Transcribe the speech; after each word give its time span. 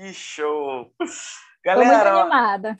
Que 0.00 0.14
show! 0.14 0.90
Galera, 1.62 1.90
tô 2.00 2.10
muito 2.10 2.18
animada. 2.20 2.78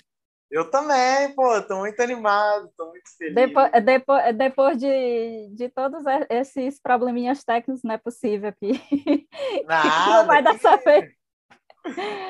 Eu 0.51 0.71
também, 0.71 1.35
pô, 1.35 1.61
tô 1.61 1.77
muito 1.77 2.01
animado, 2.01 2.73
tô 2.75 2.87
muito 2.87 3.15
feliz. 3.19 3.35
Depois, 3.35 3.71
depois, 3.85 4.37
depois 4.37 4.79
de, 4.79 5.51
de 5.55 5.69
todos 5.69 6.03
esses 6.31 6.81
probleminhas 6.81 7.45
técnicos, 7.45 7.83
não 7.85 7.93
é 7.93 7.99
possível 7.99 8.51
que, 8.55 9.29
nada, 9.69 10.17
não 10.17 10.27
vai 10.27 10.43
dar 10.43 10.59
certo. 10.59 11.15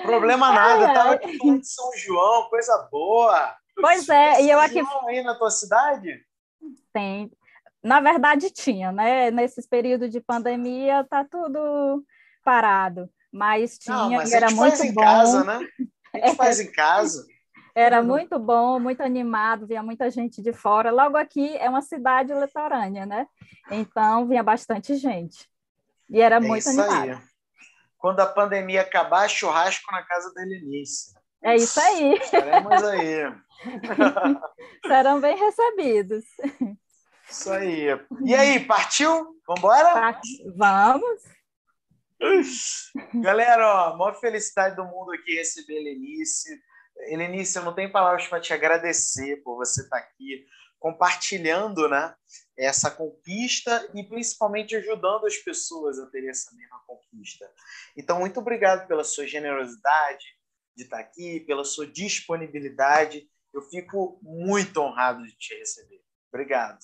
Problema 0.02 0.52
nada, 0.52 0.82
eu 0.82 0.92
tava 0.92 1.12
aqui 1.14 1.38
em 1.40 1.62
São 1.62 1.92
João, 1.96 2.48
coisa 2.50 2.88
boa. 2.90 3.56
Pois 3.76 4.08
é, 4.08 4.34
Tem 4.34 4.46
e 4.46 4.50
eu 4.50 4.58
aqui. 4.58 4.82
João 4.82 5.06
aí 5.06 5.22
na 5.22 5.36
tua 5.36 5.52
cidade? 5.52 6.20
Tem. 6.92 7.30
Na 7.80 8.00
verdade, 8.00 8.50
tinha, 8.50 8.90
né? 8.90 9.30
Nesses 9.30 9.68
períodos 9.68 10.10
de 10.10 10.20
pandemia, 10.20 11.06
tá 11.08 11.24
tudo 11.24 12.04
parado. 12.42 13.08
Mas 13.32 13.78
tinha, 13.78 13.96
não, 13.96 14.10
mas 14.10 14.32
era 14.32 14.50
muito 14.50 14.76
faz 14.76 14.80
bom. 14.80 15.02
em 15.02 15.04
casa, 15.04 15.44
né? 15.44 15.60
A 16.12 16.26
gente 16.26 16.36
faz 16.36 16.60
em 16.60 16.72
casa. 16.72 17.24
Era 17.74 18.02
muito 18.02 18.36
bom, 18.38 18.80
muito 18.80 19.00
animado, 19.00 19.66
vinha 19.66 19.82
muita 19.82 20.10
gente 20.10 20.42
de 20.42 20.52
fora. 20.52 20.90
Logo 20.90 21.16
aqui 21.16 21.56
é 21.56 21.68
uma 21.68 21.80
cidade 21.80 22.32
litorânea, 22.34 23.06
né? 23.06 23.26
Então 23.70 24.26
vinha 24.26 24.42
bastante 24.42 24.96
gente. 24.96 25.48
E 26.08 26.20
era 26.20 26.36
é 26.36 26.40
muito 26.40 26.68
animado. 26.68 27.10
Aí. 27.10 27.18
Quando 27.96 28.20
a 28.20 28.26
pandemia 28.26 28.82
acabar, 28.82 29.28
churrasco 29.28 29.90
na 29.92 30.02
casa 30.02 30.32
da 30.34 30.42
Helenice. 30.42 31.14
É 31.42 31.56
isso 31.56 31.78
aí. 31.80 32.14
Estaremos 32.14 32.82
aí. 32.82 33.32
Serão 34.86 35.20
bem 35.20 35.36
recebidos. 35.36 36.24
Isso 37.28 37.52
aí. 37.52 37.86
E 38.24 38.34
aí, 38.34 38.60
partiu? 38.60 39.36
Vambora? 39.46 40.20
Vamos. 40.56 41.22
Galera, 43.22 43.66
ó, 43.66 43.96
maior 43.96 44.18
felicidade 44.20 44.76
do 44.76 44.84
mundo 44.84 45.12
aqui 45.12 45.34
receber 45.34 45.76
Helenice. 45.78 46.60
Helenice, 47.08 47.56
eu 47.56 47.64
não 47.64 47.74
tenho 47.74 47.90
palavras 47.90 48.26
para 48.26 48.40
te 48.40 48.52
agradecer 48.52 49.42
por 49.42 49.56
você 49.56 49.82
estar 49.82 49.96
aqui 49.96 50.46
compartilhando 50.80 51.88
né, 51.88 52.14
essa 52.56 52.90
conquista 52.90 53.88
e 53.94 54.02
principalmente 54.02 54.74
ajudando 54.74 55.26
as 55.26 55.36
pessoas 55.36 55.98
a 55.98 56.06
terem 56.06 56.30
essa 56.30 56.50
mesma 56.56 56.80
conquista. 56.86 57.48
Então, 57.96 58.18
muito 58.18 58.40
obrigado 58.40 58.88
pela 58.88 59.04
sua 59.04 59.26
generosidade 59.26 60.24
de 60.74 60.84
estar 60.84 60.98
aqui, 60.98 61.40
pela 61.40 61.64
sua 61.64 61.86
disponibilidade. 61.86 63.28
Eu 63.52 63.62
fico 63.62 64.18
muito 64.22 64.80
honrado 64.80 65.22
de 65.24 65.36
te 65.36 65.54
receber. 65.54 66.00
Obrigado. 66.32 66.78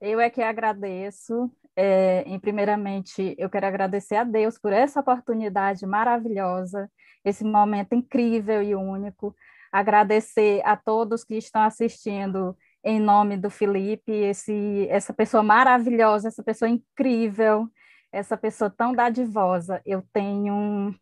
Eu 0.00 0.18
é 0.18 0.30
que 0.30 0.42
agradeço. 0.42 1.50
É, 1.76 2.22
em 2.26 2.38
primeiramente, 2.38 3.34
eu 3.38 3.50
quero 3.50 3.66
agradecer 3.66 4.16
a 4.16 4.24
Deus 4.24 4.58
por 4.58 4.72
essa 4.72 5.00
oportunidade 5.00 5.84
maravilhosa, 5.86 6.90
esse 7.24 7.44
momento 7.44 7.94
incrível 7.94 8.62
e 8.62 8.74
único. 8.74 9.34
Agradecer 9.72 10.62
a 10.64 10.76
todos 10.76 11.24
que 11.24 11.36
estão 11.36 11.62
assistindo 11.62 12.56
em 12.84 13.00
nome 13.00 13.36
do 13.36 13.50
Felipe, 13.50 14.12
esse, 14.12 14.86
essa 14.88 15.12
pessoa 15.12 15.42
maravilhosa, 15.42 16.28
essa 16.28 16.44
pessoa 16.44 16.68
incrível, 16.68 17.68
essa 18.12 18.36
pessoa 18.36 18.70
tão 18.70 18.92
dadivosa. 18.92 19.80
Eu 19.84 20.02
tenho 20.12 20.94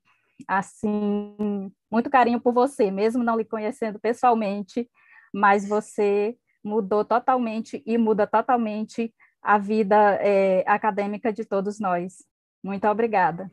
assim 0.48 1.70
muito 1.91 2.09
carinho 2.09 2.41
por 2.41 2.55
você, 2.55 2.91
mesmo 2.91 3.23
não 3.23 3.37
lhe 3.37 3.45
conhecendo 3.45 3.98
pessoalmente, 3.98 4.89
mas 5.34 5.69
você 5.69 6.37
mudou 6.65 7.05
totalmente 7.05 7.83
e 7.84 7.98
muda 7.98 8.27
totalmente 8.27 9.12
a 9.42 9.58
vida 9.58 9.96
é, 10.20 10.64
acadêmica 10.66 11.32
de 11.32 11.44
todos 11.44 11.80
nós. 11.80 12.24
Muito 12.62 12.86
obrigada. 12.86 13.50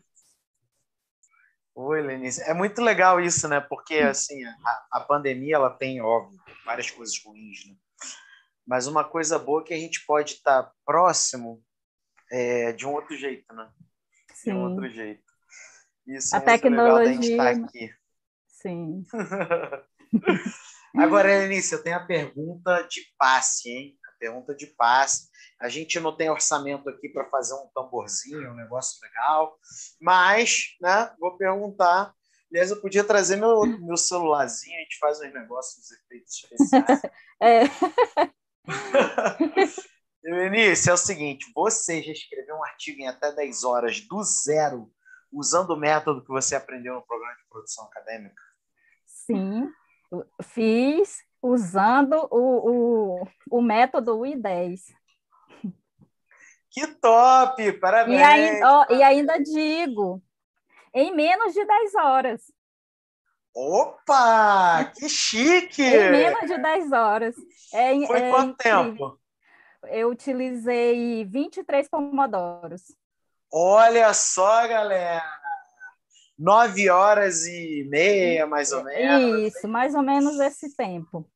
Oi, 1.74 2.02
Lenice. 2.02 2.42
É 2.44 2.54
muito 2.54 2.82
legal 2.82 3.20
isso, 3.20 3.48
né? 3.48 3.60
Porque 3.60 3.96
assim, 3.96 4.44
a, 4.46 4.88
a 4.94 5.00
pandemia 5.00 5.56
ela 5.56 5.70
tem, 5.70 6.02
óbvio, 6.02 6.40
várias 6.66 6.92
coisas 6.92 7.20
ruins, 7.24 7.66
né? 7.68 7.76
Mas 8.68 8.86
uma 8.86 9.04
coisa 9.04 9.40
boa 9.40 9.62
é 9.62 9.66
que 9.66 9.74
a 9.74 9.78
gente 9.78 10.06
pode 10.06 10.34
estar 10.34 10.72
próximo 10.86 11.64
é, 12.32 12.72
de 12.74 12.86
um 12.86 12.92
outro 12.92 13.16
jeito, 13.18 13.52
né? 13.54 13.68
Sim. 14.36 14.52
De 14.52 14.58
um 14.58 14.70
outro 14.70 14.88
jeito. 14.90 15.24
Isso 16.06 16.36
a 16.36 16.40
é 16.40 16.42
tecnologia. 16.42 17.20
Legal 17.20 17.54
estar 17.54 17.66
aqui. 17.66 17.94
Sim. 18.48 19.06
Agora, 20.96 21.28
Lenice, 21.28 21.74
eu 21.74 21.84
tenho 21.84 21.98
a 21.98 22.06
pergunta 22.06 22.82
de 22.84 23.02
passe, 23.18 23.70
hein? 23.70 23.99
Pergunta 24.20 24.54
de 24.54 24.68
passe. 24.68 25.30
A 25.60 25.70
gente 25.70 26.00
não 26.00 26.16
tem 26.16 26.30
orçamento 26.30 26.90
aqui 26.90 27.10
para 27.10 27.30
fazer 27.30 27.54
um 27.54 27.68
tamborzinho, 27.74 28.52
um 28.52 28.56
negócio 28.56 29.00
legal, 29.02 29.58
mas, 30.00 30.76
né, 30.82 31.14
vou 31.20 31.38
perguntar. 31.38 32.14
Aliás, 32.52 32.72
eu 32.72 32.82
podia 32.82 33.04
trazer 33.04 33.36
meu, 33.36 33.66
meu 33.66 33.98
celularzinho, 33.98 34.76
a 34.76 34.80
gente 34.82 34.98
faz 34.98 35.20
uns 35.20 35.34
negócios, 35.34 35.86
uns 35.86 35.92
efeitos 35.92 36.34
especiais. 36.34 37.02
é. 37.42 37.64
Eunice, 40.24 40.90
é 40.90 40.94
o 40.94 40.98
seguinte: 40.98 41.52
você 41.54 42.02
já 42.02 42.12
escreveu 42.12 42.56
um 42.56 42.64
artigo 42.64 43.02
em 43.02 43.08
até 43.08 43.32
10 43.32 43.64
horas 43.64 44.02
do 44.02 44.24
zero, 44.24 44.92
usando 45.32 45.72
o 45.72 45.78
método 45.78 46.24
que 46.24 46.30
você 46.30 46.56
aprendeu 46.56 46.96
no 46.96 47.06
programa 47.06 47.36
de 47.36 47.48
produção 47.50 47.86
acadêmica? 47.86 48.42
Sim, 49.06 49.72
fiz 50.44 51.18
usando 51.42 52.28
o, 52.32 53.20
o, 53.20 53.28
o 53.50 53.62
método 53.62 54.20
I10. 54.20 54.82
Que 56.70 56.86
top! 56.86 57.74
Parabéns! 57.74 58.20
E, 58.20 58.24
aí, 58.24 58.64
ó, 58.64 58.86
e 58.90 59.02
ainda 59.02 59.38
digo, 59.40 60.22
em 60.94 61.16
menos 61.16 61.54
de 61.54 61.66
10 61.66 61.96
horas. 61.96 62.42
Opa! 63.54 64.92
Que 64.96 65.10
chique! 65.10 65.84
em 65.84 66.12
menos 66.12 66.42
de 66.42 66.58
10 66.58 66.92
horas. 66.92 67.36
É, 67.74 68.06
Foi 68.06 68.20
é 68.20 68.32
quanto 68.32 68.58
tempo? 68.58 69.20
Eu 69.84 70.10
utilizei 70.10 71.26
23 71.26 71.90
pomodoros. 71.90 72.96
Olha 73.52 74.14
só, 74.14 74.68
galera! 74.68 75.39
Nove 76.40 76.90
horas 76.90 77.46
e 77.46 77.86
meia, 77.90 78.48
mais 78.48 78.72
ou 78.72 78.82
menos. 78.82 79.54
Isso, 79.54 79.68
mais 79.68 79.94
ou 79.94 80.02
menos 80.02 80.40
esse 80.40 80.74
tempo. 80.74 81.30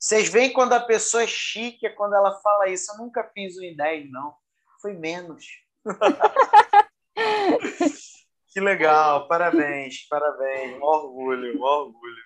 Vocês 0.00 0.30
veem 0.30 0.52
quando 0.52 0.72
a 0.72 0.80
pessoa 0.80 1.22
é 1.22 1.26
chique, 1.26 1.88
quando 1.90 2.14
ela 2.14 2.40
fala 2.40 2.70
isso. 2.70 2.92
Eu 2.92 2.98
nunca 2.98 3.30
fiz 3.34 3.58
um 3.58 3.62
em 3.62 3.76
10, 3.76 4.10
não 4.10 4.34
foi 4.82 4.92
menos. 4.94 5.46
que 8.48 8.60
legal, 8.60 9.28
parabéns, 9.28 10.06
parabéns, 10.08 10.78
um 10.78 10.82
orgulho, 10.82 11.58
um 11.58 11.62
orgulho. 11.62 12.16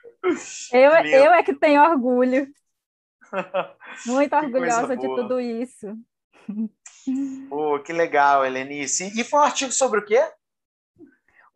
Eu, 0.72 0.92
eu 0.92 1.32
é 1.32 1.42
que 1.42 1.54
tenho 1.54 1.82
orgulho. 1.82 2.48
Muito 4.06 4.34
orgulhosa 4.34 4.96
de 4.96 5.06
tudo 5.06 5.38
isso. 5.38 5.94
Pô, 7.48 7.78
que 7.80 7.92
legal, 7.92 8.44
Helenice. 8.44 9.12
E 9.20 9.24
foi 9.24 9.40
um 9.40 9.42
artigo 9.42 9.72
sobre 9.72 10.00
o 10.00 10.04
quê? 10.04 10.22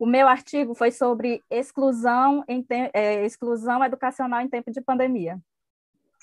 O 0.01 0.05
meu 0.07 0.27
artigo 0.27 0.73
foi 0.73 0.89
sobre 0.91 1.43
exclusão, 1.47 2.43
em 2.47 2.65
é, 2.91 3.23
exclusão 3.23 3.85
educacional 3.85 4.41
em 4.41 4.49
tempo 4.49 4.71
de 4.71 4.81
pandemia. 4.81 5.39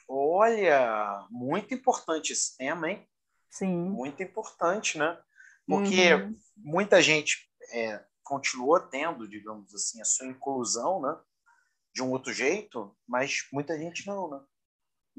Olha, 0.09 1.25
muito 1.31 1.73
importante 1.73 2.33
esse 2.33 2.57
tema, 2.57 2.91
hein? 2.91 3.09
Sim. 3.49 3.89
muito 3.91 4.21
importante, 4.21 4.99
né? 4.99 5.17
Porque 5.65 6.13
uhum. 6.13 6.35
muita 6.57 7.01
gente 7.01 7.49
é, 7.73 8.05
continuou 8.25 8.81
tendo, 8.81 9.29
digamos 9.29 9.73
assim, 9.73 10.01
a 10.01 10.05
sua 10.05 10.27
inclusão, 10.27 11.01
né? 11.01 11.17
De 11.95 12.03
um 12.03 12.11
outro 12.11 12.33
jeito, 12.33 12.93
mas 13.07 13.47
muita 13.53 13.79
gente 13.79 14.05
não, 14.09 14.29
né? 14.29 14.41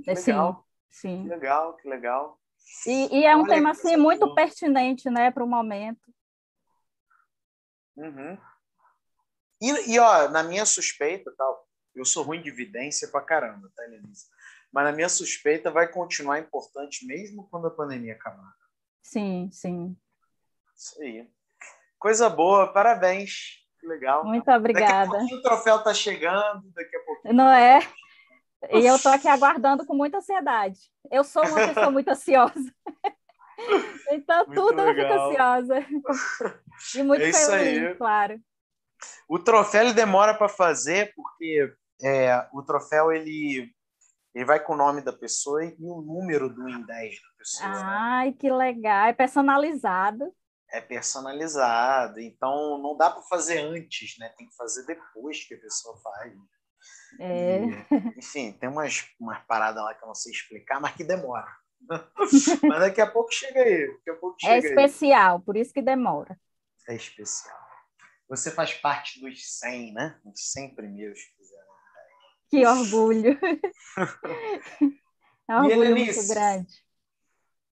Que 0.03 0.11
é, 0.11 0.15
legal. 0.15 0.67
Sim, 0.89 1.07
sim. 1.07 1.23
Que 1.23 1.29
legal, 1.29 1.77
que 1.77 1.87
legal. 1.87 2.37
E, 2.85 3.19
e 3.19 3.25
é 3.25 3.33
um 3.37 3.43
Olha, 3.43 3.53
tema, 3.53 3.71
assim, 3.71 3.95
muito 3.95 4.35
pertinente, 4.35 5.09
né, 5.09 5.31
para 5.31 5.45
o 5.45 5.47
momento. 5.47 6.13
Uhum. 7.95 8.37
E, 9.61 9.93
e, 9.93 9.99
ó, 9.99 10.29
na 10.29 10.43
minha 10.43 10.65
suspeita, 10.65 11.33
tal, 11.37 11.67
eu 11.95 12.05
sou 12.05 12.23
ruim 12.23 12.41
de 12.41 12.49
evidência 12.49 13.07
pra 13.07 13.21
caramba, 13.21 13.69
tá, 13.75 13.83
Lenise? 13.83 14.25
mas 14.71 14.85
na 14.85 14.91
minha 14.91 15.09
suspeita 15.09 15.71
vai 15.71 15.87
continuar 15.87 16.39
importante 16.39 17.05
mesmo 17.05 17.47
quando 17.49 17.67
a 17.67 17.71
pandemia 17.71 18.13
acabar. 18.13 18.53
Sim, 19.01 19.49
sim. 19.51 19.97
Isso 20.75 21.01
aí. 21.01 21.27
Coisa 21.97 22.29
boa, 22.29 22.71
parabéns. 22.71 23.59
Que 23.79 23.87
legal. 23.87 24.23
Muito 24.25 24.49
obrigada. 24.51 25.17
O 25.17 25.41
troféu 25.41 25.77
está 25.77 25.93
chegando, 25.93 26.69
daqui 26.71 26.95
a 26.95 26.99
pouquinho. 26.99 27.33
Não 27.33 27.49
é? 27.49 27.79
E 28.71 28.85
eu 28.85 28.95
estou 28.95 29.11
aqui 29.11 29.27
aguardando 29.27 29.85
com 29.85 29.95
muita 29.95 30.17
ansiedade. 30.17 30.79
Eu 31.09 31.23
sou 31.23 31.43
uma 31.45 31.67
pessoa 31.67 31.91
muito 31.91 32.09
ansiosa. 32.09 32.73
Então, 34.09 34.45
muito 34.45 34.55
tudo 34.55 34.81
legal. 34.81 34.87
eu 34.87 34.95
fico 34.95 35.13
ansiosa. 35.13 35.85
E 36.95 37.03
muito 37.03 37.21
é 37.21 37.33
feliz, 37.33 37.49
aí. 37.51 37.95
claro. 37.95 38.41
O 39.27 39.39
troféu 39.39 39.81
ele 39.81 39.93
demora 39.93 40.33
para 40.33 40.49
fazer, 40.49 41.13
porque 41.15 41.73
é, 42.01 42.47
o 42.53 42.61
troféu 42.63 43.11
ele 43.11 43.71
ele 44.33 44.45
vai 44.45 44.59
com 44.59 44.73
o 44.73 44.77
nome 44.77 45.01
da 45.01 45.11
pessoa 45.11 45.65
e 45.65 45.75
o 45.79 46.01
número 46.01 46.49
do 46.49 46.61
IN10 46.63 46.85
da 46.85 47.37
pessoa. 47.37 47.71
Ai, 47.73 48.27
né? 48.27 48.35
que 48.39 48.49
legal. 48.49 49.07
É 49.07 49.13
personalizado. 49.13 50.33
é 50.71 50.79
personalizado, 50.79 52.19
então 52.19 52.77
não 52.77 52.95
dá 52.95 53.09
para 53.09 53.23
fazer 53.23 53.59
antes, 53.59 54.17
né? 54.19 54.29
Tem 54.37 54.47
que 54.47 54.55
fazer 54.55 54.85
depois 54.85 55.43
que 55.45 55.55
a 55.55 55.59
pessoa 55.59 55.97
faz. 55.97 56.33
É. 57.19 57.59
E, 57.59 58.19
enfim, 58.19 58.51
tem 58.53 58.69
umas, 58.69 59.07
umas 59.19 59.43
paradas 59.45 59.83
lá 59.83 59.95
que 59.95 60.03
eu 60.03 60.07
não 60.07 60.15
sei 60.15 60.31
explicar, 60.31 60.79
mas 60.79 60.95
que 60.95 61.03
demora. 61.03 61.51
mas 62.63 62.79
daqui 62.79 63.01
a 63.01 63.07
pouco 63.09 63.31
chega 63.31 63.61
aí. 63.61 63.87
Daqui 63.87 64.09
a 64.11 64.15
pouco 64.15 64.37
é 64.43 64.45
chega 64.45 64.67
é 64.67 64.69
especial, 64.69 65.37
aí. 65.37 65.43
por 65.43 65.57
isso 65.57 65.73
que 65.73 65.81
demora. 65.81 66.39
É 66.87 66.95
especial. 66.95 67.68
Você 68.29 68.51
faz 68.51 68.75
parte 68.75 69.19
dos 69.19 69.57
100, 69.57 69.93
né? 69.93 70.19
Os 70.23 70.51
100 70.51 70.75
primeiros 70.75 71.19
que 71.19 71.35
fizeram. 71.35 71.65
Que 72.49 72.65
orgulho. 72.65 73.39
é 75.49 75.55
um 75.55 75.63
orgulho 75.65 75.83
Helenice, 75.85 76.19
muito 76.19 76.33
grande. 76.33 76.73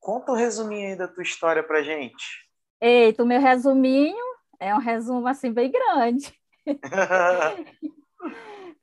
Conta 0.01 0.33
o 0.33 0.35
um 0.35 0.39
resuminho 0.39 0.89
aí 0.89 0.97
da 0.97 1.07
tua 1.07 1.23
história 1.23 1.63
pra 1.63 1.85
gente. 1.85 2.51
Eita, 2.81 3.23
o 3.23 3.27
meu 3.27 3.41
resuminho 3.41 4.17
é 4.59 4.75
um 4.75 4.79
resumo 4.79 5.29
assim 5.29 5.53
bem 5.53 5.71
grande. 5.71 6.35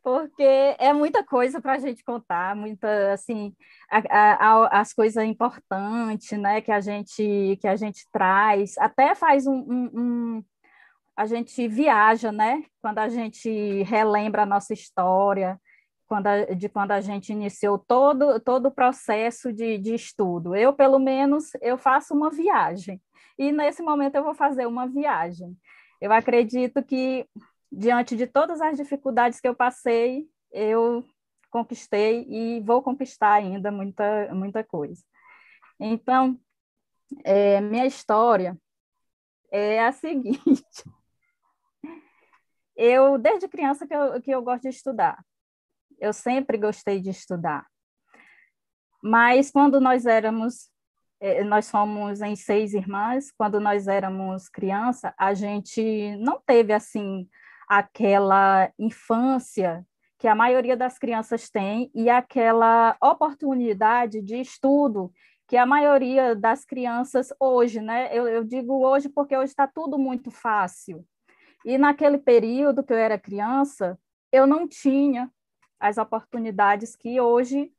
Porque 0.01 0.75
é 0.79 0.93
muita 0.93 1.21
coisa 1.21 1.59
para 1.59 1.73
a 1.73 1.79
gente 1.79 2.01
contar, 2.01 2.55
muita 2.55 3.11
assim 3.11 3.53
a, 3.91 3.97
a, 3.99 4.79
as 4.79 4.93
coisas 4.93 5.21
importantes, 5.25 6.31
né, 6.39 6.61
que 6.61 6.71
a 6.71 6.79
gente 6.79 7.57
que 7.59 7.67
a 7.67 7.75
gente 7.75 8.07
traz, 8.09 8.77
até 8.77 9.13
faz 9.13 9.45
um, 9.45 9.57
um, 9.57 9.91
um 9.93 10.43
a 11.17 11.25
gente 11.25 11.67
viaja, 11.67 12.31
né, 12.31 12.63
quando 12.79 12.99
a 12.99 13.09
gente 13.09 13.81
relembra 13.81 14.43
a 14.43 14.45
nossa 14.45 14.71
história, 14.71 15.59
quando 16.07 16.27
a, 16.27 16.45
de 16.45 16.69
quando 16.69 16.91
a 16.91 17.01
gente 17.01 17.31
iniciou 17.31 17.79
todo, 17.79 18.39
todo 18.39 18.67
o 18.67 18.71
processo 18.71 19.51
de, 19.51 19.79
de 19.79 19.95
estudo. 19.95 20.55
Eu, 20.55 20.73
pelo 20.73 20.99
menos, 20.99 21.51
eu 21.59 21.75
faço 21.75 22.13
uma 22.13 22.29
viagem. 22.29 23.01
E 23.37 23.51
nesse 23.51 23.81
momento 23.81 24.13
eu 24.15 24.23
vou 24.23 24.35
fazer 24.35 24.67
uma 24.67 24.87
viagem. 24.87 25.57
Eu 25.99 26.13
acredito 26.13 26.83
que, 26.83 27.27
diante 27.71 28.15
de 28.15 28.27
todas 28.27 28.61
as 28.61 28.77
dificuldades 28.77 29.41
que 29.41 29.47
eu 29.47 29.55
passei, 29.55 30.27
eu 30.51 31.03
conquistei 31.49 32.27
e 32.29 32.61
vou 32.61 32.83
conquistar 32.83 33.33
ainda 33.33 33.71
muita, 33.71 34.29
muita 34.35 34.63
coisa. 34.63 35.03
Então, 35.79 36.39
é, 37.23 37.59
minha 37.59 37.87
história 37.87 38.55
é 39.51 39.79
a 39.83 39.91
seguinte. 39.91 40.63
Eu, 42.77 43.17
desde 43.17 43.47
criança 43.47 43.87
que 43.87 43.93
eu, 43.93 44.21
que 44.21 44.31
eu 44.31 44.41
gosto 44.41 44.63
de 44.63 44.69
estudar. 44.69 45.17
Eu 45.99 46.13
sempre 46.13 46.57
gostei 46.57 47.01
de 47.01 47.09
estudar. 47.09 47.65
Mas 49.03 49.49
quando 49.49 49.81
nós 49.81 50.05
éramos, 50.05 50.69
eh, 51.19 51.43
nós 51.43 51.71
fomos 51.71 52.21
em 52.21 52.35
seis 52.35 52.73
irmãs, 52.73 53.31
quando 53.31 53.59
nós 53.59 53.87
éramos 53.87 54.47
criança, 54.47 55.13
a 55.17 55.33
gente 55.33 56.15
não 56.17 56.39
teve 56.45 56.71
assim 56.71 57.27
aquela 57.67 58.71
infância 58.77 59.83
que 60.19 60.27
a 60.27 60.35
maioria 60.35 60.77
das 60.77 60.97
crianças 60.97 61.49
tem 61.49 61.91
e 61.93 62.09
aquela 62.09 62.95
oportunidade 63.01 64.21
de 64.21 64.39
estudo 64.39 65.11
que 65.47 65.55
a 65.55 65.65
maioria 65.65 66.35
das 66.35 66.65
crianças 66.65 67.29
hoje, 67.39 67.79
né? 67.79 68.09
Eu, 68.11 68.27
eu 68.27 68.43
digo 68.43 68.85
hoje 68.85 69.07
porque 69.07 69.35
hoje 69.35 69.51
está 69.51 69.65
tudo 69.65 69.97
muito 69.97 70.29
fácil. 70.29 71.05
E 71.65 71.77
naquele 71.77 72.17
período 72.17 72.83
que 72.83 72.93
eu 72.93 72.97
era 72.97 73.19
criança, 73.19 73.99
eu 74.31 74.45
não 74.45 74.67
tinha 74.67 75.31
as 75.79 75.97
oportunidades 75.97 76.95
que 76.95 77.19
hoje 77.19 77.71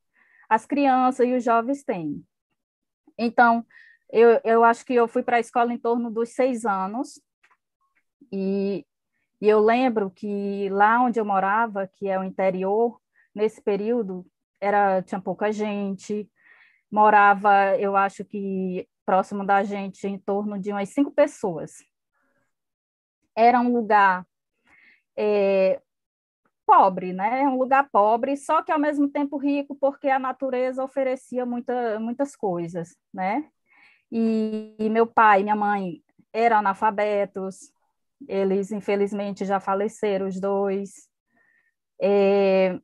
as 0.49 0.65
crianças 0.65 1.27
e 1.27 1.35
os 1.35 1.45
jovens 1.45 1.85
têm. 1.85 2.25
Então, 3.17 3.65
eu, 4.11 4.41
eu 4.45 4.65
acho 4.65 4.85
que 4.85 4.95
eu 4.95 5.07
fui 5.07 5.23
para 5.23 5.37
a 5.37 5.41
escola 5.41 5.73
em 5.73 5.79
torno 5.79 6.11
dos 6.11 6.31
seis 6.31 6.65
anos, 6.65 7.21
e, 8.33 8.87
e 9.41 9.49
eu 9.49 9.61
lembro 9.61 10.11
que 10.11 10.69
lá 10.71 11.01
onde 11.01 11.21
eu 11.21 11.25
morava, 11.25 11.87
que 11.87 12.09
é 12.09 12.19
o 12.19 12.25
interior, 12.25 13.01
nesse 13.35 13.63
período, 13.63 14.27
era 14.61 15.03
tinha 15.03 15.21
pouca 15.21 15.53
gente, 15.53 16.31
morava, 16.91 17.77
eu 17.79 17.97
acho 17.97 18.25
que 18.25 18.89
próximo 19.05 19.45
da 19.45 19.63
gente, 19.63 20.07
em 20.07 20.19
torno 20.19 20.59
de 20.59 20.71
umas 20.71 20.89
cinco 20.91 21.11
pessoas. 21.11 21.77
Era 23.41 23.61
um 23.61 23.73
lugar 23.73 24.27
é, 25.17 25.81
pobre, 26.67 27.13
né? 27.13 27.43
É 27.43 27.49
um 27.49 27.57
lugar 27.57 27.89
pobre, 27.89 28.37
só 28.37 28.63
que 28.63 28.73
ao 28.73 28.81
mesmo 28.81 29.09
tempo 29.09 29.37
rico, 29.37 29.77
porque 29.77 30.09
a 30.09 30.19
natureza 30.19 30.83
oferecia 30.83 31.47
muita, 31.47 32.01
muitas 32.01 32.35
coisas, 32.35 32.97
né? 33.15 33.49
E, 34.11 34.75
e 34.77 34.91
meu 34.91 35.07
pai 35.07 35.41
e 35.41 35.45
minha 35.45 35.55
mãe 35.55 36.03
eram 36.33 36.59
analfabetos, 36.59 37.73
eles 38.27 38.73
infelizmente 38.73 39.45
já 39.45 39.61
faleceram 39.61 40.27
os 40.27 40.41
dois. 40.41 41.09
É, 42.03 42.77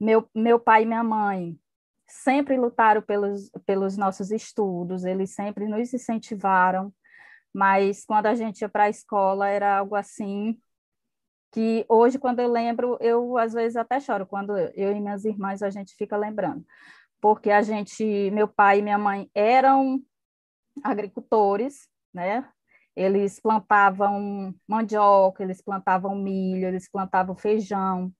meu, 0.00 0.28
meu 0.34 0.58
pai 0.58 0.82
e 0.82 0.86
minha 0.86 1.04
mãe 1.04 1.56
sempre 2.08 2.56
lutaram 2.56 3.02
pelos, 3.02 3.50
pelos 3.64 3.96
nossos 3.96 4.32
estudos, 4.32 5.04
eles 5.04 5.30
sempre 5.30 5.68
nos 5.68 5.94
incentivaram, 5.94 6.92
mas 7.54 8.04
quando 8.04 8.26
a 8.26 8.34
gente 8.34 8.60
ia 8.62 8.68
para 8.68 8.84
a 8.84 8.90
escola 8.90 9.48
era 9.48 9.78
algo 9.78 9.94
assim 9.94 10.60
que 11.52 11.84
hoje, 11.88 12.18
quando 12.18 12.40
eu 12.40 12.50
lembro, 12.50 12.98
eu 13.00 13.38
às 13.38 13.52
vezes 13.52 13.76
até 13.76 13.98
choro, 14.00 14.26
quando 14.26 14.56
eu 14.58 14.92
e 14.92 15.00
minhas 15.00 15.24
irmãs 15.24 15.62
a 15.62 15.70
gente 15.70 15.94
fica 15.96 16.16
lembrando. 16.16 16.64
Porque 17.20 17.50
a 17.50 17.62
gente, 17.62 18.04
meu 18.30 18.48
pai 18.48 18.78
e 18.80 18.82
minha 18.82 18.98
mãe 18.98 19.30
eram 19.34 20.00
agricultores, 20.84 21.88
né? 22.12 22.48
Eles 22.96 23.40
plantavam 23.40 24.54
mandioca, 24.68 25.42
eles 25.42 25.62
plantavam 25.62 26.16
milho, 26.16 26.66
eles 26.68 26.90
plantavam 26.90 27.36
feijão. 27.36 28.12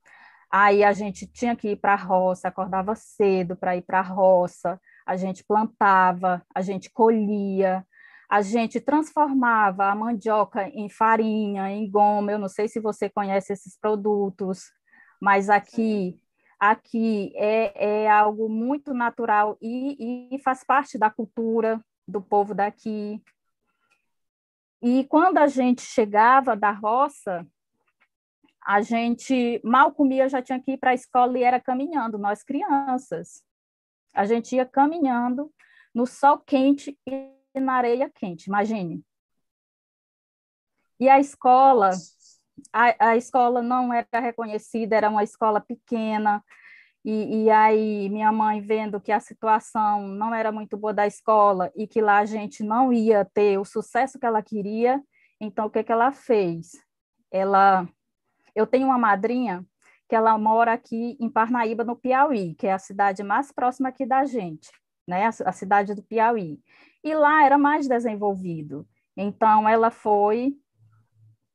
Aí 0.51 0.83
a 0.85 0.93
gente 0.93 1.27
tinha 1.27 1.55
que 1.57 1.73
ir 1.73 1.77
para 1.77 1.95
a 1.95 1.97
roça, 1.97 2.49
acordava 2.49 2.95
cedo 2.95 3.57
para 3.57 3.77
ir 3.77 3.83
para 3.83 4.01
a 4.01 4.03
roça, 4.03 4.81
a 5.07 5.17
gente 5.17 5.45
plantava, 5.45 6.43
a 6.55 6.63
gente 6.63 6.91
colhia, 6.91 7.87
a 8.29 8.43
gente 8.43 8.81
transformava 8.81 9.87
a 9.87 9.95
mandioca 9.95 10.69
em 10.69 10.89
farinha, 10.89 11.71
em 11.71 11.91
goma. 11.91 12.33
Eu 12.33 12.39
não 12.39 12.49
sei 12.49 12.69
se 12.69 12.79
você 12.79 13.09
conhece 13.09 13.53
esses 13.53 13.79
produtos, 13.79 14.71
mas 15.21 15.49
aqui 15.49 16.21
aqui 16.59 17.33
é, 17.37 18.03
é 18.05 18.11
algo 18.11 18.49
muito 18.49 18.93
natural 18.93 19.57
e, 19.63 20.35
e 20.35 20.39
faz 20.41 20.65
parte 20.65 20.99
da 20.99 21.09
cultura 21.09 21.81
do 22.07 22.21
povo 22.21 22.55
daqui. 22.55 23.23
E 24.83 25.05
quando 25.05 25.39
a 25.39 25.47
gente 25.47 25.83
chegava 25.83 26.57
da 26.57 26.73
roça, 26.73 27.47
a 28.65 28.83
gente 28.83 29.61
mal 29.65 29.93
comia, 29.93 30.29
já 30.29 30.43
tinha 30.43 30.61
que 30.61 30.73
ir 30.73 30.79
para 30.79 30.91
a 30.91 30.95
escola 30.95 31.39
e 31.39 31.43
era 31.43 31.61
caminhando, 31.61 32.19
nós 32.19 32.43
crianças. 32.43 33.43
A 34.13 34.25
gente 34.25 34.57
ia 34.57 34.67
caminhando 34.67 35.53
no 35.95 36.07
sol 36.07 36.39
quente 36.39 36.99
e 37.07 37.38
na 37.61 37.75
areia 37.75 38.11
quente, 38.11 38.47
imagine. 38.47 39.03
E 41.01 41.09
a 41.09 41.21
escola, 41.21 41.91
a, 42.73 43.11
a 43.11 43.17
escola 43.17 43.63
não 43.63 43.93
era 43.93 44.21
reconhecida, 44.21 44.97
era 44.97 45.09
uma 45.09 45.23
escola 45.23 45.61
pequena, 45.61 46.43
e, 47.05 47.45
e, 47.45 47.51
aí 47.51 48.09
minha 48.11 48.31
mãe 48.33 48.61
vendo 48.61 49.01
que 49.01 49.13
a 49.13 49.21
situação 49.21 50.09
não 50.09 50.35
era 50.35 50.51
muito 50.51 50.77
boa 50.77 50.93
da 50.93 51.07
escola 51.07 51.73
e 51.75 51.87
que 51.87 52.01
lá 52.01 52.19
a 52.19 52.25
gente 52.27 52.63
não 52.63 52.93
ia 52.93 53.25
ter 53.25 53.59
o 53.59 53.65
sucesso 53.65 54.19
que 54.19 54.27
ela 54.27 54.43
queria, 54.43 55.03
então 55.41 55.67
o 55.67 55.71
que, 55.71 55.83
que 55.85 55.93
ela 55.93 56.13
fez? 56.13 56.73
Ela, 57.31 57.89
eu 58.55 58.67
tenho 58.67 58.89
uma 58.89 58.99
madrinha 58.99 59.65
que 60.09 60.15
ela 60.15 60.37
mora 60.37 60.73
aqui 60.73 61.17
em 61.21 61.31
Parnaíba, 61.31 61.85
no 61.85 61.97
Piauí, 61.97 62.55
que 62.55 62.67
é 62.67 62.73
a 62.73 62.79
cidade 62.79 63.23
mais 63.23 63.53
próxima 63.53 63.91
aqui 63.91 64.05
da 64.05 64.25
gente, 64.25 64.71
né? 65.07 65.25
a, 65.25 65.29
a 65.29 65.53
cidade 65.53 65.95
do 65.95 66.03
Piauí 66.03 66.61
e 67.09 67.15
lá 67.15 67.45
era 67.45 67.59
mais 67.59 67.89
desenvolvido. 67.89 68.87
Então, 69.17 69.69
ela 69.69 69.91
foi, 69.91 70.57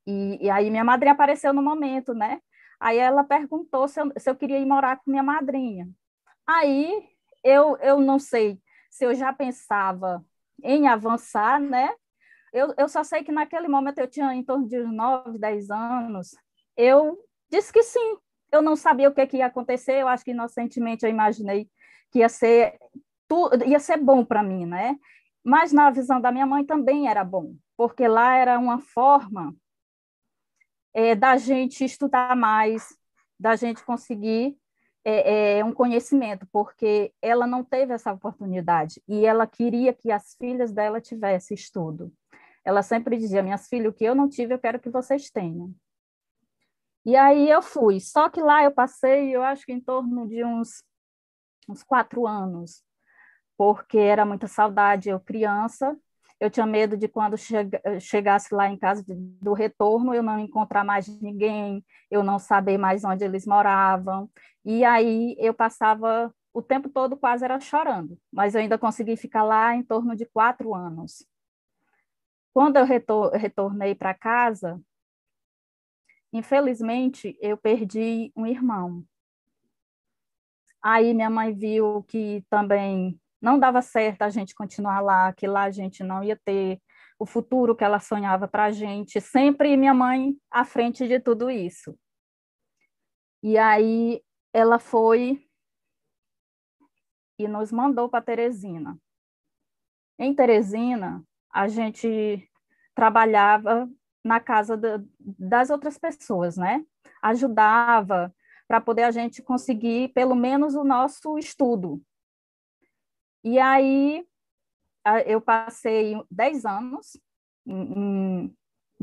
e, 0.06 0.46
e 0.46 0.50
aí 0.50 0.70
minha 0.70 0.84
madrinha 0.84 1.14
apareceu 1.14 1.54
no 1.54 1.62
momento, 1.62 2.14
né? 2.14 2.42
Aí 2.80 2.98
ela 2.98 3.24
perguntou 3.24 3.88
se 3.88 4.02
eu, 4.02 4.12
se 4.18 4.30
eu 4.30 4.36
queria 4.36 4.60
ir 4.60 4.66
morar 4.66 4.98
com 4.98 5.10
minha 5.10 5.24
madrinha. 5.24 5.90
Aí 6.46 7.08
eu, 7.44 7.78
eu 7.78 8.00
não 8.00 8.20
sei 8.20 8.60
se 8.90 9.06
eu 9.06 9.16
já 9.16 9.32
pensava 9.32 10.24
em 10.62 10.88
avançar, 10.88 11.60
né? 11.60 11.94
Eu, 12.52 12.74
eu 12.78 12.88
só 12.88 13.04
sei 13.04 13.24
que 13.24 13.32
naquele 13.32 13.68
momento 13.68 14.00
eu 14.00 14.08
tinha 14.08 14.34
em 14.34 14.44
torno 14.44 14.68
de 14.68 14.84
9, 14.84 15.40
10 15.40 15.72
anos. 15.72 16.36
Eu 16.78 17.18
disse 17.50 17.72
que 17.72 17.82
sim. 17.82 18.18
Eu 18.52 18.62
não 18.62 18.76
sabia 18.76 19.10
o 19.10 19.14
que, 19.14 19.26
que 19.26 19.38
ia 19.38 19.48
acontecer. 19.48 19.94
Eu 19.94 20.08
acho 20.08 20.24
que 20.24 20.32
inocentemente 20.32 21.04
eu 21.04 21.10
imaginei 21.10 21.68
que 22.12 22.20
ia 22.20 22.30
ser, 22.30 22.78
tu, 23.28 23.50
ia 23.66 23.80
ser 23.80 23.98
bom 23.98 24.24
para 24.24 24.44
mim, 24.44 24.66
né? 24.66 24.96
Mas 25.44 25.74
na 25.74 25.90
visão 25.90 26.22
da 26.22 26.32
minha 26.32 26.46
mãe 26.46 26.66
também 26.66 27.08
era 27.08 27.24
bom, 27.24 27.56
porque 27.76 28.08
lá 28.08 28.36
era 28.36 28.58
uma 28.58 28.80
forma 28.80 29.56
é, 30.94 31.16
da 31.16 31.38
gente 31.38 31.84
estudar 31.84 32.36
mais, 32.36 32.96
da 33.40 33.56
gente 33.56 33.84
conseguir 33.84 34.58
é, 35.04 35.58
é, 35.60 35.66
um 35.66 35.74
conhecimento, 35.74 36.48
porque 36.52 37.14
ela 37.22 37.46
não 37.46 37.64
teve 37.64 37.94
essa 37.94 38.14
oportunidade 38.14 39.02
e 39.08 39.26
ela 39.26 39.46
queria 39.46 39.94
que 39.94 40.12
as 40.12 40.36
filhas 40.36 40.72
dela 40.72 41.02
tivessem 41.02 41.56
estudo. 41.56 42.14
ela 42.64 42.82
sempre 42.82 43.18
dizia: 43.18 43.44
minhas 43.44 43.68
filhas, 43.68 43.92
o 43.92 43.96
que 43.96 44.06
eu 44.06 44.16
não 44.16 44.30
tive, 44.30 44.54
eu 44.54 44.60
quero 44.60 44.80
que 44.80 44.90
vocês 44.90 45.30
tenham. 45.30 45.74
E 47.06 47.16
aí 47.18 47.50
eu 47.50 47.62
fui. 47.62 48.00
Só 48.00 48.30
que 48.30 48.42
lá 48.42 48.64
eu 48.64 48.72
passei, 48.72 49.36
eu 49.36 49.44
acho 49.44 49.66
que 49.66 49.74
em 49.74 49.82
torno 49.82 50.28
de 50.28 50.44
uns, 50.46 50.84
uns 51.68 51.84
quatro 51.84 52.26
anos, 52.26 52.82
porque 53.58 53.98
era 53.98 54.26
muita 54.26 54.48
saudade. 54.48 55.10
Eu, 55.10 55.20
criança, 55.20 55.98
eu 56.40 56.50
tinha 56.50 56.66
medo 56.66 56.98
de 56.98 57.08
quando 57.08 57.38
chegasse 58.00 58.54
lá 58.54 58.68
em 58.68 58.78
casa 58.78 59.04
do 59.08 59.54
retorno, 59.54 60.14
eu 60.14 60.22
não 60.22 60.40
encontrar 60.40 60.84
mais 60.84 61.08
ninguém, 61.22 61.86
eu 62.12 62.24
não 62.24 62.38
saber 62.38 62.78
mais 62.78 63.04
onde 63.04 63.24
eles 63.24 63.46
moravam. 63.46 64.30
E 64.66 64.84
aí 64.84 65.36
eu 65.40 65.54
passava 65.54 66.34
o 66.54 66.62
tempo 66.62 66.90
todo 66.90 67.18
quase 67.18 67.44
era 67.44 67.60
chorando, 67.60 68.18
mas 68.32 68.54
eu 68.54 68.62
ainda 68.62 68.78
consegui 68.78 69.16
ficar 69.16 69.44
lá 69.44 69.76
em 69.76 69.84
torno 69.84 70.16
de 70.16 70.26
quatro 70.26 70.76
anos. 70.76 71.26
Quando 72.54 72.78
eu 72.78 72.86
retor 72.86 73.32
retornei 73.32 73.96
para 73.96 74.14
casa, 74.14 74.80
infelizmente, 76.32 77.38
eu 77.42 77.58
perdi 77.58 78.32
um 78.36 78.46
irmão. 78.46 79.04
Aí 80.82 81.14
minha 81.14 81.30
mãe 81.30 81.54
viu 81.54 82.04
que 82.04 82.46
também 82.50 83.20
não 83.44 83.60
dava 83.60 83.82
certo 83.82 84.22
a 84.22 84.30
gente 84.30 84.56
continuar 84.56 85.02
lá, 85.02 85.34
que 85.34 85.46
lá 85.46 85.64
a 85.64 85.70
gente 85.70 86.02
não 86.02 86.24
ia 86.24 86.40
ter 86.46 86.82
o 87.20 87.26
futuro 87.26 87.76
que 87.76 87.84
ela 87.84 88.00
sonhava 88.00 88.48
para 88.48 88.64
a 88.64 88.72
gente. 88.72 89.20
Sempre 89.20 89.76
minha 89.76 89.94
mãe 89.94 90.34
à 90.50 90.64
frente 90.64 91.06
de 91.06 91.20
tudo 91.20 91.52
isso. 91.52 91.94
E 93.44 93.58
aí 93.58 94.24
ela 94.54 94.80
foi 94.80 95.46
e 97.38 97.46
nos 97.46 97.70
mandou 97.70 98.08
para 98.08 98.24
Teresina. 98.24 98.98
Em 100.18 100.34
Teresina, 100.34 101.22
a 101.52 101.68
gente 101.68 102.50
trabalhava 102.96 103.90
na 104.24 104.40
casa 104.40 104.80
das 105.20 105.70
outras 105.70 105.98
pessoas, 105.98 106.56
né? 106.56 106.86
Ajudava 107.22 108.34
para 108.70 108.80
poder 108.80 109.04
a 109.04 109.12
gente 109.12 109.42
conseguir 109.42 110.14
pelo 110.14 110.34
menos 110.34 110.76
o 110.76 110.84
nosso 110.86 111.38
estudo. 111.38 112.02
E 113.44 113.60
aí 113.60 114.26
eu 115.26 115.42
passei 115.42 116.16
10 116.32 116.66
anos 116.66 117.18
em, 117.66 118.56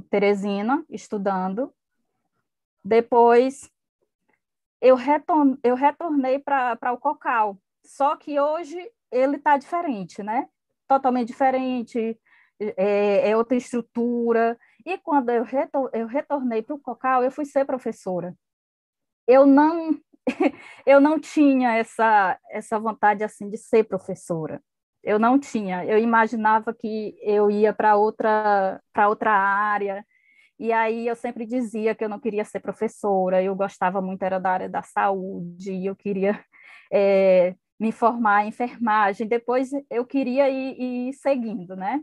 Teresina 0.09 0.85
estudando. 0.89 1.75
Depois 2.83 3.71
eu, 4.81 4.97
eu 5.63 5.75
retornei 5.75 6.39
para 6.39 6.93
o 6.93 6.99
Cocal, 6.99 7.59
só 7.85 8.17
que 8.17 8.41
hoje 8.41 8.91
ele 9.11 9.37
está 9.37 9.59
diferente, 9.59 10.23
né? 10.23 10.49
Totalmente 10.89 11.29
diferente, 11.29 12.19
é, 12.59 13.31
é, 13.31 13.37
outra 13.37 13.57
estrutura. 13.57 14.59
E 14.87 14.97
quando 14.99 15.31
eu, 15.31 15.45
retor 15.45 15.91
eu 15.93 16.07
retornei 16.07 16.63
para 16.63 16.75
o 16.75 16.81
Cocal, 16.81 17.23
eu 17.23 17.31
fui 17.31 17.45
ser 17.45 17.67
professora. 17.67 18.35
Eu 19.27 19.45
não 19.45 20.01
eu 20.87 21.01
não 21.01 21.19
tinha 21.19 21.77
essa 21.77 22.39
essa 22.51 22.79
vontade 22.79 23.25
assim 23.25 23.49
de 23.49 23.57
ser 23.57 23.85
professora. 23.85 24.63
Eu 25.03 25.19
não 25.19 25.39
tinha. 25.39 25.85
Eu 25.85 25.99
imaginava 25.99 26.75
que 26.75 27.17
eu 27.23 27.51
ia 27.51 27.73
para 27.73 27.97
outra 27.97 28.81
para 28.93 29.09
outra 29.09 29.33
área. 29.33 30.05
E 30.59 30.73
aí 30.73 31.07
eu 31.07 31.17
sempre 31.17 31.47
dizia 31.47 31.95
que 31.95 32.05
eu 32.05 32.09
não 32.09 32.21
queria 32.21 32.45
ser 32.45 32.61
professora. 32.61 33.43
Eu 33.43 33.57
gostava 33.57 34.03
muito 34.03 34.23
era 34.23 34.39
da 34.39 34.51
área 34.51 34.69
da 34.69 34.83
saúde. 34.83 35.87
Eu 35.87 35.97
queria 35.97 36.39
é, 36.93 37.55
me 37.81 37.93
formar 37.93 38.45
em 38.45 38.49
enfermagem. 38.49 39.27
Depois 39.27 39.71
eu 39.91 40.05
queria 40.05 40.51
ir, 40.51 41.09
ir 41.09 41.13
seguindo, 41.15 41.75
né? 41.77 42.03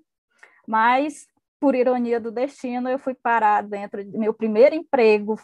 Mas, 0.67 1.27
por 1.59 1.75
ironia 1.75 2.19
do 2.19 2.31
destino, 2.31 2.89
eu 2.89 3.00
fui 3.00 3.13
parar 3.15 3.63
dentro 3.63 4.03
de 4.03 4.17
meu 4.17 4.33
primeiro 4.33 4.75
emprego, 4.75 5.36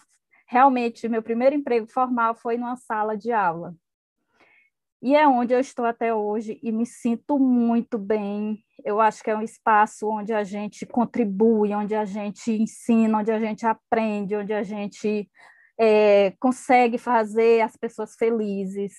realmente, 0.46 1.08
meu 1.08 1.22
primeiro 1.22 1.56
emprego 1.56 1.88
formal 1.88 2.36
foi 2.36 2.58
numa 2.58 2.76
sala 2.76 3.18
de 3.18 3.32
aula. 3.32 3.76
E 5.02 5.16
é 5.16 5.28
onde 5.28 5.54
eu 5.54 5.60
estou 5.60 5.86
até 5.86 6.14
hoje 6.14 6.60
e 6.64 6.72
me 6.72 6.86
sinto 6.86 7.38
muito 7.38 7.98
bem. 7.98 8.64
Eu 8.86 9.02
acho 9.02 9.22
que 9.22 9.30
é 9.30 9.36
um 9.36 9.42
espaço 9.42 10.08
onde 10.08 10.32
a 10.32 10.44
gente 10.44 10.86
contribui, 10.86 11.74
onde 11.74 11.94
a 11.94 12.06
gente 12.06 12.52
ensina, 12.52 13.20
onde 13.20 13.32
a 13.32 13.40
gente 13.40 13.66
aprende, 13.66 14.36
onde 14.36 14.54
a 14.54 14.64
gente 14.64 15.30
é, 15.78 16.32
consegue 16.40 16.98
fazer 16.98 17.62
as 17.62 17.76
pessoas 17.76 18.16
felizes. 18.16 18.94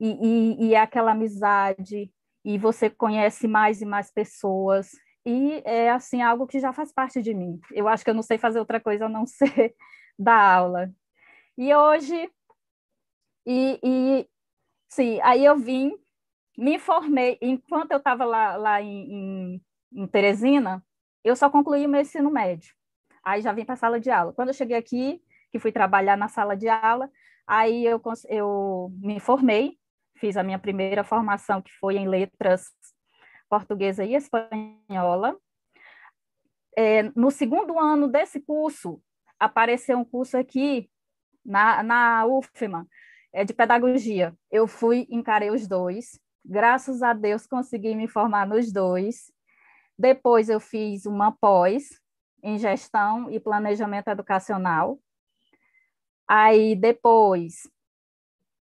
E, 0.00 0.18
e, 0.20 0.66
e 0.66 0.74
é 0.74 0.80
aquela 0.80 1.12
amizade, 1.12 2.10
e 2.44 2.58
você 2.58 2.90
conhece 2.90 3.48
mais 3.48 3.80
e 3.80 3.86
mais 3.86 4.10
pessoas 4.10 4.90
e 5.26 5.60
é 5.64 5.90
assim 5.90 6.22
algo 6.22 6.46
que 6.46 6.60
já 6.60 6.72
faz 6.72 6.92
parte 6.92 7.20
de 7.20 7.34
mim. 7.34 7.58
Eu 7.72 7.88
acho 7.88 8.04
que 8.04 8.10
eu 8.10 8.14
não 8.14 8.22
sei 8.22 8.38
fazer 8.38 8.60
outra 8.60 8.78
coisa 8.78 9.06
a 9.06 9.08
não 9.08 9.26
ser 9.26 9.74
dar 10.18 10.56
aula. 10.56 10.90
E 11.56 11.74
hoje, 11.74 12.30
e, 13.46 13.78
e 13.82 14.28
sim, 14.88 15.20
aí 15.22 15.44
eu 15.44 15.56
vim, 15.56 15.96
me 16.56 16.78
formei, 16.78 17.38
enquanto 17.40 17.92
eu 17.92 17.98
estava 17.98 18.24
lá, 18.24 18.56
lá 18.56 18.82
em, 18.82 19.12
em, 19.12 19.62
em 19.92 20.06
Teresina, 20.06 20.84
eu 21.24 21.36
só 21.36 21.50
concluí 21.50 21.84
o 21.86 21.88
meu 21.88 22.00
ensino 22.00 22.30
médio. 22.30 22.74
Aí 23.22 23.42
já 23.42 23.52
vim 23.52 23.64
para 23.64 23.74
a 23.74 23.76
sala 23.78 23.98
de 23.98 24.10
aula. 24.10 24.32
Quando 24.32 24.48
eu 24.48 24.54
cheguei 24.54 24.76
aqui, 24.76 25.20
que 25.50 25.58
fui 25.58 25.72
trabalhar 25.72 26.16
na 26.16 26.28
sala 26.28 26.56
de 26.56 26.68
aula, 26.68 27.10
aí 27.46 27.84
eu, 27.84 28.00
eu 28.28 28.92
me 29.00 29.18
formei, 29.18 29.78
fiz 30.16 30.36
a 30.36 30.42
minha 30.42 30.58
primeira 30.58 31.02
formação, 31.04 31.60
que 31.60 31.72
foi 31.78 31.96
em 31.96 32.08
letras 32.08 32.70
portuguesa 33.48 34.04
e 34.04 34.14
espanhola. 34.14 35.36
É, 36.76 37.04
no 37.14 37.30
segundo 37.30 37.78
ano 37.78 38.06
desse 38.06 38.40
curso, 38.40 39.00
apareceu 39.38 39.98
um 39.98 40.04
curso 40.04 40.36
aqui 40.36 40.90
na, 41.44 41.82
na 41.82 42.26
UFMA, 42.26 42.86
é 43.32 43.44
de 43.44 43.52
pedagogia. 43.52 44.34
Eu 44.50 44.66
fui, 44.66 45.06
encarei 45.10 45.50
os 45.50 45.66
dois. 45.66 46.18
Graças 46.44 47.02
a 47.02 47.12
Deus 47.12 47.46
consegui 47.46 47.94
me 47.94 48.08
formar 48.08 48.46
nos 48.46 48.72
dois. 48.72 49.32
Depois 49.98 50.48
eu 50.48 50.60
fiz 50.60 51.06
uma 51.06 51.32
pós 51.32 52.00
em 52.42 52.58
gestão 52.58 53.30
e 53.30 53.40
planejamento 53.40 54.08
educacional. 54.08 54.98
Aí 56.28 56.74
depois 56.74 57.68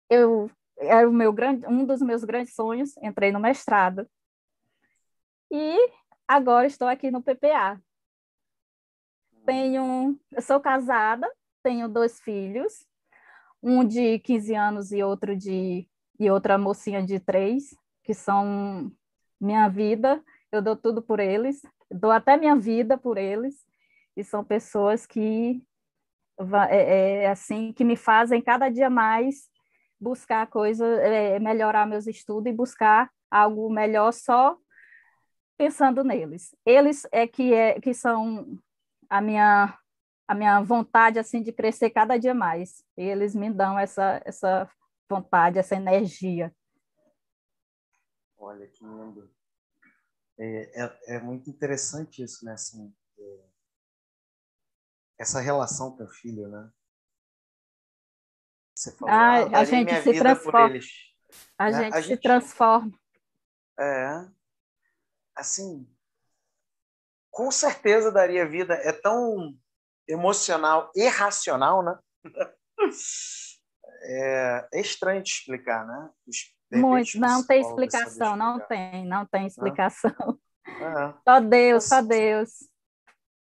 eu 0.10 0.50
era 0.78 1.08
o 1.08 1.14
meu 1.14 1.32
grande, 1.32 1.66
um 1.68 1.86
dos 1.86 2.02
meus 2.02 2.24
grandes 2.24 2.56
sonhos, 2.56 2.96
entrei 2.98 3.32
no 3.32 3.40
mestrado 3.40 4.08
e 5.52 5.78
agora 6.28 6.68
estou 6.68 6.88
aqui 6.88 7.12
no 7.12 7.22
PPA. 7.22 7.82
Tenho, 9.46 10.18
eu 10.32 10.42
sou 10.42 10.60
casada, 10.60 11.30
tenho 11.62 11.90
dois 11.90 12.20
filhos, 12.22 12.86
um 13.62 13.84
de 13.86 14.20
15 14.20 14.56
anos 14.56 14.92
e 14.92 15.04
outro 15.04 15.36
de 15.36 15.88
e 16.20 16.30
outra 16.30 16.58
mocinha 16.58 17.04
de 17.04 17.20
três, 17.20 17.76
que 18.04 18.14
são 18.14 18.92
minha 19.40 19.68
vida. 19.68 20.24
Eu 20.52 20.62
dou 20.62 20.76
tudo 20.76 21.02
por 21.02 21.20
eles, 21.20 21.62
dou 21.90 22.12
até 22.12 22.38
minha 22.38 22.56
vida 22.56 22.98
por 22.98 23.18
eles, 23.18 23.66
e 24.16 24.24
são 24.24 24.44
pessoas 24.44 25.06
que 25.06 25.62
é, 26.70 27.24
é 27.24 27.28
assim 27.28 27.74
que 27.74 27.84
me 27.84 27.96
fazem 27.96 28.42
cada 28.42 28.70
dia 28.70 28.90
mais 28.90 29.50
buscar 30.00 30.46
coisa, 30.48 30.86
é, 30.86 31.40
melhorar 31.40 31.88
meus 31.88 32.08
estudos 32.08 32.52
e 32.52 32.56
buscar 32.56 33.10
algo 33.32 33.70
melhor 33.70 34.12
só 34.12 34.58
pensando 35.58 36.04
neles. 36.04 36.56
Eles 36.66 37.08
é 37.12 37.26
que 37.26 37.54
é 37.54 37.80
que 37.80 37.94
são 37.94 38.60
a 39.14 39.22
minha 39.22 39.80
a 40.28 40.34
minha 40.34 40.60
vontade 40.62 41.20
assim 41.20 41.44
de 41.44 41.52
crescer 41.52 41.92
cada 41.92 42.18
dia 42.18 42.34
mais. 42.34 42.84
Eles 42.98 43.36
me 43.36 43.54
dão 43.54 43.78
essa 43.78 44.20
essa 44.26 44.68
vontade, 45.08 45.60
essa 45.60 45.76
energia. 45.76 46.52
Olha 48.36 48.68
que 48.68 48.84
lindo. 48.84 49.32
É, 50.40 50.84
é, 50.84 51.16
é 51.16 51.20
muito 51.20 51.48
interessante 51.48 52.24
isso, 52.24 52.44
né? 52.44 52.54
Assim, 52.54 52.92
é, 53.20 53.40
essa 55.20 55.40
relação 55.40 55.96
com 55.96 56.04
o 56.04 56.10
filho, 56.10 56.48
né? 56.50 56.72
Você 58.74 58.92
falou, 58.94 59.14
ah, 59.14 59.44
ah 59.44 59.60
a 59.60 59.64
gente 59.64 59.94
se 60.02 60.18
transforma. 60.18 60.80
A, 61.60 61.70
né? 61.70 61.84
gente 61.84 61.94
a 61.94 62.02
gente 62.02 62.16
se 62.16 62.22
transforma. 62.22 63.00
É, 63.80 64.28
assim, 65.36 65.88
com 67.34 67.50
certeza 67.50 68.12
daria 68.12 68.48
vida. 68.48 68.76
É 68.76 68.92
tão 68.92 69.58
emocional 70.08 70.92
e 70.96 71.08
racional, 71.08 71.84
né? 71.84 72.00
É, 74.06 74.68
é 74.74 74.82
estranho 74.82 75.24
de 75.24 75.30
explicar, 75.30 75.88
né? 75.88 76.10
Muito, 76.74 77.18
não 77.18 77.42
tem 77.46 77.62
explicação, 77.62 78.36
não 78.36 78.60
tem, 78.60 79.06
não 79.06 79.26
tem 79.26 79.48
explicação. 79.48 80.12
É. 80.68 81.14
Só 81.24 81.40
Deus, 81.40 81.84
só 81.86 82.02
Deus. 82.02 82.50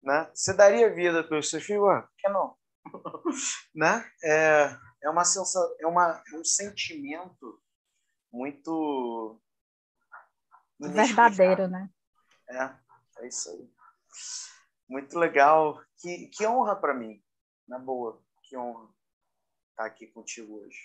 Né? 0.02 0.28
Você 0.35 0.52
daria 0.52 0.92
vida 0.92 1.23
para 1.23 1.38
os 1.38 1.49
seus 1.49 1.62
filhos? 1.62 1.85
Por 1.85 2.11
que 2.16 2.28
não? 2.28 2.57
né? 3.73 4.04
É, 4.25 4.76
é, 5.04 5.11
uma 5.11 5.25
sensação, 5.25 5.62
é, 5.78 5.87
uma, 5.87 6.21
é 6.33 6.37
um 6.37 6.45
sentimento 6.45 7.62
muito 8.33 9.40
verdadeiro, 10.80 11.68
né? 11.68 11.88
É, 12.50 12.75
é 13.21 13.28
isso 13.28 13.49
aí. 13.50 13.78
Muito 14.89 15.19
legal. 15.19 15.81
Que, 16.01 16.29
que 16.29 16.47
honra 16.47 16.77
para 16.77 16.95
mim, 16.95 17.23
na 17.67 17.79
boa. 17.79 18.23
Que 18.43 18.57
honra 18.57 18.89
estar 19.71 19.87
aqui 19.87 20.07
contigo 20.07 20.61
hoje. 20.61 20.79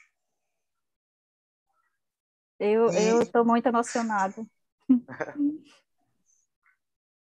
Eu 2.59 3.21
estou 3.21 3.43
muito 3.43 3.67
emocionada. 3.67 4.45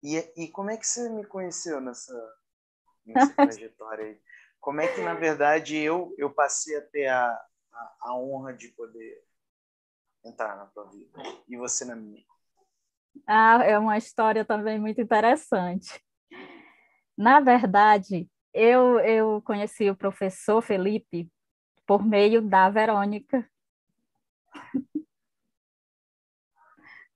e, 0.03 0.17
e 0.37 0.49
como 0.51 0.71
é 0.71 0.77
que 0.77 0.87
você 0.87 1.09
me 1.11 1.25
conheceu 1.25 1.81
nessa, 1.81 2.37
nessa 3.05 3.35
trajetória 3.35 4.07
aí? 4.07 4.21
Como 4.61 4.81
é 4.81 4.93
que, 4.93 5.01
na 5.01 5.15
verdade, 5.15 5.77
eu, 5.77 6.15
eu 6.19 6.33
passei 6.33 6.77
a 6.77 6.83
ter 6.83 7.07
a, 7.07 7.31
a, 7.73 7.97
a 8.01 8.19
honra 8.19 8.53
de 8.53 8.69
poder 8.69 9.25
entrar 10.25 10.57
na 10.57 10.67
tua 10.67 10.91
vida 10.91 11.23
e 11.49 11.57
você 11.57 11.85
na 11.85 11.95
minha? 11.95 12.25
Ah, 13.27 13.63
é 13.65 13.79
uma 13.79 13.99
história 13.99 14.45
também 14.45 14.79
muito 14.79 15.01
interessante. 15.01 16.03
Na 17.17 17.41
verdade, 17.41 18.29
eu, 18.55 19.01
eu 19.01 19.43
conheci 19.43 19.91
o 19.91 19.97
professor 19.97 20.63
Felipe 20.63 21.31
por 21.87 22.05
meio 22.05 22.41
da 22.41 22.69
Verônica. 22.71 23.49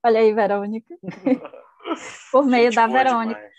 Olha 0.03 0.19
aí, 0.19 0.33
Verônica. 0.33 0.97
por 2.31 2.45
meio 2.45 2.71
gente 2.71 2.75
da 2.75 2.87
Verônica. 2.87 3.39
Demais. 3.39 3.53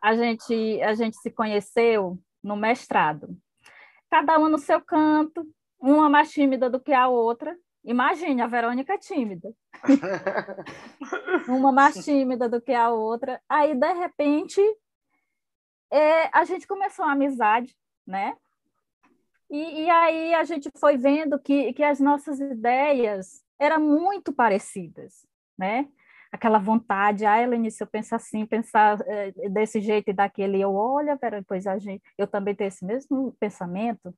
A 0.00 0.16
gente, 0.16 0.82
a 0.82 0.94
gente 0.94 1.16
se 1.18 1.30
conheceu 1.30 2.18
no 2.42 2.56
mestrado. 2.56 3.36
Cada 4.10 4.38
um 4.38 4.48
no 4.48 4.58
seu 4.58 4.80
canto, 4.80 5.46
uma 5.78 6.10
mais 6.10 6.32
tímida 6.32 6.68
do 6.68 6.80
que 6.80 6.92
a 6.92 7.08
outra. 7.08 7.56
Imagine, 7.84 8.42
a 8.42 8.46
Verônica 8.46 8.94
é 8.94 8.98
tímida. 8.98 9.52
uma 11.48 11.72
mais 11.72 12.04
tímida 12.04 12.48
do 12.48 12.60
que 12.60 12.72
a 12.72 12.90
outra. 12.90 13.40
Aí, 13.48 13.74
de 13.74 13.92
repente, 13.92 14.60
é, 15.90 16.28
a 16.36 16.44
gente 16.44 16.66
começou 16.66 17.04
a 17.04 17.12
amizade, 17.12 17.76
né? 18.06 18.36
E, 19.50 19.82
e, 19.82 19.90
aí 19.90 20.34
a 20.34 20.44
gente 20.44 20.70
foi 20.78 20.96
vendo 20.96 21.38
que, 21.38 21.74
que 21.74 21.82
as 21.82 22.00
nossas 22.00 22.40
ideias 22.40 23.44
eram 23.58 23.80
muito 23.80 24.32
parecidas, 24.32 25.26
né? 25.58 25.88
Aquela 26.32 26.58
vontade, 26.58 27.26
ah, 27.26 27.40
Helenice, 27.40 27.82
eu 27.82 27.86
penso 27.86 28.14
assim, 28.14 28.46
pensar 28.46 28.98
é, 29.06 29.30
desse 29.50 29.82
jeito 29.82 30.08
e 30.08 30.14
daquele, 30.14 30.58
eu, 30.58 30.74
olha, 30.74 31.18
depois 31.20 31.66
a 31.66 31.78
gente, 31.78 32.02
eu 32.16 32.26
também 32.26 32.54
tenho 32.54 32.68
esse 32.68 32.84
mesmo 32.84 33.36
pensamento. 33.38 34.14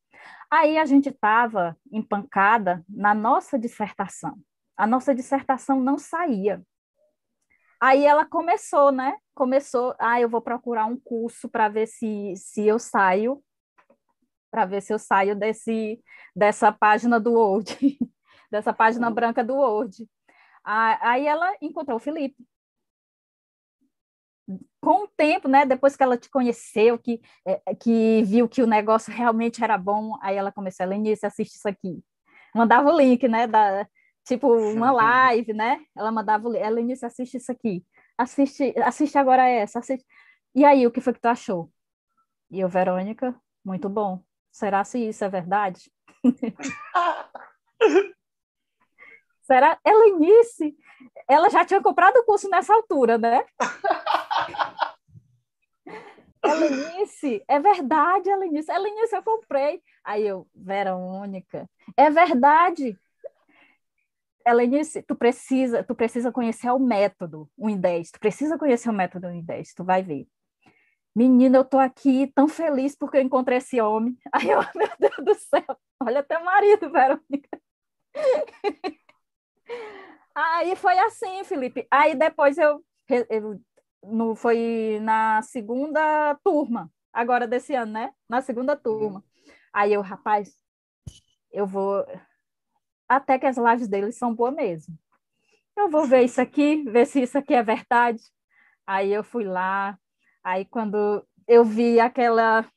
Aí 0.48 0.78
a 0.78 0.86
gente 0.86 1.08
estava 1.08 1.76
empancada 1.90 2.84
na 2.88 3.12
nossa 3.12 3.58
dissertação. 3.58 4.38
A 4.76 4.86
nossa 4.86 5.12
dissertação 5.12 5.80
não 5.80 5.98
saía. 5.98 6.62
Aí 7.80 8.06
ela 8.06 8.24
começou, 8.24 8.92
né? 8.92 9.16
Começou, 9.34 9.94
ah, 9.98 10.20
eu 10.20 10.28
vou 10.28 10.40
procurar 10.40 10.86
um 10.86 10.96
curso 10.96 11.48
para 11.48 11.68
ver 11.68 11.86
se, 11.86 12.34
se 12.36 12.64
eu 12.64 12.78
saio, 12.78 13.42
para 14.52 14.64
ver 14.64 14.80
se 14.80 14.94
eu 14.94 15.00
saio 15.00 15.34
desse, 15.34 16.00
dessa 16.34 16.70
página 16.70 17.18
do 17.18 17.32
Word, 17.32 17.76
dessa 18.48 18.72
página 18.72 19.08
uhum. 19.08 19.14
branca 19.14 19.42
do 19.42 19.56
Word. 19.56 20.08
Aí 20.64 21.26
ela 21.26 21.54
encontrou 21.60 21.96
o 21.96 22.00
Felipe. 22.00 22.36
Com 24.80 25.04
o 25.04 25.08
tempo, 25.08 25.48
né, 25.48 25.64
depois 25.64 25.96
que 25.96 26.02
ela 26.02 26.18
te 26.18 26.28
conheceu, 26.28 26.98
que, 26.98 27.20
é, 27.46 27.74
que 27.74 28.22
viu 28.24 28.48
que 28.48 28.62
o 28.62 28.66
negócio 28.66 29.12
realmente 29.12 29.64
era 29.64 29.78
bom, 29.78 30.18
aí 30.20 30.36
ela 30.36 30.52
começou, 30.52 30.86
Lenice, 30.86 31.24
assiste 31.24 31.54
isso 31.54 31.68
aqui. 31.68 32.02
Mandava 32.54 32.92
o 32.92 32.96
link, 32.96 33.26
né, 33.26 33.46
da, 33.46 33.88
tipo, 34.26 34.54
uma 34.54 34.92
live, 34.92 35.54
né? 35.54 35.80
Ela 35.96 36.12
mandava 36.12 36.46
o 36.46 36.52
link, 36.52 36.68
Lenice, 36.68 37.06
assiste 37.06 37.38
isso 37.38 37.50
aqui. 37.50 37.82
Assiste, 38.18 38.74
assiste 38.84 39.16
agora 39.16 39.48
essa, 39.48 39.78
assiste. 39.78 40.04
E 40.54 40.64
aí, 40.64 40.86
o 40.86 40.90
que 40.90 41.00
foi 41.00 41.14
que 41.14 41.20
tu 41.20 41.26
achou? 41.26 41.70
E 42.50 42.60
eu, 42.60 42.68
Verônica, 42.68 43.34
muito 43.64 43.88
bom. 43.88 44.22
Será 44.52 44.84
se 44.84 45.08
isso 45.08 45.24
é 45.24 45.28
verdade? 45.28 45.90
Será? 49.44 49.78
Helenice, 49.86 50.76
ela 51.28 51.50
já 51.50 51.64
tinha 51.64 51.82
comprado 51.82 52.16
o 52.16 52.24
curso 52.24 52.48
nessa 52.48 52.74
altura, 52.74 53.18
né? 53.18 53.44
Helenice, 56.42 57.42
é 57.46 57.60
verdade, 57.60 58.28
Helenice. 58.28 58.70
Helenice, 58.70 59.14
eu 59.14 59.22
comprei. 59.22 59.82
Aí 60.02 60.26
eu, 60.26 60.46
Verônica, 60.54 61.68
é 61.96 62.10
verdade. 62.10 62.98
Helenice, 64.46 65.02
tu 65.02 65.14
precisa, 65.14 65.82
tu 65.82 65.94
precisa 65.94 66.32
conhecer 66.32 66.70
o 66.70 66.78
método 66.78 67.48
1 67.56 67.70
em 67.70 67.78
10. 67.78 68.10
Tu 68.12 68.20
precisa 68.20 68.58
conhecer 68.58 68.90
o 68.90 68.92
método 68.92 69.26
1 69.28 69.30
em 69.32 69.42
10, 69.42 69.74
tu 69.74 69.84
vai 69.84 70.02
ver. 70.02 70.26
Menina, 71.14 71.58
eu 71.58 71.64
tô 71.64 71.78
aqui 71.78 72.26
tão 72.34 72.48
feliz 72.48 72.96
porque 72.96 73.18
eu 73.18 73.22
encontrei 73.22 73.58
esse 73.58 73.80
homem. 73.80 74.16
Aí 74.32 74.50
eu, 74.50 74.60
meu 74.74 74.88
Deus 74.98 75.16
do 75.24 75.34
céu, 75.34 75.78
olha 76.00 76.20
até 76.20 76.38
o 76.38 76.44
marido, 76.44 76.90
Verônica. 76.90 77.60
Aí 80.34 80.74
foi 80.74 80.98
assim, 80.98 81.44
Felipe. 81.44 81.86
Aí 81.90 82.14
depois 82.14 82.58
eu, 82.58 82.84
eu 83.30 83.60
no, 84.02 84.34
foi 84.34 84.98
na 85.00 85.40
segunda 85.42 86.34
turma, 86.42 86.90
agora 87.12 87.46
desse 87.46 87.74
ano, 87.74 87.92
né? 87.92 88.12
Na 88.28 88.40
segunda 88.42 88.76
turma. 88.76 89.24
Aí 89.72 89.92
eu, 89.92 90.00
rapaz, 90.02 90.58
eu 91.52 91.66
vou. 91.66 92.04
Até 93.08 93.38
que 93.38 93.46
as 93.46 93.56
lives 93.56 93.88
deles 93.88 94.16
são 94.16 94.34
boas 94.34 94.54
mesmo. 94.54 94.98
Eu 95.76 95.90
vou 95.90 96.06
ver 96.06 96.22
isso 96.24 96.40
aqui, 96.40 96.82
ver 96.84 97.06
se 97.06 97.22
isso 97.22 97.38
aqui 97.38 97.54
é 97.54 97.62
verdade. 97.62 98.22
Aí 98.86 99.12
eu 99.12 99.24
fui 99.24 99.44
lá. 99.44 99.98
Aí 100.42 100.64
quando 100.64 101.26
eu 101.46 101.64
vi 101.64 102.00
aquela 102.00 102.68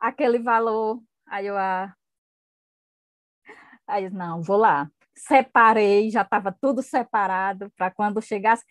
aquele 0.00 0.38
valor, 0.38 1.02
aí 1.26 1.46
eu 1.46 1.56
ah, 1.56 1.94
aí 3.86 4.08
não, 4.10 4.42
vou 4.42 4.56
lá 4.56 4.90
separei, 5.18 6.10
já 6.10 6.22
estava 6.22 6.54
tudo 6.60 6.82
separado 6.82 7.70
para 7.76 7.90
quando 7.90 8.22
chegasse 8.22 8.64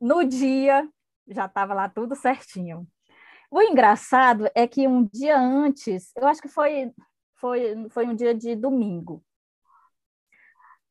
no 0.00 0.24
dia 0.24 0.88
já 1.28 1.46
estava 1.46 1.74
lá 1.74 1.88
tudo 1.88 2.16
certinho. 2.16 2.86
O 3.50 3.62
engraçado 3.62 4.48
é 4.54 4.66
que 4.66 4.86
um 4.88 5.04
dia 5.12 5.38
antes, 5.38 6.12
eu 6.16 6.26
acho 6.26 6.40
que 6.42 6.48
foi 6.48 6.92
foi 7.36 7.88
foi 7.90 8.06
um 8.06 8.14
dia 8.14 8.34
de 8.34 8.56
domingo. 8.56 9.24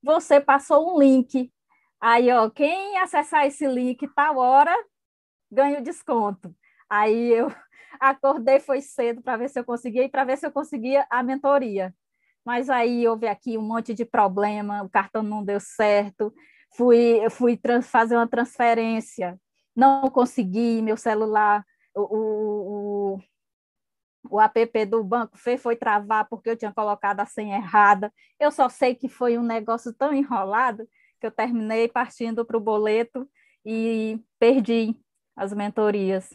Você 0.02 0.40
passou 0.40 0.96
um 0.96 1.00
link. 1.00 1.52
Aí, 2.02 2.32
ó, 2.32 2.50
quem 2.50 2.98
acessar 3.00 3.46
esse 3.46 3.68
link 3.68 4.08
tal 4.16 4.38
hora 4.38 4.76
ganha 5.52 5.80
o 5.80 5.84
desconto. 5.84 6.56
Aí 6.90 7.32
eu 7.34 7.48
acordei 8.00 8.60
foi 8.60 8.82
cedo 8.82 9.22
para 9.22 9.38
ver 9.38 9.50
se 9.50 9.60
eu 9.60 9.66
conseguia 9.66 10.04
e 10.04 10.10
para 10.10 10.24
ver 10.26 10.38
se 10.38 10.46
eu 10.46 10.52
conseguia 10.52 11.06
a 11.10 11.24
mentoria 11.24 11.94
mas 12.46 12.70
aí 12.70 13.08
houve 13.08 13.28
aqui 13.28 13.58
um 13.58 13.62
monte 13.62 13.94
de 13.94 14.06
problema, 14.06 14.84
o 14.84 14.90
cartão 14.90 15.22
não 15.22 15.44
deu 15.44 15.60
certo, 15.60 16.34
fui, 16.76 17.30
fui 17.30 17.60
fazer 17.84 18.16
uma 18.16 18.28
transferência, 18.28 19.40
não 19.76 20.10
consegui, 20.10 20.82
meu 20.82 20.98
celular, 20.98 21.64
o, 21.96 23.18
o, 23.18 23.20
o 24.30 24.40
app 24.40 24.86
do 24.86 25.04
banco 25.04 25.38
fez 25.38 25.62
foi 25.62 25.76
travar 25.76 26.28
porque 26.30 26.50
eu 26.50 26.58
tinha 26.58 26.74
colocado 26.74 27.20
a 27.20 27.26
senha 27.26 27.58
errada. 27.58 28.14
Eu 28.40 28.52
só 28.52 28.70
sei 28.70 28.96
que 28.96 29.08
foi 29.08 29.38
um 29.38 29.44
negócio 29.44 29.94
tão 29.94 30.14
enrolado 30.14 30.88
que 31.20 31.26
eu 31.26 31.32
terminei 31.32 31.88
partindo 31.88 32.46
para 32.46 32.58
o 32.58 32.62
boleto 32.62 33.30
e 33.66 34.20
perdi 34.40 34.96
as 35.36 35.54
mentorias. 35.54 36.30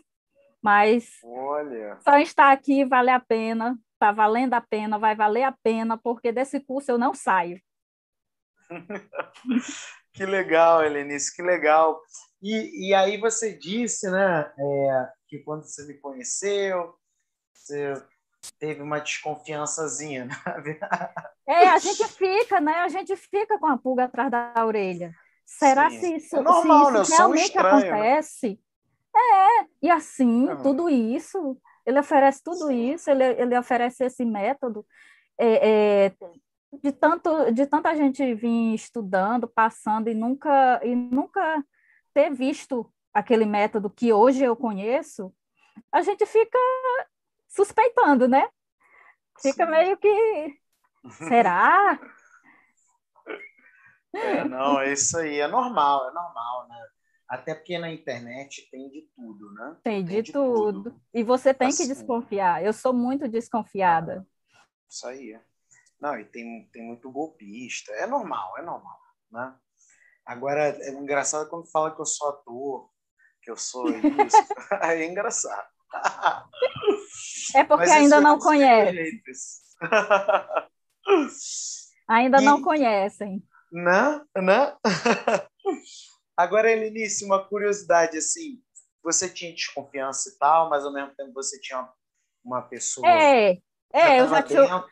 Mas 0.63 1.19
Olha. 1.23 1.99
só 2.01 2.19
estar 2.19 2.53
aqui 2.53 2.85
vale 2.85 3.11
a 3.11 3.21
pena 3.21 3.79
está 3.95 4.13
valendo 4.13 4.55
a 4.55 4.61
pena, 4.61 4.99
vai 4.99 5.17
valer 5.17 5.45
a 5.45 5.53
pena, 5.53 5.97
porque 5.97 6.31
desse 6.31 6.61
curso 6.61 6.91
eu 6.91 6.99
não 6.99 7.15
saio. 7.15 7.61
que 10.13 10.27
legal, 10.27 10.85
Helenice, 10.85 11.35
que 11.35 11.43
legal. 11.43 12.01
E, 12.43 12.89
e 12.89 12.95
aí 12.95 13.17
você 13.17 13.57
disse, 13.57 14.11
né, 14.11 14.53
é, 14.59 15.09
que 15.29 15.39
quando 15.39 15.63
você 15.63 15.87
me 15.87 15.95
conheceu, 15.95 16.95
você 17.53 17.95
teve 18.59 18.83
uma 18.83 19.01
desconfiançazinha, 19.01 20.27
né? 20.27 20.35
É, 21.47 21.69
a 21.69 21.79
gente 21.79 22.03
fica, 22.09 22.59
né? 22.59 22.73
A 22.77 22.89
gente 22.89 23.15
fica 23.17 23.59
com 23.59 23.67
a 23.67 23.77
pulga 23.77 24.05
atrás 24.05 24.31
da 24.31 24.65
orelha. 24.65 25.15
Será 25.45 25.91
Sim. 25.91 26.01
se 26.01 26.17
isso, 26.17 26.37
é 26.37 26.41
normal, 26.41 26.87
se 26.87 27.03
isso 27.03 27.11
né? 27.11 27.17
realmente 27.19 27.45
estranho, 27.45 27.81
né? 27.81 27.91
acontece? 27.91 28.49
Né? 28.49 29.21
É, 29.63 29.67
e 29.83 29.91
assim, 29.91 30.49
tudo 30.63 30.89
isso 30.89 31.61
ele 31.87 31.99
oferece 31.99 32.43
tudo 32.43 32.71
isso, 32.71 33.11
ele, 33.11 33.25
ele 33.25 33.59
oferece 33.59 34.05
esse 34.05 34.25
método. 34.25 34.87
É, 35.39 36.07
é, 36.07 36.13
de, 36.83 36.93
tanto, 36.93 37.53
de 37.53 37.67
tanta 37.67 37.95
gente 37.95 38.35
vir 38.35 38.75
estudando, 38.75 39.49
passando 39.49 40.09
e 40.09 40.15
nunca, 40.15 40.81
e 40.83 40.95
nunca 40.95 41.65
ter 42.13 42.31
visto 42.31 42.91
aquele 43.13 43.45
método 43.45 43.91
que 43.91 44.13
hoje 44.13 44.45
eu 44.45 44.57
conheço, 44.57 45.33
a 45.93 46.03
gente 46.03 46.27
fica 46.27 46.59
suspeitando, 47.49 48.27
né? 48.27 48.49
Fica 49.41 49.65
Sim. 49.65 49.71
meio 49.71 49.97
que. 49.97 50.59
Será? 51.29 51.99
É, 54.17 54.45
não, 54.45 54.81
é 54.81 54.93
isso 54.93 55.19
aí, 55.19 55.41
é 55.41 55.49
normal, 55.49 56.09
é 56.09 56.13
normal, 56.13 56.69
né? 56.69 56.87
Até 57.35 57.53
porque 57.53 57.77
na 57.79 57.91
internet 57.91 58.69
tem 58.71 58.89
de 58.89 59.03
tudo, 59.13 59.53
né? 59.55 59.77
Tem, 59.83 60.05
tem 60.05 60.05
de, 60.05 60.23
de 60.23 60.33
tudo. 60.33 60.85
tudo. 60.85 61.01
E 61.13 61.25
você 61.25 61.53
tem 61.53 61.67
assim, 61.67 61.83
que 61.83 61.89
desconfiar. 61.93 62.65
Eu 62.65 62.73
sou 62.73 62.93
muito 62.93 63.27
desconfiada. 63.27 64.25
Isso 64.89 65.05
aí. 65.05 65.37
Não, 66.01 66.17
e 66.17 66.25
tem, 66.25 66.69
tem 66.73 66.85
muito 66.85 67.11
golpista. 67.11 67.91
É 67.95 68.07
normal, 68.07 68.57
é 68.57 68.63
normal, 68.63 69.01
né? 69.33 69.53
Agora, 70.25 70.61
é 70.81 70.91
engraçado 70.91 71.51
quando 71.51 71.69
fala 71.73 71.93
que 71.93 72.01
eu 72.01 72.07
sou 72.07 72.29
ator, 72.29 72.89
que 73.43 73.51
eu 73.51 73.57
sou 73.57 73.85
isso. 73.89 73.99
aí 74.81 75.03
é 75.03 75.07
engraçado. 75.07 75.69
É 77.57 77.65
porque 77.65 77.91
ainda 77.91 78.21
não 78.21 78.39
conhece. 78.39 79.21
ainda 82.07 82.41
não 82.41 82.63
conhecem. 82.63 83.43
Não, 83.73 84.25
não. 84.37 84.79
Agora, 86.37 86.71
Helenice, 86.71 87.25
uma 87.25 87.43
curiosidade, 87.45 88.19
assim, 88.19 88.61
você 89.03 89.29
tinha 89.29 89.53
desconfiança 89.53 90.31
e 90.31 90.39
tal, 90.39 90.69
mas 90.69 90.85
ao 90.85 90.93
mesmo 90.93 91.15
tempo 91.15 91.33
você 91.33 91.61
tinha 91.61 91.89
uma 92.45 92.63
pessoa... 92.63 93.07
É, 93.09 93.59
é 93.93 94.21
eu 94.21 94.29
já 94.29 94.43
tinha... 94.43 94.85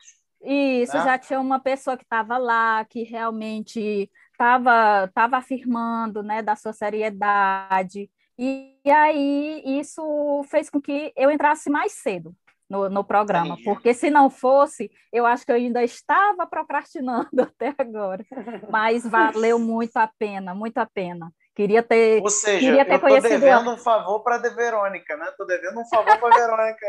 Isso, 0.45 0.97
né? 0.97 1.03
já 1.03 1.17
tinha 1.17 1.39
uma 1.39 1.59
pessoa 1.59 1.95
que 1.95 2.03
estava 2.03 2.37
lá, 2.37 2.83
que 2.83 3.03
realmente 3.03 4.11
estava 4.33 5.09
tava 5.13 5.37
afirmando, 5.37 6.21
né, 6.21 6.41
da 6.41 6.53
sua 6.53 6.73
seriedade, 6.73 8.09
e, 8.37 8.77
e 8.83 8.91
aí 8.91 9.63
isso 9.79 10.43
fez 10.49 10.69
com 10.69 10.81
que 10.81 11.13
eu 11.15 11.31
entrasse 11.31 11.69
mais 11.69 11.93
cedo, 11.93 12.35
no, 12.73 12.89
no 12.89 13.03
programa, 13.03 13.55
porque 13.63 13.93
se 13.93 14.09
não 14.09 14.31
fosse, 14.31 14.89
eu 15.11 15.27
acho 15.27 15.45
que 15.45 15.51
eu 15.51 15.55
ainda 15.55 15.83
estava 15.83 16.47
procrastinando 16.47 17.29
até 17.39 17.73
agora. 17.77 18.25
Mas 18.69 19.05
valeu 19.05 19.59
muito 19.59 19.95
a 19.97 20.07
pena, 20.07 20.55
muito 20.55 20.79
a 20.79 20.87
pena. 20.87 21.31
Queria 21.55 21.83
ter, 21.83 22.19
Ou 22.23 22.31
seja, 22.31 22.59
queria 22.59 22.83
ter 22.83 22.93
eu 22.93 23.15
estou 23.15 23.21
devendo 23.21 23.69
um 23.69 23.77
favor 23.77 24.23
para 24.23 24.37
a 24.37 24.39
Verônica, 24.39 25.15
né? 25.15 25.29
Estou 25.29 25.45
devendo 25.45 25.79
um 25.79 25.85
favor 25.85 26.17
para 26.17 26.35
a 26.35 26.39
Verônica. 26.39 26.87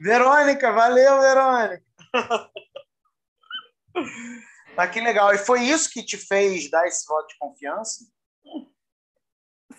Verônica, 0.00 0.72
valeu, 0.72 1.20
Verônica. 1.20 1.84
Tá 4.74 4.88
que 4.88 5.00
legal. 5.00 5.32
E 5.32 5.38
foi 5.38 5.60
isso 5.60 5.88
que 5.90 6.04
te 6.04 6.16
fez 6.16 6.68
dar 6.68 6.88
esse 6.88 7.06
voto 7.06 7.28
de 7.28 7.38
confiança? 7.38 8.04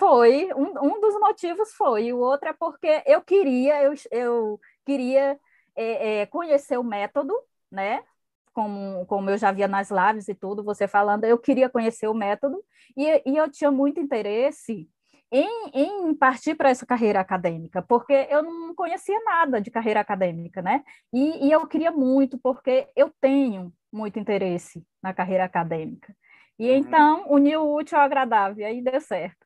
Foi, 0.05 0.49
um, 0.53 0.95
um 0.95 0.99
dos 0.99 1.17
motivos 1.17 1.71
foi, 1.75 2.11
o 2.11 2.17
outro 2.17 2.49
é 2.49 2.53
porque 2.53 3.01
eu 3.05 3.21
queria, 3.21 3.83
eu, 3.83 3.93
eu 4.11 4.59
queria 4.85 5.39
é, 5.73 6.19
é, 6.19 6.25
conhecer 6.25 6.77
o 6.77 6.83
método, 6.83 7.33
né? 7.71 8.03
Como, 8.51 9.05
como 9.05 9.29
eu 9.29 9.37
já 9.37 9.49
via 9.53 9.65
nas 9.65 9.89
lives 9.89 10.27
e 10.27 10.35
tudo, 10.35 10.61
você 10.61 10.89
falando, 10.89 11.23
eu 11.23 11.37
queria 11.37 11.69
conhecer 11.69 12.09
o 12.09 12.13
método 12.13 12.61
e, 12.97 13.05
e 13.25 13.37
eu 13.37 13.49
tinha 13.49 13.71
muito 13.71 14.01
interesse 14.01 14.89
em, 15.31 15.71
em 15.73 16.13
partir 16.13 16.55
para 16.55 16.69
essa 16.69 16.85
carreira 16.85 17.21
acadêmica, 17.21 17.81
porque 17.81 18.27
eu 18.29 18.43
não 18.43 18.75
conhecia 18.75 19.17
nada 19.23 19.61
de 19.61 19.71
carreira 19.71 20.01
acadêmica, 20.01 20.61
né? 20.61 20.83
E, 21.13 21.47
e 21.47 21.49
eu 21.49 21.65
queria 21.65 21.91
muito, 21.91 22.37
porque 22.37 22.89
eu 22.93 23.09
tenho 23.21 23.73
muito 23.89 24.19
interesse 24.19 24.85
na 25.01 25.13
carreira 25.13 25.45
acadêmica. 25.45 26.13
E 26.59 26.69
uhum. 26.69 26.75
então, 26.75 27.25
uniu 27.31 27.61
o 27.61 27.77
útil 27.77 27.97
ao 27.97 28.03
agradável, 28.03 28.63
e 28.63 28.65
aí 28.65 28.81
deu 28.81 28.99
certo. 28.99 29.42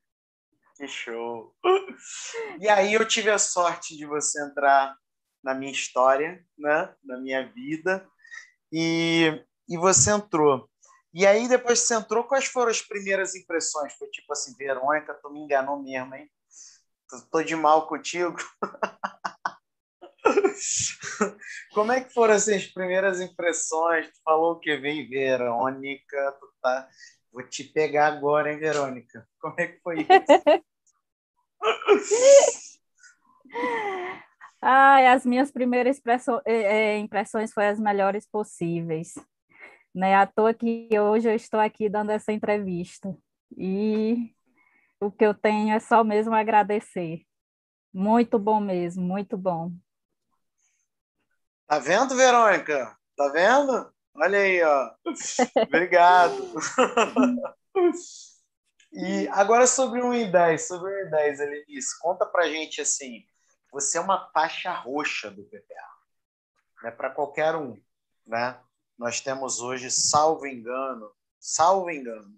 Que 0.78 0.88
show! 0.88 1.56
E 2.62 2.70
aí 2.70 2.94
eu 2.94 3.08
tive 3.08 3.32
a 3.32 3.40
sorte 3.40 3.98
de 3.98 4.06
você 4.06 4.44
entrar 4.44 4.96
na 5.44 5.56
minha 5.56 5.72
história, 5.72 6.46
né? 6.58 6.94
na 7.04 7.18
minha 7.18 7.52
vida, 7.52 8.08
e, 8.72 9.44
e 9.68 9.78
você 9.78 10.12
entrou. 10.12 10.70
E 11.14 11.26
aí, 11.26 11.48
depois 11.48 11.82
que 11.82 11.88
você 11.88 11.96
entrou, 11.96 12.24
quais 12.26 12.46
foram 12.46 12.70
as 12.70 12.82
primeiras 12.82 13.34
impressões? 13.34 13.94
Foi 13.94 14.08
tipo 14.10 14.32
assim, 14.32 14.54
Verônica, 14.56 15.16
tu 15.16 15.32
me 15.32 15.40
enganou 15.40 15.82
mesmo, 15.82 16.14
hein? 16.14 16.30
Tô 17.32 17.42
de 17.42 17.56
mal 17.56 17.88
contigo. 17.88 18.38
Como 21.74 21.92
é 21.92 22.02
que 22.02 22.14
foram 22.14 22.36
assim, 22.36 22.56
as 22.56 22.68
primeiras 22.68 23.20
impressões? 23.20 24.08
Tu 24.08 24.22
falou 24.24 24.60
que 24.60 24.78
vem 24.78 25.10
Verônica, 25.10 26.38
tu 26.40 26.54
tá 26.62 26.88
Vou 27.38 27.48
te 27.48 27.64
pegar 27.64 28.08
agora, 28.08 28.52
hein, 28.52 28.58
Verônica? 28.58 29.30
Como 29.40 29.54
é 29.60 29.68
que 29.68 29.80
foi 29.82 30.00
isso? 30.00 30.10
Ai, 34.60 35.06
as 35.06 35.24
minhas 35.24 35.52
primeiras 35.52 36.02
é, 36.48 36.52
é, 36.52 36.98
impressões 36.98 37.54
foram 37.54 37.70
as 37.70 37.80
melhores 37.80 38.28
possíveis. 38.28 39.14
Né? 39.94 40.16
À 40.16 40.26
toa 40.26 40.52
que 40.52 40.90
hoje 41.00 41.30
eu 41.30 41.36
estou 41.36 41.60
aqui 41.60 41.88
dando 41.88 42.10
essa 42.10 42.32
entrevista. 42.32 43.16
E 43.56 44.34
o 45.00 45.12
que 45.12 45.24
eu 45.24 45.36
tenho 45.36 45.76
é 45.76 45.80
só 45.80 46.04
mesmo 46.04 46.34
agradecer. 46.34 47.22
Muito 47.94 48.40
bom 48.40 48.60
mesmo, 48.60 49.04
muito 49.04 49.38
bom. 49.38 49.72
Tá 51.68 51.78
vendo, 51.78 52.16
Verônica? 52.16 52.98
Tá 53.16 53.30
vendo? 53.30 53.94
Olha 54.20 54.40
aí, 54.40 54.64
ó. 54.64 54.96
Obrigado. 55.68 56.34
e 58.92 59.28
agora 59.28 59.68
sobre 59.68 60.02
o 60.02 60.08
1 60.08 60.14
em 60.14 60.32
10, 60.32 60.68
sobre 60.68 60.92
o 60.92 61.04
1 61.04 61.08
em 61.08 61.10
10, 61.12 61.40
Elenice, 61.40 62.00
conta 62.00 62.26
pra 62.26 62.48
gente 62.48 62.82
assim, 62.82 63.24
você 63.72 64.00
é 64.00 64.02
uma 64.02 64.32
faixa 64.32 64.74
roxa 64.74 65.30
do 65.30 65.44
PPA, 65.44 65.90
né, 66.82 66.90
para 66.90 67.12
qualquer 67.12 67.56
um, 67.56 67.80
né? 68.26 68.60
Nós 68.98 69.22
temos 69.22 69.62
hoje, 69.62 69.92
salvo 69.92 70.48
engano, 70.48 71.12
salvo 71.40 71.92
engano, 71.92 72.36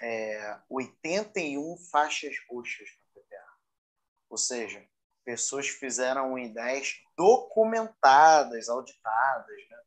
é, 0.00 0.60
81 0.68 1.76
faixas 1.90 2.36
roxas 2.48 2.88
no 2.88 3.20
PPA. 3.20 3.46
Ou 4.30 4.36
seja, 4.36 4.86
pessoas 5.24 5.66
fizeram 5.66 6.34
1 6.34 6.38
em 6.38 6.52
10 6.52 7.02
documentadas, 7.16 8.68
auditadas, 8.68 9.56
né? 9.68 9.85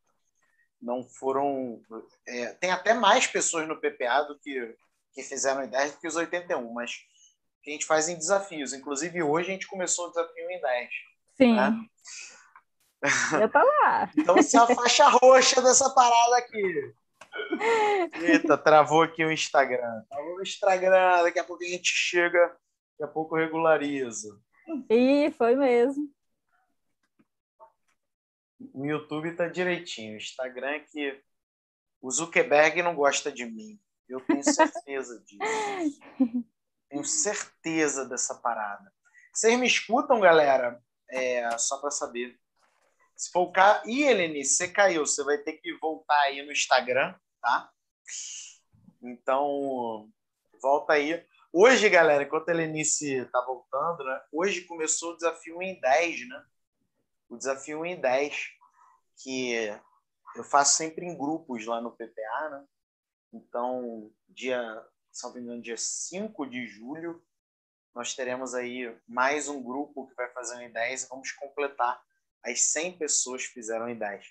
Não 0.81 1.03
foram. 1.03 1.81
É, 2.27 2.53
tem 2.53 2.71
até 2.71 2.93
mais 2.93 3.27
pessoas 3.27 3.67
no 3.67 3.79
PPA 3.79 4.23
do 4.23 4.37
que, 4.39 4.75
que 5.13 5.23
fizeram 5.23 5.63
em 5.63 5.69
10 5.69 5.93
do 5.93 5.99
que 5.99 6.07
os 6.07 6.15
81, 6.15 6.73
mas 6.73 6.91
que 7.61 7.69
a 7.69 7.73
gente 7.73 7.85
faz 7.85 8.07
em 8.07 8.17
desafios. 8.17 8.73
Inclusive, 8.73 9.21
hoje 9.21 9.49
a 9.49 9.51
gente 9.53 9.67
começou 9.67 10.07
o 10.07 10.09
desafio 10.09 10.49
em 10.49 10.61
10. 10.61 10.89
Sim. 11.35 11.55
Né? 11.55 11.85
Eu 13.41 13.49
tô 13.49 13.59
lá. 13.59 14.11
então, 14.17 14.35
você 14.35 14.57
é 14.57 14.61
a 14.61 14.67
faixa 14.67 15.07
roxa 15.09 15.61
dessa 15.61 15.89
parada 15.91 16.37
aqui. 16.37 16.93
Eita, 18.21 18.57
travou 18.57 19.01
aqui 19.01 19.23
o 19.23 19.31
Instagram. 19.31 20.03
Travou 20.09 20.35
o 20.35 20.41
Instagram, 20.41 21.23
daqui 21.23 21.39
a 21.39 21.43
pouco 21.43 21.63
a 21.63 21.67
gente 21.67 21.89
chega, 21.89 22.39
daqui 22.39 23.03
a 23.03 23.07
pouco 23.07 23.35
regulariza. 23.35 24.37
Ih, 24.89 25.31
foi 25.31 25.55
mesmo. 25.55 26.09
O 28.73 28.85
YouTube 28.85 29.35
tá 29.35 29.47
direitinho. 29.47 30.13
O 30.13 30.17
Instagram 30.17 30.69
é 30.69 30.79
que 30.79 31.23
o 32.01 32.11
Zuckerberg 32.11 32.81
não 32.81 32.95
gosta 32.95 33.31
de 33.31 33.45
mim. 33.45 33.79
Eu 34.07 34.19
tenho 34.21 34.43
certeza 34.43 35.19
disso. 35.25 36.01
tenho 36.89 37.03
certeza 37.05 38.05
dessa 38.07 38.35
parada. 38.35 38.91
Vocês 39.33 39.57
me 39.59 39.67
escutam, 39.67 40.19
galera? 40.19 40.81
É, 41.09 41.57
só 41.57 41.79
para 41.79 41.91
saber. 41.91 42.37
Se 43.15 43.31
for 43.31 43.41
o 43.41 43.51
caso. 43.51 43.87
Ih, 43.87 44.03
Helenice, 44.03 44.55
você 44.55 44.67
caiu. 44.67 45.05
Você 45.05 45.23
vai 45.23 45.37
ter 45.37 45.53
que 45.53 45.73
voltar 45.77 46.19
aí 46.21 46.41
no 46.41 46.51
Instagram, 46.51 47.15
tá? 47.41 47.69
Então, 49.01 50.09
volta 50.61 50.93
aí. 50.93 51.25
Hoje, 51.51 51.89
galera, 51.89 52.23
enquanto 52.23 52.49
a 52.49 52.51
Helenice 52.51 53.25
tá 53.31 53.41
voltando, 53.41 54.03
né? 54.03 54.21
Hoje 54.31 54.61
começou 54.61 55.13
o 55.13 55.15
desafio 55.15 55.61
em 55.61 55.79
10, 55.79 56.27
né? 56.29 56.45
O 57.29 57.37
desafio 57.37 57.81
1 57.81 57.85
em 57.85 58.01
10, 58.01 58.49
que 59.21 59.53
eu 60.35 60.43
faço 60.43 60.75
sempre 60.75 61.05
em 61.05 61.17
grupos 61.17 61.65
lá 61.65 61.79
no 61.79 61.91
PPA, 61.91 62.49
né? 62.49 62.65
Então, 63.31 64.11
dia, 64.27 64.83
se 65.11 65.23
não 65.25 65.33
me 65.33 65.41
engano, 65.41 65.61
dia 65.61 65.77
5 65.77 66.45
de 66.47 66.65
julho, 66.65 67.23
nós 67.93 68.15
teremos 68.15 68.53
aí 68.53 68.95
mais 69.07 69.47
um 69.47 69.61
grupo 69.61 70.07
que 70.07 70.15
vai 70.15 70.29
fazer 70.29 70.55
um 70.55 70.61
em 70.61 70.71
10 70.71 71.03
e 71.03 71.07
vamos 71.07 71.31
completar 71.31 72.01
as 72.43 72.61
100 72.61 72.97
pessoas 72.97 73.45
que 73.45 73.53
fizeram 73.53 73.87
em 73.89 73.97
10. 73.97 74.25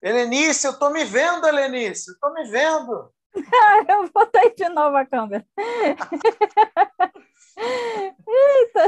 Helenice, 0.00 0.66
eu 0.66 0.78
tô 0.78 0.90
me 0.90 1.04
vendo, 1.04 1.46
Helenice, 1.46 2.10
eu 2.10 2.18
tô 2.20 2.32
me 2.32 2.48
vendo. 2.50 3.12
eu 3.88 4.10
botei 4.12 4.54
de 4.54 4.68
novo 4.68 4.96
a 4.96 5.04
câmera. 5.04 5.44
Eita! 7.58 8.86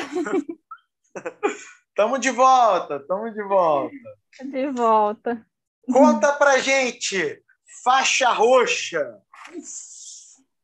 Tamo 2.01 2.19
de 2.19 2.31
volta, 2.31 2.99
tamo 3.01 3.31
de 3.31 3.43
volta. 3.43 3.95
De 4.43 4.71
volta. 4.71 5.47
Conta 5.85 6.33
pra 6.33 6.57
gente, 6.57 7.45
faixa 7.85 8.31
roxa. 8.31 9.21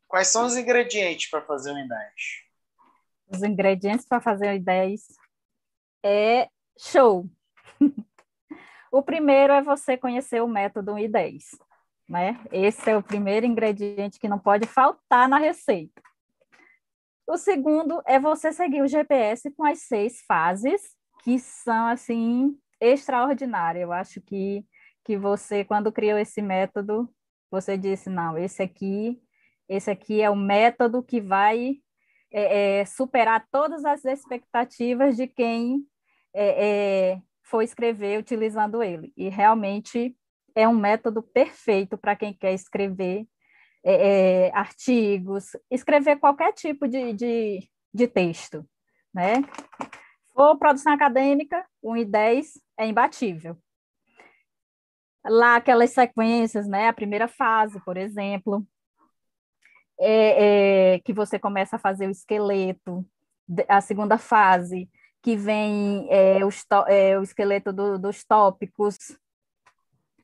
Quais 0.09 0.29
são 0.29 0.46
os 0.46 0.57
ingredientes 0.57 1.29
para 1.29 1.42
fazer 1.42 1.72
um 1.72 1.75
I10? 1.75 3.35
Os 3.35 3.42
ingredientes 3.42 4.07
para 4.07 4.18
fazer 4.18 4.49
um 4.49 4.59
I10 4.59 5.03
é 6.03 6.49
show. 6.79 7.29
o 8.90 9.03
primeiro 9.03 9.53
é 9.53 9.61
você 9.61 9.94
conhecer 9.94 10.42
o 10.42 10.49
método 10.49 10.92
I10. 10.92 11.42
né? 12.09 12.40
Esse 12.51 12.88
é 12.88 12.96
o 12.96 13.03
primeiro 13.03 13.44
ingrediente 13.44 14.18
que 14.18 14.27
não 14.27 14.38
pode 14.38 14.66
faltar 14.66 15.29
na 15.29 15.37
receita. 15.37 16.01
O 17.27 17.37
segundo 17.37 18.03
é 18.07 18.18
você 18.18 18.53
seguir 18.53 18.81
o 18.81 18.88
GPS 18.88 19.51
com 19.51 19.66
as 19.66 19.81
seis 19.81 20.22
fases, 20.27 20.96
que 21.27 21.41
são, 21.41 21.89
assim, 21.89 22.57
extraordinárias. 22.81 23.83
Eu 23.83 23.93
acho 23.93 24.21
que, 24.21 24.65
que 25.05 25.17
você, 25.17 25.65
quando 25.65 25.91
criou 25.91 26.17
esse 26.17 26.41
método, 26.41 27.12
você 27.51 27.77
disse, 27.77 28.09
não, 28.09 28.39
esse 28.39 28.62
aqui, 28.62 29.21
esse 29.69 29.91
aqui 29.91 30.23
é 30.23 30.31
o 30.31 30.37
método 30.37 31.03
que 31.03 31.21
vai 31.21 31.79
é, 32.33 32.79
é, 32.79 32.85
superar 32.85 33.45
todas 33.51 33.85
as 33.85 34.05
expectativas 34.05 35.17
de 35.17 35.27
quem 35.27 35.85
é, 36.33 37.15
é 37.15 37.23
foi 37.43 37.65
escrever 37.65 38.21
utilizando 38.21 38.81
ele. 38.81 39.12
E 39.17 39.29
realmente 39.29 40.17
é 40.55 40.69
um 40.69 40.77
método 40.77 41.25
perfeito 41.25 41.99
para 41.99 42.15
quem 42.15 42.33
quer 42.33 42.55
escrever 42.55 43.27
é, 43.85 44.47
é, 44.47 44.51
artigos, 44.55 45.57
escrever 45.73 46.21
qualquer 46.21 46.53
tipo 46.53 46.87
de, 46.87 47.12
de, 47.12 47.69
de 47.93 48.07
texto, 48.07 48.65
né? 49.12 49.43
For 50.37 50.59
produção 50.59 50.92
acadêmica, 50.92 51.64
1 51.83 51.96
e 51.96 52.05
10 52.05 52.61
é 52.77 52.87
imbatível. 52.87 53.57
Lá, 55.25 55.57
aquelas 55.57 55.92
sequências, 55.92 56.68
né? 56.68 56.88
A 56.88 56.92
primeira 56.92 57.27
fase, 57.27 57.81
por 57.81 57.96
exemplo, 57.96 58.62
é, 59.99 60.96
é, 60.96 60.99
que 60.99 61.14
você 61.14 61.38
começa 61.38 61.77
a 61.77 61.79
fazer 61.79 62.07
o 62.07 62.11
esqueleto, 62.11 63.03
a 63.66 63.81
segunda 63.81 64.18
fase, 64.18 64.90
que 65.22 65.37
vem 65.37 66.07
é, 66.11 66.44
o, 66.44 66.51
é, 66.87 67.18
o, 67.18 67.22
esqueleto 67.22 67.72
do, 67.72 67.99
dos 67.99 68.22
tópicos, 68.22 68.99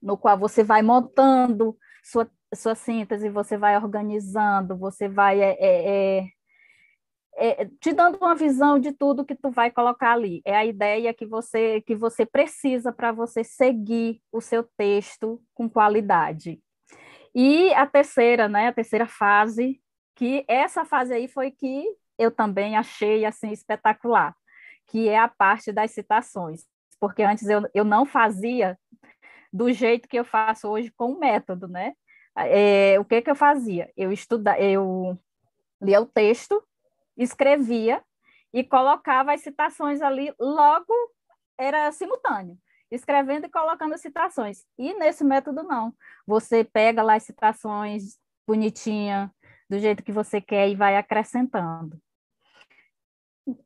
no 0.02 0.18
qual 0.18 0.36
você 0.36 0.62
vai 0.62 0.82
montando 0.82 1.74
sua, 2.04 2.30
sua 2.54 2.74
síntese, 2.74 3.30
você 3.30 3.56
vai 3.56 3.78
organizando, 3.78 4.76
você 4.76 5.08
vai 5.08 5.40
é, 7.36 7.62
é, 7.62 7.70
te 7.80 7.92
dando 7.92 8.18
uma 8.18 8.34
visão 8.34 8.78
de 8.78 8.92
tudo 8.92 9.24
que 9.24 9.34
tu 9.34 9.50
vai 9.50 9.70
colocar 9.70 10.12
ali. 10.12 10.42
É 10.44 10.54
a 10.56 10.64
ideia 10.64 11.14
que 11.14 11.26
você 11.26 11.80
que 11.82 11.94
você 11.94 12.26
precisa 12.26 12.92
para 12.92 13.12
você 13.12 13.42
seguir 13.42 14.20
o 14.30 14.40
seu 14.40 14.62
texto 14.76 15.42
com 15.54 15.68
qualidade. 15.68 16.60
E 17.34 17.72
a 17.74 17.86
terceira, 17.86 18.48
né, 18.48 18.68
a 18.68 18.72
terceira 18.72 19.06
fase, 19.06 19.80
que 20.14 20.44
essa 20.46 20.84
fase 20.84 21.14
aí 21.14 21.28
foi 21.28 21.50
que 21.50 21.84
eu 22.18 22.30
também 22.30 22.76
achei 22.76 23.24
assim 23.24 23.50
espetacular, 23.50 24.36
que 24.86 25.08
é 25.08 25.18
a 25.18 25.28
parte 25.28 25.72
das 25.72 25.92
citações, 25.92 26.66
porque 27.00 27.22
antes 27.22 27.48
eu, 27.48 27.62
eu 27.74 27.84
não 27.84 28.04
fazia 28.04 28.78
do 29.52 29.72
jeito 29.72 30.08
que 30.08 30.18
eu 30.18 30.24
faço 30.24 30.68
hoje 30.68 30.90
com 30.90 31.12
o 31.12 31.18
método, 31.18 31.66
né? 31.68 31.94
É, 32.36 32.98
o 32.98 33.04
que 33.04 33.20
que 33.22 33.30
eu 33.30 33.34
fazia? 33.34 33.90
Eu 33.96 34.12
estuda, 34.12 34.58
eu 34.58 35.18
lia 35.80 36.00
o 36.00 36.06
texto, 36.06 36.62
escrevia 37.16 38.02
e 38.52 38.62
colocava 38.62 39.32
as 39.32 39.40
citações 39.40 40.02
ali 40.02 40.32
logo 40.38 40.92
era 41.58 41.90
simultâneo, 41.92 42.58
escrevendo 42.90 43.46
e 43.46 43.50
colocando 43.50 43.94
as 43.94 44.00
citações. 44.00 44.64
E 44.78 44.94
nesse 44.94 45.24
método 45.24 45.62
não. 45.62 45.94
Você 46.26 46.64
pega 46.64 47.02
lá 47.02 47.14
as 47.14 47.22
citações 47.22 48.18
bonitinha, 48.46 49.32
do 49.72 49.78
jeito 49.78 50.02
que 50.02 50.12
você 50.12 50.40
quer 50.40 50.68
e 50.68 50.74
vai 50.74 50.96
acrescentando. 50.96 51.98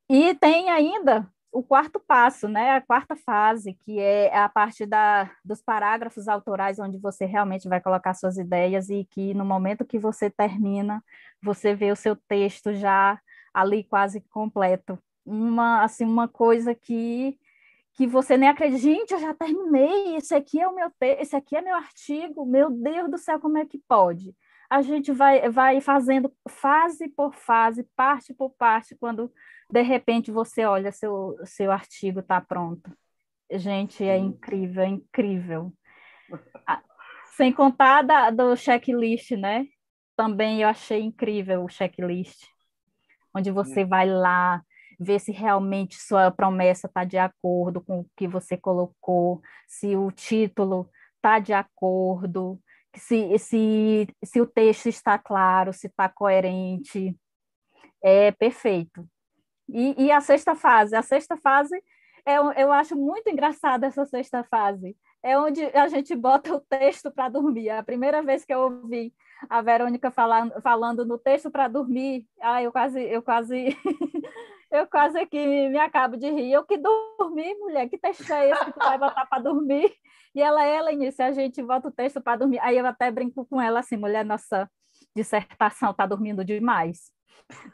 E 0.08 0.34
tem 0.36 0.70
ainda 0.70 1.28
o 1.52 1.62
quarto 1.62 1.98
passo, 1.98 2.48
né, 2.48 2.72
a 2.72 2.80
quarta 2.80 3.16
fase, 3.16 3.74
que 3.84 3.98
é 3.98 4.36
a 4.36 4.48
parte 4.48 4.84
da, 4.84 5.30
dos 5.44 5.62
parágrafos 5.62 6.28
autorais, 6.28 6.78
onde 6.78 6.98
você 6.98 7.24
realmente 7.24 7.68
vai 7.68 7.80
colocar 7.80 8.14
suas 8.14 8.36
ideias 8.36 8.90
e 8.90 9.06
que 9.10 9.32
no 9.34 9.44
momento 9.44 9.84
que 9.84 9.98
você 9.98 10.30
termina, 10.30 11.02
você 11.42 11.74
vê 11.74 11.90
o 11.90 11.96
seu 11.96 12.14
texto 12.28 12.74
já 12.74 13.18
ali 13.56 13.84
quase 13.84 14.20
completo. 14.20 14.98
Uma, 15.24 15.82
assim, 15.82 16.04
uma 16.04 16.28
coisa 16.28 16.74
que 16.74 17.38
que 17.96 18.06
você 18.06 18.36
nem 18.36 18.50
acredita, 18.50 18.78
gente, 18.78 19.14
eu 19.14 19.18
já 19.18 19.32
terminei, 19.32 20.16
esse 20.16 20.34
aqui 20.34 20.60
é 20.60 20.68
o 20.68 20.74
meu 20.74 20.90
texto, 20.98 21.22
esse 21.22 21.34
aqui 21.34 21.56
é 21.56 21.62
meu 21.62 21.74
artigo, 21.74 22.44
meu 22.44 22.70
Deus 22.70 23.10
do 23.10 23.16
céu, 23.16 23.40
como 23.40 23.56
é 23.56 23.64
que 23.64 23.78
pode? 23.88 24.36
A 24.68 24.82
gente 24.82 25.12
vai, 25.12 25.48
vai 25.48 25.80
fazendo 25.80 26.30
fase 26.46 27.08
por 27.08 27.32
fase, 27.32 27.88
parte 27.96 28.34
por 28.34 28.50
parte, 28.50 28.94
quando 28.94 29.32
de 29.70 29.80
repente 29.80 30.30
você 30.30 30.66
olha, 30.66 30.92
seu, 30.92 31.38
seu 31.46 31.72
artigo 31.72 32.20
está 32.20 32.38
pronto. 32.38 32.94
Gente, 33.50 34.04
é 34.04 34.18
incrível, 34.18 34.82
é 34.82 34.88
incrível. 34.88 35.72
Sem 37.34 37.50
contar 37.50 38.02
da, 38.02 38.28
do 38.28 38.54
checklist, 38.56 39.30
né? 39.30 39.66
Também 40.14 40.60
eu 40.60 40.68
achei 40.68 41.00
incrível 41.00 41.64
o 41.64 41.68
checklist, 41.68 42.46
onde 43.36 43.50
você 43.50 43.84
vai 43.84 44.08
lá 44.08 44.62
ver 44.98 45.18
se 45.20 45.30
realmente 45.30 46.00
sua 46.00 46.30
promessa 46.30 46.86
está 46.86 47.04
de 47.04 47.18
acordo 47.18 47.82
com 47.82 48.00
o 48.00 48.06
que 48.16 48.26
você 48.26 48.56
colocou, 48.56 49.42
se 49.68 49.94
o 49.94 50.10
título 50.10 50.88
está 51.16 51.38
de 51.38 51.52
acordo, 51.52 52.58
se, 52.96 53.38
se, 53.38 54.08
se 54.24 54.40
o 54.40 54.46
texto 54.46 54.88
está 54.88 55.18
claro, 55.18 55.72
se 55.72 55.86
está 55.86 56.08
coerente. 56.08 57.14
É 58.02 58.32
perfeito. 58.32 59.06
E, 59.68 60.06
e, 60.06 60.10
a 60.10 60.20
sexta 60.20 60.54
fase? 60.54 60.96
A 60.96 61.02
sexta 61.02 61.36
fase, 61.36 61.76
é, 62.24 62.36
eu 62.36 62.72
acho 62.72 62.96
muito 62.96 63.28
engraçada 63.28 63.86
essa 63.86 64.06
sexta 64.06 64.44
fase. 64.44 64.96
É 65.26 65.36
onde 65.36 65.60
a 65.64 65.88
gente 65.88 66.14
bota 66.14 66.54
o 66.54 66.60
texto 66.60 67.10
para 67.10 67.28
dormir. 67.28 67.68
A 67.68 67.82
primeira 67.82 68.22
vez 68.22 68.44
que 68.44 68.54
eu 68.54 68.60
ouvi 68.60 69.12
a 69.50 69.60
Verônica 69.60 70.08
falando, 70.08 70.62
falando 70.62 71.04
no 71.04 71.18
texto 71.18 71.50
para 71.50 71.66
dormir, 71.66 72.24
ah, 72.40 72.62
eu 72.62 72.70
quase, 72.70 73.02
eu 73.02 73.20
quase, 73.20 73.76
eu 74.70 74.86
quase 74.86 75.18
aqui 75.18 75.44
me, 75.44 75.80
acabo 75.80 76.16
de 76.16 76.30
rir. 76.30 76.52
Eu 76.52 76.64
que 76.64 76.78
dormi, 76.78 77.56
mulher, 77.56 77.88
que 77.88 77.98
texto 77.98 78.30
é 78.30 78.50
esse 78.50 78.66
que 78.66 78.72
tu 78.72 78.78
vai 78.78 78.96
botar 78.96 79.26
para 79.26 79.42
dormir? 79.42 79.92
E 80.32 80.40
ela, 80.40 80.64
ela, 80.64 80.92
início, 80.92 81.24
a 81.24 81.32
gente 81.32 81.60
bota 81.60 81.88
o 81.88 81.92
texto 81.92 82.20
para 82.20 82.36
dormir. 82.36 82.60
Aí 82.60 82.78
eu 82.78 82.86
até 82.86 83.10
brinco 83.10 83.44
com 83.46 83.60
ela 83.60 83.80
assim, 83.80 83.96
mulher, 83.96 84.24
nossa 84.24 84.70
dissertação 85.12 85.90
está 85.90 86.06
dormindo 86.06 86.44
demais. 86.44 87.10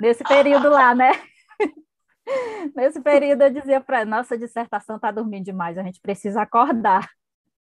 Nesse 0.00 0.24
período 0.24 0.70
lá, 0.70 0.94
né? 0.94 1.10
Nesse 2.74 2.98
período 3.02 3.42
eu 3.42 3.50
dizia 3.50 3.78
para 3.78 4.06
nossa 4.06 4.38
dissertação 4.38 4.96
está 4.96 5.10
dormindo 5.10 5.44
demais, 5.44 5.76
a 5.76 5.82
gente 5.82 6.00
precisa 6.00 6.40
acordar. 6.40 7.06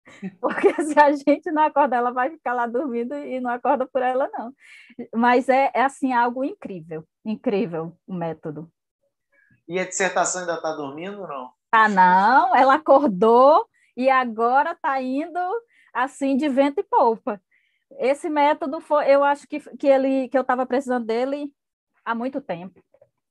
Porque 0.42 0.74
se 0.84 1.00
a 1.00 1.12
gente 1.12 1.52
não 1.52 1.64
acordar, 1.64 1.98
ela 1.98 2.12
vai 2.12 2.30
ficar 2.32 2.54
lá 2.54 2.66
dormindo 2.66 3.16
e 3.16 3.40
não 3.40 3.52
acorda 3.52 3.88
por 3.88 4.02
ela, 4.02 4.30
não. 4.34 4.54
Mas 5.16 5.50
é, 5.50 5.72
é 5.74 5.82
assim, 5.82 6.14
algo 6.14 6.44
incrível, 6.44 7.04
incrível 7.26 7.98
o 8.08 8.14
método. 8.14 8.72
E 9.68 9.80
a 9.80 9.86
dissertação 9.86 10.42
ainda 10.42 10.56
está 10.56 10.74
dormindo 10.74 11.22
ou 11.22 11.28
não? 11.28 11.52
Ah, 11.72 11.88
não, 11.88 12.56
ela 12.56 12.76
acordou 12.76 13.68
e 13.96 14.10
agora 14.10 14.72
está 14.72 15.00
indo 15.02 15.40
assim 15.94 16.36
de 16.36 16.50
vento 16.50 16.80
e 16.80 16.84
polpa. 16.84 17.42
Esse 18.00 18.30
método 18.30 18.80
foi, 18.80 19.08
eu 19.14 19.24
acho 19.24 19.48
que, 19.48 19.60
que 19.78 19.88
ele 19.88 20.28
que 20.30 20.38
eu 20.38 20.42
estava 20.42 20.66
precisando 20.66 21.06
dele 21.06 21.52
há 22.04 22.16
muito 22.16 22.42
tempo. 22.42 22.80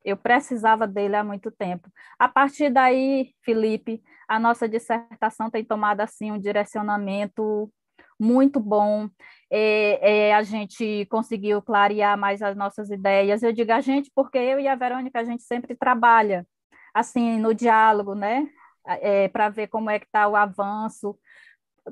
Eu 0.09 0.17
precisava 0.17 0.87
dele 0.87 1.17
há 1.17 1.23
muito 1.23 1.51
tempo. 1.51 1.91
A 2.19 2.27
partir 2.27 2.71
daí, 2.71 3.35
Felipe, 3.45 4.03
a 4.27 4.39
nossa 4.39 4.67
dissertação 4.67 5.51
tem 5.51 5.63
tomado 5.63 6.01
assim 6.01 6.33
um 6.33 6.39
direcionamento 6.39 7.71
muito 8.19 8.59
bom. 8.59 9.11
É, 9.51 10.29
é, 10.29 10.35
a 10.35 10.43
gente 10.43 11.05
conseguiu 11.11 11.61
clarear 11.61 12.17
mais 12.17 12.41
as 12.41 12.57
nossas 12.57 12.89
ideias. 12.91 13.43
Eu 13.43 13.53
digo 13.53 13.71
a 13.71 13.83
gente 13.83 14.11
porque 14.15 14.39
eu 14.39 14.59
e 14.59 14.67
a 14.67 14.75
Verônica 14.75 15.21
a 15.21 15.25
gente 15.25 15.43
sempre 15.43 15.77
trabalha 15.77 16.47
assim 16.95 17.39
no 17.39 17.53
diálogo, 17.53 18.15
né? 18.15 18.49
É, 18.87 19.29
para 19.29 19.51
ver 19.51 19.67
como 19.67 19.91
é 19.91 19.99
que 19.99 20.07
está 20.07 20.27
o 20.27 20.35
avanço. 20.35 21.19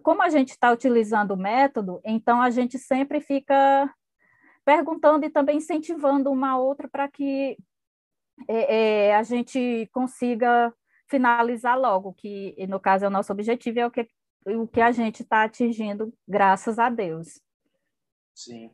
Como 0.03 0.23
a 0.23 0.31
gente 0.31 0.53
está 0.53 0.73
utilizando 0.73 1.33
o 1.33 1.37
método, 1.37 2.01
então 2.03 2.41
a 2.41 2.49
gente 2.49 2.79
sempre 2.79 3.21
fica 3.21 3.93
perguntando 4.65 5.27
e 5.27 5.31
também 5.31 5.59
incentivando 5.59 6.31
uma 6.31 6.59
outra 6.59 6.89
para 6.89 7.09
que 7.09 7.59
é, 8.49 9.09
é, 9.09 9.17
a 9.17 9.23
gente 9.23 9.89
consiga 9.93 10.73
finalizar 11.09 11.79
logo, 11.79 12.13
que 12.13 12.55
no 12.67 12.81
caso 12.81 13.05
é 13.05 13.09
o 13.09 13.11
nosso 13.11 13.33
objetivo, 13.33 13.81
é 13.81 13.87
o 13.87 13.91
que, 13.91 14.09
o 14.47 14.67
que 14.67 14.81
a 14.81 14.93
gente 14.93 15.23
está 15.23 15.45
atingindo, 15.45 16.13
graças 16.27 16.79
a 16.79 16.89
Deus. 16.89 17.41
Sim. 18.35 18.71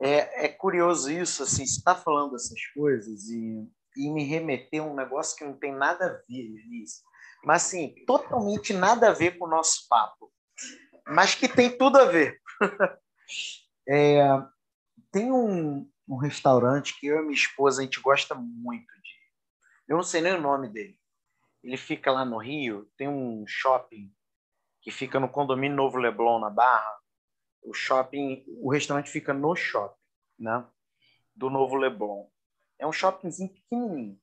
É, 0.00 0.46
é 0.46 0.48
curioso 0.48 1.10
isso, 1.10 1.42
assim, 1.42 1.66
você 1.66 1.78
está 1.78 1.94
falando 1.94 2.34
essas 2.34 2.64
coisas 2.74 3.28
e, 3.28 3.68
e 3.96 4.10
me 4.10 4.24
remeter 4.24 4.82
a 4.82 4.86
um 4.86 4.94
negócio 4.94 5.36
que 5.36 5.44
não 5.44 5.54
tem 5.54 5.72
nada 5.72 6.06
a 6.06 6.12
ver, 6.28 6.52
Denise, 6.52 7.02
mas 7.44 7.64
assim, 7.64 7.94
totalmente 8.06 8.72
nada 8.72 9.10
a 9.10 9.12
ver 9.12 9.38
com 9.38 9.44
o 9.44 9.50
nosso 9.50 9.86
papo, 9.88 10.32
mas 11.06 11.34
que 11.34 11.48
tem 11.48 11.76
tudo 11.76 11.98
a 11.98 12.04
ver. 12.06 12.40
é, 13.88 14.20
tem 15.12 15.30
um, 15.30 15.88
um 16.08 16.16
restaurante 16.16 16.98
que 16.98 17.06
eu 17.06 17.18
e 17.18 17.22
minha 17.22 17.34
esposa 17.34 17.80
a 17.80 17.84
gente 17.84 18.00
gosta 18.00 18.34
muito 18.34 18.92
de. 19.00 19.16
Eu 19.88 19.96
não 19.96 20.02
sei 20.02 20.20
nem 20.20 20.34
o 20.34 20.40
nome 20.40 20.68
dele. 20.68 20.98
Ele 21.62 21.76
fica 21.76 22.12
lá 22.12 22.24
no 22.24 22.38
Rio, 22.38 22.90
tem 22.96 23.08
um 23.08 23.44
shopping 23.46 24.12
que 24.80 24.90
fica 24.90 25.18
no 25.18 25.28
condomínio 25.28 25.76
Novo 25.76 25.98
Leblon, 25.98 26.38
na 26.38 26.50
Barra. 26.50 26.96
o 27.62 27.74
shopping, 27.74 28.44
o 28.60 28.70
restaurante 28.70 29.10
fica 29.10 29.34
no 29.34 29.56
shopping, 29.56 29.98
né? 30.38 30.64
Do 31.34 31.50
Novo 31.50 31.74
Leblon. 31.74 32.28
É 32.78 32.86
um 32.86 32.92
shoppingzinho 32.92 33.52
pequenininho. 33.52 34.20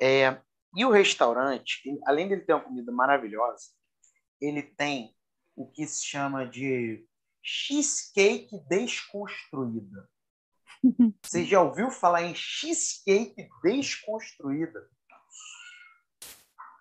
É, 0.00 0.38
e 0.76 0.84
o 0.84 0.90
restaurante, 0.90 1.82
além 2.04 2.28
de 2.28 2.34
ele 2.34 2.42
ter 2.42 2.52
uma 2.52 2.62
comida 2.62 2.92
maravilhosa, 2.92 3.68
ele 4.40 4.62
tem 4.62 5.16
o 5.56 5.70
que 5.70 5.86
se 5.86 6.04
chama 6.04 6.46
de 6.46 7.06
cheesecake 7.42 8.58
desconstruída. 8.68 10.08
Você 11.22 11.44
já 11.44 11.60
ouviu 11.60 11.90
falar 11.90 12.22
em 12.22 12.34
cheesecake 12.34 13.48
desconstruída? 13.62 14.88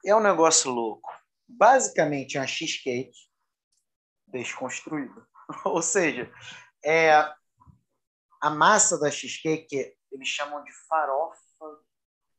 É 0.05 0.15
um 0.15 0.19
negócio 0.19 0.71
louco. 0.71 1.09
Basicamente, 1.47 2.37
é 2.37 2.41
uma 2.41 2.47
cheesecake 2.47 3.17
desconstruída. 4.27 5.27
Ou 5.65 5.81
seja, 5.81 6.31
é 6.83 7.11
a 8.41 8.49
massa 8.49 8.99
da 8.99 9.11
cheesecake 9.11 9.95
eles 10.11 10.27
chamam 10.27 10.63
de 10.63 10.71
farofa 10.87 11.39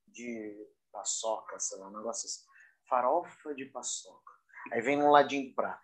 de 0.08 0.68
paçoca, 0.90 1.58
sei 1.58 1.78
lá, 1.78 1.88
um 1.88 1.96
negócio 1.96 2.26
assim. 2.26 2.44
Farofa 2.88 3.54
de 3.54 3.66
paçoca. 3.66 4.32
Aí 4.72 4.80
vem 4.80 5.02
um 5.02 5.10
ladinho 5.10 5.48
do 5.48 5.54
prato. 5.54 5.80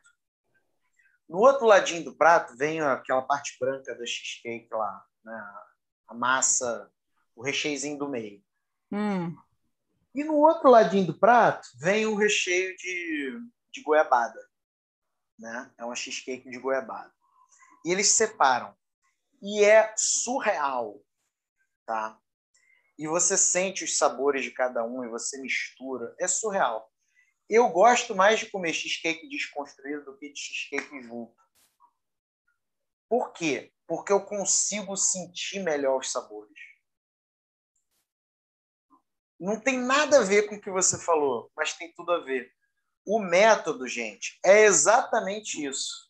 No 1.28 1.38
outro 1.38 1.66
ladinho 1.66 2.04
do 2.04 2.16
prato 2.16 2.56
vem 2.56 2.80
aquela 2.80 3.22
parte 3.22 3.56
branca 3.60 3.94
da 3.94 4.04
cheesecake 4.04 4.68
lá, 4.72 5.06
né? 5.24 5.54
A 6.08 6.14
massa, 6.14 6.90
o 7.36 7.42
recheiozinho 7.42 7.98
do 7.98 8.08
meio. 8.08 8.42
Hum. 8.90 9.36
E 10.14 10.24
no 10.24 10.34
outro 10.34 10.70
ladinho 10.70 11.06
do 11.06 11.18
prato 11.18 11.68
vem 11.76 12.06
o 12.06 12.14
recheio 12.14 12.74
de, 12.76 13.40
de 13.70 13.82
goiabada. 13.82 14.40
Né? 15.38 15.70
É 15.78 15.84
uma 15.84 15.94
cheesecake 15.94 16.50
de 16.50 16.58
goiabada. 16.58 17.12
E 17.84 17.92
eles 17.92 18.08
separam. 18.08 18.74
E 19.40 19.62
é 19.62 19.94
surreal. 19.96 21.00
Tá? 21.86 22.18
E 22.98 23.06
você 23.06 23.36
sente 23.36 23.84
os 23.84 23.96
sabores 23.96 24.42
de 24.42 24.50
cada 24.50 24.84
um 24.84 25.04
e 25.04 25.08
você 25.08 25.40
mistura. 25.40 26.14
É 26.18 26.26
surreal. 26.26 26.90
Eu 27.48 27.68
gosto 27.68 28.14
mais 28.14 28.40
de 28.40 28.50
comer 28.50 28.72
cheesecake 28.72 29.28
desconstruído 29.28 30.04
do 30.04 30.18
que 30.18 30.32
de 30.32 30.38
cheesecake 30.38 31.02
junto. 31.02 31.34
Por 33.08 33.32
quê? 33.32 33.72
Porque 33.88 34.12
eu 34.12 34.24
consigo 34.24 34.96
sentir 34.96 35.60
melhor 35.60 35.98
os 35.98 36.12
sabores. 36.12 36.58
Não 39.40 39.58
tem 39.58 39.78
nada 39.78 40.18
a 40.18 40.24
ver 40.24 40.48
com 40.48 40.56
o 40.56 40.60
que 40.60 40.70
você 40.70 40.98
falou, 40.98 41.50
mas 41.56 41.72
tem 41.72 41.92
tudo 41.94 42.12
a 42.12 42.18
ver. 42.18 42.52
O 43.06 43.18
método, 43.18 43.88
gente, 43.88 44.38
é 44.44 44.64
exatamente 44.64 45.64
isso. 45.64 46.08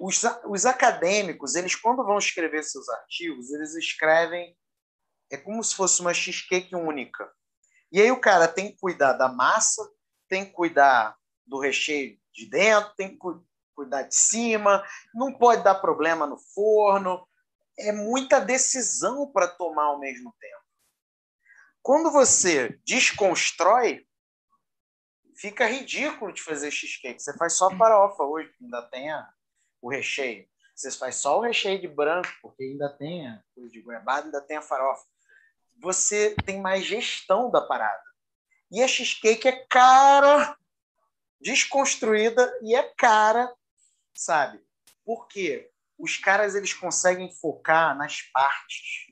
Os, 0.00 0.22
os 0.46 0.66
acadêmicos, 0.66 1.54
eles 1.54 1.76
quando 1.76 2.04
vão 2.04 2.18
escrever 2.18 2.64
seus 2.64 2.88
artigos, 2.88 3.52
eles 3.52 3.74
escrevem 3.76 4.56
é 5.30 5.36
como 5.36 5.62
se 5.62 5.74
fosse 5.74 6.00
uma 6.00 6.14
cheesecake 6.14 6.74
única. 6.74 7.30
E 7.92 8.00
aí 8.00 8.10
o 8.10 8.20
cara 8.20 8.48
tem 8.48 8.72
que 8.72 8.78
cuidar 8.78 9.12
da 9.12 9.28
massa, 9.28 9.82
tem 10.28 10.46
que 10.46 10.52
cuidar 10.52 11.16
do 11.46 11.58
recheio 11.58 12.18
de 12.32 12.46
dentro, 12.46 12.94
tem 12.96 13.10
que 13.10 13.18
cuidar 13.78 14.02
de 14.02 14.14
cima, 14.14 14.84
não 15.14 15.32
pode 15.32 15.62
dar 15.62 15.76
problema 15.76 16.26
no 16.26 16.36
forno. 16.36 17.26
É 17.78 17.92
muita 17.92 18.40
decisão 18.40 19.30
para 19.30 19.46
tomar 19.46 19.84
ao 19.84 20.00
mesmo 20.00 20.34
tempo. 20.40 20.62
Quando 21.80 22.10
você 22.10 22.78
desconstrói, 22.84 24.04
fica 25.36 25.66
ridículo 25.66 26.32
de 26.32 26.42
fazer 26.42 26.70
cheesecake. 26.70 27.22
Você 27.22 27.36
faz 27.36 27.52
só 27.52 27.70
farofa 27.70 28.24
hoje, 28.24 28.52
ainda 28.60 28.82
tem 28.82 29.10
a, 29.10 29.28
o 29.80 29.88
recheio. 29.88 30.48
Você 30.74 30.90
faz 30.90 31.16
só 31.16 31.38
o 31.38 31.42
recheio 31.42 31.80
de 31.80 31.88
branco, 31.88 32.28
porque 32.42 32.64
ainda 32.64 32.88
tem 32.88 33.28
a 33.28 33.42
coisa 33.54 33.70
de 33.70 33.80
goiabada, 33.80 34.26
ainda 34.26 34.40
tem 34.40 34.56
a 34.56 34.62
farofa 34.62 35.04
você 35.80 36.34
tem 36.44 36.60
mais 36.60 36.84
gestão 36.84 37.50
da 37.50 37.60
parada. 37.60 38.02
E 38.70 38.82
a 38.82 38.88
cheesecake 38.88 39.48
é 39.48 39.64
cara, 39.68 40.56
desconstruída 41.40 42.52
e 42.62 42.74
é 42.74 42.82
cara, 42.96 43.52
sabe? 44.18 44.60
Porque 45.04 45.70
os 45.96 46.16
caras 46.16 46.54
eles 46.54 46.72
conseguem 46.72 47.32
focar 47.32 47.96
nas 47.96 48.20
partes. 48.22 49.06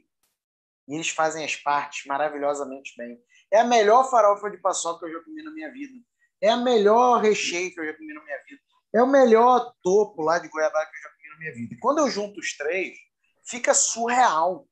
E 0.88 0.95
eles 0.95 1.11
fazem 1.11 1.45
as 1.45 1.55
partes 1.57 2.05
maravilhosamente 2.07 2.92
bem. 2.97 3.23
É 3.53 3.61
a 3.61 3.64
melhor 3.64 4.11
farofa 4.11 4.51
de 4.51 4.59
paçoca 4.59 5.01
que 5.01 5.07
eu 5.07 5.19
já 5.19 5.25
comi 5.25 5.42
na 5.42 5.53
minha 5.53 5.73
vida. 5.73 5.95
É 6.40 6.51
a 6.51 6.57
melhor 6.57 7.21
recheio 7.21 7.73
que 7.73 7.81
eu 7.81 7.87
já 7.87 7.95
comi 7.95 8.12
na 8.12 8.23
minha 8.23 8.42
vida. 8.45 8.61
É 8.95 9.03
o 9.03 9.07
melhor 9.07 9.73
topo 9.83 10.23
lá 10.23 10.38
de 10.38 10.49
goiabada 10.49 10.90
que 10.90 10.97
eu 10.97 11.03
já 11.03 11.09
comi 11.11 11.29
na 11.29 11.38
minha 11.38 11.55
vida. 11.55 11.75
E 11.75 11.79
quando 11.79 11.99
eu 11.99 12.11
junto 12.11 12.40
os 12.40 12.57
três, 12.57 12.97
fica 13.45 13.75
surreal. 13.75 14.69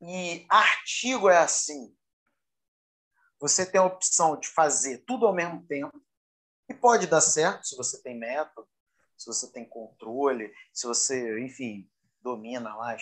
E 0.00 0.46
artigo 0.48 1.28
é 1.28 1.38
assim. 1.38 1.94
Você 3.40 3.66
tem 3.66 3.80
a 3.80 3.84
opção 3.84 4.38
de 4.38 4.48
fazer 4.48 5.04
tudo 5.06 5.26
ao 5.26 5.34
mesmo 5.34 5.66
tempo. 5.66 6.00
E 6.68 6.74
pode 6.74 7.06
dar 7.06 7.20
certo 7.20 7.66
se 7.66 7.76
você 7.76 8.02
tem 8.02 8.18
método, 8.18 8.68
se 9.16 9.26
você 9.26 9.50
tem 9.50 9.64
controle, 9.64 10.54
se 10.72 10.86
você, 10.86 11.40
enfim, 11.40 11.90
domina 12.20 12.74
lá 12.76 12.96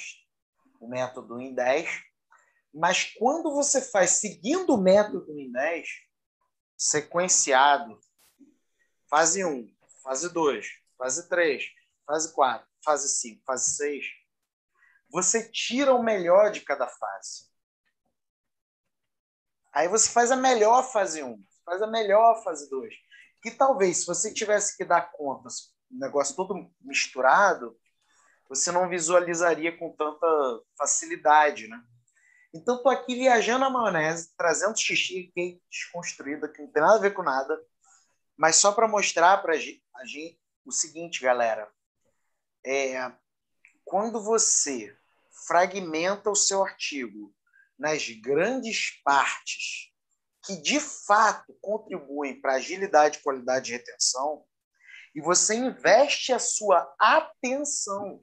o 0.80 0.88
método 0.88 1.40
em 1.40 1.54
10. 1.54 1.88
Mas 2.72 3.14
quando 3.18 3.52
você 3.52 3.80
faz 3.80 4.10
seguindo 4.10 4.74
o 4.74 4.80
método 4.80 5.38
em 5.38 5.50
10, 5.50 5.88
sequenciado, 6.76 7.98
fase 9.08 9.44
1, 9.44 9.74
fase 10.02 10.32
2, 10.32 10.66
fase 10.96 11.28
3, 11.28 11.64
fase 12.06 12.32
4, 12.34 12.68
fase 12.84 13.08
5, 13.08 13.44
fase 13.44 13.76
6, 13.76 14.04
você 15.10 15.50
tira 15.50 15.94
o 15.94 16.02
melhor 16.02 16.50
de 16.50 16.60
cada 16.60 16.86
fase. 16.86 17.46
Aí 19.72 19.88
você 19.88 20.08
faz 20.10 20.30
a 20.30 20.36
melhor 20.36 20.82
fase 20.90 21.22
1, 21.22 21.44
faz 21.64 21.82
a 21.82 21.86
melhor 21.86 22.42
fase 22.42 22.68
2. 22.70 22.94
Que 23.46 23.52
talvez, 23.52 23.98
se 23.98 24.06
você 24.06 24.34
tivesse 24.34 24.76
que 24.76 24.84
dar 24.84 25.12
contas, 25.12 25.72
o 25.88 25.96
negócio 26.00 26.34
todo 26.34 26.68
misturado, 26.80 27.78
você 28.48 28.72
não 28.72 28.88
visualizaria 28.88 29.78
com 29.78 29.94
tanta 29.94 30.26
facilidade, 30.76 31.68
né? 31.68 31.80
Então, 32.52 32.74
estou 32.74 32.90
aqui 32.90 33.14
viajando 33.14 33.64
a 33.64 33.70
maionese, 33.70 34.34
trazendo 34.36 34.76
xixi 34.76 35.30
que 35.32 35.60
desconstruída, 35.70 36.48
que 36.48 36.60
não 36.60 36.72
tem 36.72 36.82
nada 36.82 36.96
a 36.96 37.00
ver 37.00 37.14
com 37.14 37.22
nada, 37.22 37.56
mas 38.36 38.56
só 38.56 38.72
para 38.72 38.88
mostrar 38.88 39.40
para 39.40 39.52
a 39.52 39.56
gente 39.56 40.40
o 40.64 40.72
seguinte, 40.72 41.22
galera. 41.22 41.70
É, 42.66 43.12
quando 43.84 44.20
você 44.20 44.92
fragmenta 45.46 46.28
o 46.30 46.34
seu 46.34 46.64
artigo 46.64 47.32
nas 47.78 48.08
grandes 48.08 49.00
partes 49.04 49.94
que 50.46 50.56
de 50.56 50.78
fato 50.80 51.52
contribuem 51.60 52.40
para 52.40 52.54
agilidade, 52.54 53.18
qualidade 53.18 53.72
e 53.72 53.76
retenção, 53.76 54.44
e 55.14 55.20
você 55.20 55.54
investe 55.54 56.32
a 56.32 56.38
sua 56.38 56.94
atenção 56.98 58.22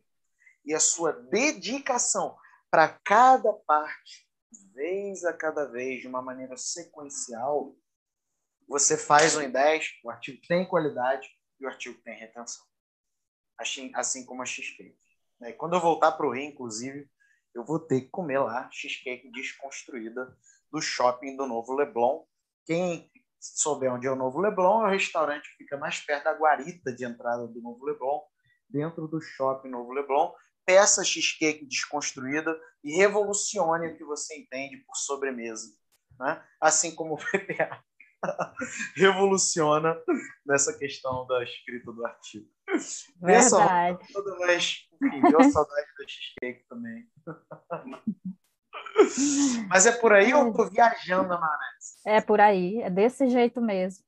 e 0.66 0.74
a 0.74 0.80
sua 0.80 1.12
dedicação 1.12 2.38
para 2.70 2.88
cada 2.88 3.52
parte, 3.52 4.28
vez 4.74 5.24
a 5.24 5.34
cada 5.34 5.66
vez, 5.66 6.02
de 6.02 6.08
uma 6.08 6.22
maneira 6.22 6.56
sequencial, 6.58 7.76
você 8.68 8.98
faz 8.98 9.36
um 9.36 9.42
em 9.42 9.52
10, 9.52 10.00
o 10.04 10.10
artigo 10.10 10.42
tem 10.48 10.68
qualidade 10.68 11.30
e 11.60 11.66
o 11.66 11.68
artigo 11.70 12.02
tem 12.02 12.18
retenção. 12.18 12.66
Assim, 13.58 13.92
assim 13.94 14.26
como 14.26 14.42
a 14.42 14.46
XP. 14.46 14.98
Né? 15.40 15.54
Quando 15.54 15.76
eu 15.76 15.82
voltar 15.82 16.14
para 16.14 16.26
o 16.26 16.34
Rio, 16.34 16.44
inclusive, 16.44 17.10
eu 17.54 17.64
vou 17.64 17.80
ter 17.80 18.02
que 18.02 18.10
comer 18.10 18.40
lá 18.40 18.70
cheesecake 18.72 19.32
desconstruída 19.32 20.36
do 20.74 20.82
shopping 20.82 21.38
do 21.38 21.46
Novo 21.46 21.76
Leblon. 21.76 22.24
Quem 22.66 23.12
souber 23.40 23.94
onde 23.94 24.08
é 24.08 24.12
o 24.12 24.16
Novo 24.16 24.42
Leblon, 24.42 24.84
é 24.84 24.88
o 24.88 24.92
restaurante 24.92 25.50
que 25.52 25.64
fica 25.64 25.78
mais 25.78 26.00
perto 26.00 26.24
da 26.24 26.34
guarita 26.34 26.92
de 26.92 27.06
entrada 27.06 27.48
do 27.48 27.62
Novo 27.62 27.86
Leblon, 27.86 28.22
dentro 28.68 29.08
do 29.08 29.22
shopping 29.22 29.70
Novo 29.70 29.92
Leblon. 29.92 30.34
Peça 30.66 31.04
cheesecake 31.04 31.66
desconstruída 31.66 32.60
e 32.84 32.96
revolucione 32.96 33.90
o 33.90 33.98
que 33.98 34.04
você 34.04 34.40
entende 34.40 34.78
por 34.78 34.96
sobremesa. 34.96 35.68
Né? 36.20 36.44
Assim 36.60 36.96
como 36.96 37.16
o 37.16 37.18
PPA 37.18 37.84
revoluciona 38.96 39.96
nessa 40.46 40.76
questão 40.78 41.28
da 41.28 41.44
escrita 41.44 41.92
do 41.92 42.06
artigo. 42.06 42.50
Verdade. 42.66 43.12
Nessa 43.22 44.00
toda 44.12 44.48
vez, 44.48 44.88
enfim, 45.02 45.22
deu 45.22 45.44
saudade 45.52 45.88
do 45.98 46.10
cheesecake 46.10 46.66
também. 46.68 47.08
Mas 49.70 49.86
é 49.86 49.92
por 49.92 50.14
aí 50.14 50.34
ou 50.34 50.48
eu 50.48 50.54
tô 50.54 50.70
viajando 50.70 51.30
maionese? 51.30 51.98
É 52.06 52.22
por 52.22 52.40
aí, 52.40 52.82
é 52.82 52.90
desse 52.90 53.28
jeito 53.28 53.62
mesmo. 53.62 54.04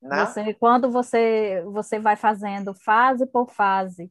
Né? 0.00 0.24
Você, 0.24 0.54
quando 0.54 0.90
você, 0.90 1.62
você 1.66 1.98
vai 1.98 2.16
fazendo 2.16 2.72
fase 2.74 3.26
por 3.26 3.50
fase, 3.50 4.10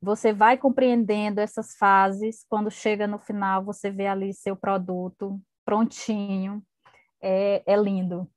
você 0.00 0.32
vai 0.32 0.56
compreendendo 0.56 1.40
essas 1.40 1.74
fases, 1.76 2.44
quando 2.48 2.70
chega 2.70 3.06
no 3.06 3.18
final, 3.18 3.64
você 3.64 3.90
vê 3.90 4.06
ali 4.06 4.32
seu 4.32 4.56
produto 4.56 5.40
prontinho, 5.64 6.62
é, 7.20 7.62
é 7.66 7.76
lindo. 7.76 8.28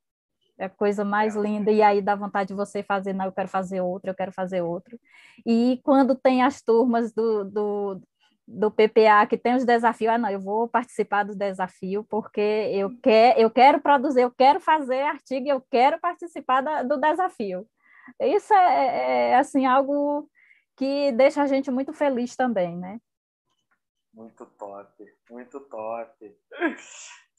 é 0.58 0.66
a 0.66 0.70
coisa 0.70 1.06
mais 1.06 1.36
é. 1.36 1.40
linda, 1.40 1.72
e 1.72 1.82
aí 1.82 2.02
dá 2.02 2.16
vontade 2.16 2.50
de 2.50 2.54
você 2.54 2.84
fazer, 2.84 3.14
não, 3.14 3.26
eu 3.26 3.32
quero 3.32 3.48
fazer 3.48 3.82
outro, 3.82 4.10
eu 4.10 4.16
quero 4.16 4.32
fazer 4.32 4.62
outro. 4.62 5.00
E 5.46 5.80
quando 5.84 6.16
tem 6.16 6.44
as 6.44 6.62
turmas 6.62 7.14
do, 7.14 7.44
do, 7.44 8.02
do 8.52 8.70
PPA 8.70 9.26
que 9.28 9.38
tem 9.38 9.56
os 9.56 9.64
desafios, 9.64 10.14
ah, 10.14 10.18
não, 10.18 10.30
eu 10.30 10.40
vou 10.40 10.68
participar 10.68 11.24
do 11.24 11.36
desafio 11.36 12.04
porque 12.10 12.42
eu, 12.42 12.90
quer, 13.02 13.40
eu 13.40 13.50
quero 13.50 13.80
produzir, 13.80 14.22
eu 14.22 14.32
quero 14.32 14.60
fazer 14.60 15.02
artigo, 15.02 15.48
eu 15.48 15.62
quero 15.62 16.00
participar 16.00 16.62
da, 16.62 16.84
do 16.84 16.98
desafio. 16.98 17.66
Isso 18.20 18.54
é, 18.54 18.58
é, 18.58 19.30
é, 19.30 19.36
assim, 19.38 19.66
algo 19.66 20.30
que 20.76 21.12
deixa 21.14 21.42
a 21.42 21.48
gente 21.48 21.72
muito 21.72 21.94
feliz 21.94 22.36
também, 22.36 22.78
né? 22.78 23.00
Muito 24.14 24.46
top, 24.46 25.06
muito 25.30 25.60
top. 25.62 26.38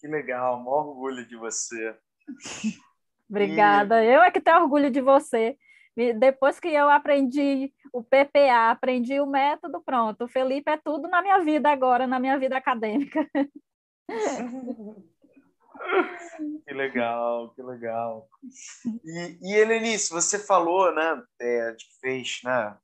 Que 0.00 0.08
legal, 0.08 0.58
maior 0.58 0.88
orgulho 0.88 1.24
de 1.26 1.36
você. 1.36 1.96
Obrigada. 3.28 4.02
E... 4.02 4.12
Eu 4.12 4.22
é 4.22 4.30
que 4.30 4.40
tenho 4.40 4.62
orgulho 4.62 4.90
de 4.90 5.00
você. 5.00 5.56
Depois 6.18 6.58
que 6.58 6.68
eu 6.68 6.88
aprendi 6.88 7.72
o 7.92 8.02
PPA, 8.02 8.70
aprendi 8.70 9.20
o 9.20 9.26
método, 9.26 9.82
pronto. 9.82 10.24
O 10.24 10.28
Felipe 10.28 10.70
é 10.70 10.78
tudo 10.78 11.08
na 11.08 11.20
minha 11.20 11.38
vida 11.40 11.70
agora, 11.70 12.06
na 12.06 12.18
minha 12.18 12.38
vida 12.38 12.56
acadêmica. 12.56 13.28
que 16.66 16.74
legal, 16.74 17.50
que 17.54 17.62
legal. 17.62 18.28
E, 19.04 19.38
e 19.42 19.54
Helenice, 19.54 20.10
você 20.10 20.38
falou, 20.38 20.94
né, 20.94 21.22
é, 21.40 21.76
fez 22.00 22.40
né, 22.42 22.76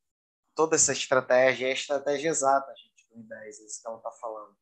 toda 0.55 0.77
essa 0.77 0.93
estratégia, 0.93 1.67
é 1.67 1.71
a 1.71 1.75
estratégia 1.75 2.29
exata, 2.29 2.75
gente, 2.77 3.09
do 3.11 3.21
I10, 3.23 3.43
é 3.43 3.49
isso 3.49 3.81
que 3.81 3.89
ela 3.89 3.97
está 3.97 4.11
falando. 4.13 4.55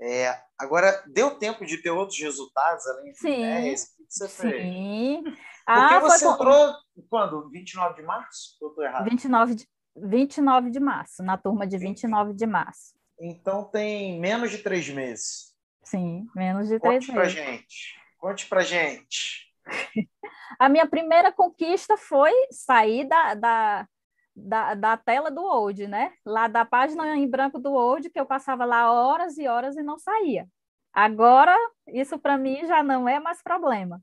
É, 0.00 0.40
agora, 0.56 1.02
deu 1.06 1.36
tempo 1.36 1.66
de 1.66 1.78
ter 1.78 1.90
outros 1.90 2.18
resultados 2.18 2.86
além 2.86 3.10
do 3.12 3.18
Sim. 3.18 3.40
10? 3.40 3.82
O 3.82 3.86
que 3.86 4.04
você 4.08 4.28
fez? 4.28 4.62
Sim. 4.62 5.22
Porque 5.24 5.36
ah, 5.66 6.00
você 6.00 6.24
foi... 6.24 6.34
entrou 6.34 6.74
quando? 7.10 7.50
29 7.50 7.94
de 7.94 8.02
março? 8.02 8.56
Ou 8.60 8.68
estou 8.68 8.84
errado? 8.84 9.04
29 9.04 9.54
de, 9.54 9.68
29 9.96 10.70
de 10.70 10.80
março, 10.80 11.22
na 11.22 11.36
turma 11.36 11.66
de 11.66 11.76
29 11.76 12.32
de 12.32 12.46
março. 12.46 12.94
Então 13.20 13.64
tem 13.64 14.18
menos 14.20 14.50
de 14.50 14.58
três 14.58 14.88
meses. 14.88 15.54
Sim, 15.82 16.26
menos 16.34 16.68
de 16.68 16.78
três 16.78 17.06
Conte 17.06 17.12
meses. 17.12 17.34
Conte 17.34 17.42
pra 17.44 17.52
gente. 17.52 17.98
Conte 18.18 18.46
pra 18.46 18.62
gente. 18.62 19.54
A 20.58 20.68
minha 20.68 20.86
primeira 20.88 21.30
conquista 21.30 21.96
foi 21.96 22.32
sair 22.50 23.06
da, 23.06 23.34
da, 23.34 23.88
da, 24.38 24.74
da 24.74 24.96
tela 24.96 25.30
do 25.30 25.42
Word, 25.42 25.86
né? 25.86 26.12
Lá 26.24 26.46
da 26.48 26.64
página 26.64 27.16
em 27.16 27.28
branco 27.28 27.58
do 27.58 27.72
Word, 27.72 28.10
que 28.10 28.20
eu 28.20 28.26
passava 28.26 28.64
lá 28.64 28.92
horas 28.92 29.38
e 29.38 29.46
horas 29.46 29.76
e 29.76 29.82
não 29.82 29.98
saía. 29.98 30.48
Agora, 30.92 31.56
isso 31.86 32.18
para 32.18 32.38
mim 32.38 32.66
já 32.66 32.82
não 32.82 33.08
é 33.08 33.20
mais 33.20 33.42
problema. 33.42 34.02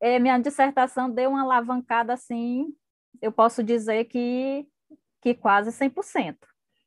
É, 0.00 0.18
minha 0.18 0.38
dissertação 0.38 1.10
deu 1.10 1.30
uma 1.30 1.42
alavancada 1.42 2.12
assim, 2.12 2.74
eu 3.20 3.30
posso 3.30 3.62
dizer 3.62 4.04
que, 4.04 4.66
que 5.20 5.34
quase 5.34 5.70
100%. 5.70 6.36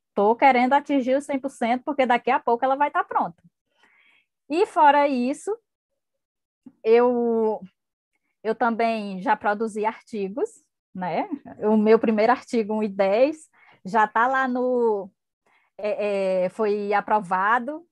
Estou 0.09 0.35
querendo 0.35 0.73
atingir 0.73 1.15
os 1.15 1.25
100%, 1.25 1.83
porque 1.83 2.05
daqui 2.05 2.31
a 2.31 2.39
pouco 2.39 2.63
ela 2.63 2.75
vai 2.75 2.89
estar 2.89 3.03
tá 3.03 3.07
pronta. 3.07 3.41
E 4.49 4.65
fora 4.65 5.07
isso, 5.07 5.55
eu, 6.83 7.61
eu 8.43 8.53
também 8.53 9.21
já 9.21 9.35
produzi 9.35 9.85
artigos, 9.85 10.49
né? 10.93 11.27
O 11.59 11.75
meu 11.77 11.97
primeiro 11.97 12.31
artigo, 12.31 12.73
1 12.75 12.83
e 12.83 12.87
10, 12.89 13.37
já 13.85 14.05
está 14.05 14.27
lá 14.27 14.47
no. 14.47 15.09
É, 15.77 16.45
é, 16.45 16.49
foi 16.49 16.93
aprovado 16.93 17.83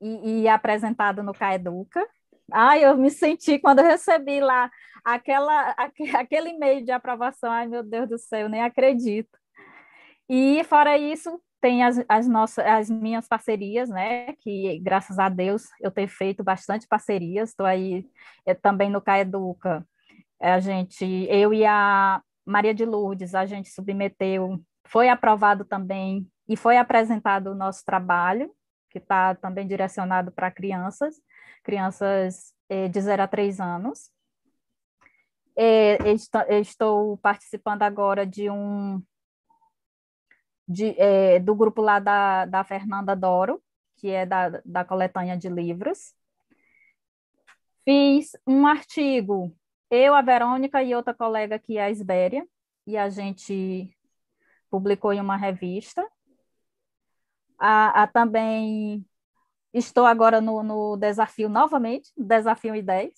e, 0.00 0.42
e, 0.42 0.48
apresentado 0.48 1.22
no 1.22 1.32
CAEDUCA. 1.32 2.04
Ai, 2.52 2.84
eu 2.84 2.96
me 2.96 3.10
senti 3.10 3.58
quando 3.58 3.78
eu 3.78 3.86
recebi 3.86 4.40
lá 4.40 4.70
aquela, 5.04 5.70
aquele 6.18 6.50
e-mail 6.50 6.84
de 6.84 6.90
aprovação. 6.90 7.50
Ai, 7.50 7.66
meu 7.66 7.82
Deus 7.82 8.08
do 8.08 8.18
céu, 8.18 8.48
nem 8.48 8.62
acredito. 8.62 9.38
E 10.28 10.64
fora 10.64 10.98
isso, 10.98 11.40
tem 11.60 11.84
as, 11.84 12.04
as, 12.08 12.26
nossas, 12.26 12.66
as 12.66 12.90
minhas 12.90 13.28
parcerias, 13.28 13.88
né? 13.88 14.34
Que 14.40 14.80
graças 14.80 15.18
a 15.18 15.28
Deus 15.28 15.64
eu 15.80 15.90
tenho 15.92 16.08
feito 16.08 16.42
bastante 16.42 16.88
parcerias. 16.88 17.50
Estou 17.50 17.64
aí 17.64 18.04
é, 18.44 18.52
também 18.52 18.90
no 18.90 19.00
CAEDUCA. 19.00 19.86
A 20.40 20.58
gente, 20.58 21.04
eu 21.30 21.54
e 21.54 21.64
a 21.64 22.20
Maria 22.44 22.74
de 22.74 22.84
Lourdes, 22.84 23.34
a 23.34 23.46
gente 23.46 23.70
submeteu, 23.70 24.62
foi 24.84 25.08
aprovado 25.08 25.64
também 25.64 26.26
e 26.48 26.56
foi 26.56 26.76
apresentado 26.76 27.48
o 27.48 27.54
nosso 27.54 27.84
trabalho, 27.84 28.54
que 28.90 28.98
está 28.98 29.34
também 29.34 29.66
direcionado 29.66 30.30
para 30.32 30.50
crianças, 30.50 31.20
crianças 31.62 32.52
eh, 32.68 32.88
de 32.88 33.00
0 33.00 33.22
a 33.22 33.28
3 33.28 33.60
anos. 33.60 34.10
Eh, 35.56 35.98
estou 36.60 37.16
participando 37.18 37.82
agora 37.82 38.26
de 38.26 38.50
um 38.50 39.02
de, 40.66 40.94
é, 40.98 41.38
do 41.38 41.54
grupo 41.54 41.82
lá 41.82 41.98
da, 41.98 42.46
da 42.46 42.64
Fernanda 42.64 43.14
Doro, 43.14 43.62
que 43.96 44.08
é 44.08 44.24
da, 44.24 44.60
da 44.64 44.84
coletânea 44.84 45.36
de 45.36 45.48
livros. 45.48 46.14
Fiz 47.84 48.32
um 48.46 48.66
artigo, 48.66 49.54
eu, 49.92 50.14
a 50.14 50.22
Verônica 50.22 50.82
e 50.82 50.94
outra 50.94 51.12
colega 51.12 51.58
que 51.58 51.76
é 51.76 51.84
a 51.84 51.90
Isbéria, 51.90 52.48
e 52.86 52.96
a 52.96 53.10
gente 53.10 53.94
publicou 54.70 55.12
em 55.12 55.20
uma 55.20 55.36
revista. 55.36 56.02
A, 57.58 58.02
a 58.02 58.06
também 58.06 59.04
estou 59.72 60.06
agora 60.06 60.40
no, 60.40 60.62
no 60.62 60.96
desafio 60.96 61.46
novamente, 61.48 62.10
desafio 62.16 62.72
I10, 62.72 63.12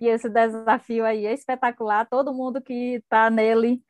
e 0.00 0.08
esse 0.08 0.30
desafio 0.30 1.04
aí 1.04 1.26
é 1.26 1.34
espetacular, 1.34 2.08
todo 2.08 2.32
mundo 2.32 2.62
que 2.62 2.94
está 2.94 3.28
nele 3.28 3.82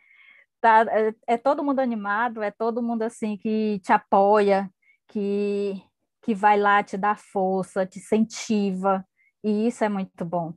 tá, 0.61 0.85
é, 0.91 1.15
é, 1.29 1.37
todo 1.39 1.63
mundo 1.63 1.79
animado, 1.79 2.43
é 2.43 2.51
todo 2.51 2.83
mundo 2.83 3.03
assim 3.03 3.37
que 3.37 3.79
te 3.85 3.93
apoia, 3.93 4.69
que, 5.07 5.81
que 6.23 6.35
vai 6.35 6.59
lá 6.59 6.83
te 6.83 6.97
dar 6.97 7.19
força, 7.19 7.87
te 7.87 8.01
incentiva, 8.01 9.07
e 9.45 9.69
isso 9.69 9.85
é 9.85 9.89
muito 9.89 10.25
bom. 10.25 10.55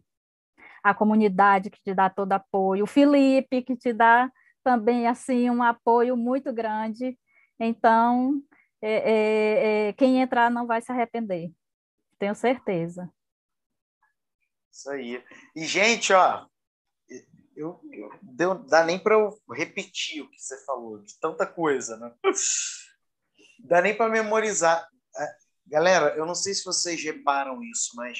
A 0.86 0.94
comunidade 0.94 1.72
que 1.72 1.82
te 1.82 1.96
dá 1.96 2.12
todo 2.12 2.32
apoio, 2.34 2.84
o 2.84 2.88
Felipe 2.88 3.64
que 3.64 3.76
te 3.76 3.92
dá 3.92 4.32
também 4.64 5.08
assim 5.08 5.50
um 5.50 5.64
apoio 5.64 6.16
muito 6.16 6.54
grande. 6.54 7.18
Então, 7.60 8.40
é, 8.80 8.94
é, 8.94 9.88
é 9.88 9.94
quem 9.94 10.22
entrar 10.22 10.52
não 10.52 10.68
vai 10.68 10.82
se 10.84 10.92
arrepender, 10.92 11.52
tenho 12.20 12.36
certeza. 12.36 13.10
Isso 14.72 14.92
aí. 14.92 15.24
E, 15.56 15.66
gente, 15.66 16.14
ó, 16.14 16.46
eu, 17.56 17.80
eu 17.92 18.10
deu, 18.22 18.56
dá 18.66 18.84
nem 18.86 19.00
para 19.00 19.16
eu 19.16 19.36
repetir 19.52 20.22
o 20.22 20.30
que 20.30 20.40
você 20.40 20.64
falou, 20.66 21.02
de 21.02 21.18
tanta 21.20 21.48
coisa, 21.48 21.98
né? 21.98 22.14
Dá 23.60 23.82
nem 23.82 23.96
para 23.96 24.12
memorizar. 24.12 24.88
É, 25.18 25.36
galera, 25.66 26.16
eu 26.16 26.26
não 26.26 26.36
sei 26.36 26.54
se 26.54 26.64
vocês 26.64 27.02
reparam 27.04 27.64
isso, 27.64 27.96
mas 27.96 28.20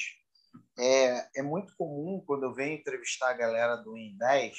é, 0.78 1.40
é 1.40 1.42
muito 1.42 1.74
comum 1.76 2.22
quando 2.26 2.44
eu 2.44 2.52
venho 2.52 2.78
entrevistar 2.78 3.30
a 3.30 3.36
galera 3.36 3.76
do 3.76 3.92
IN10, 3.92 4.54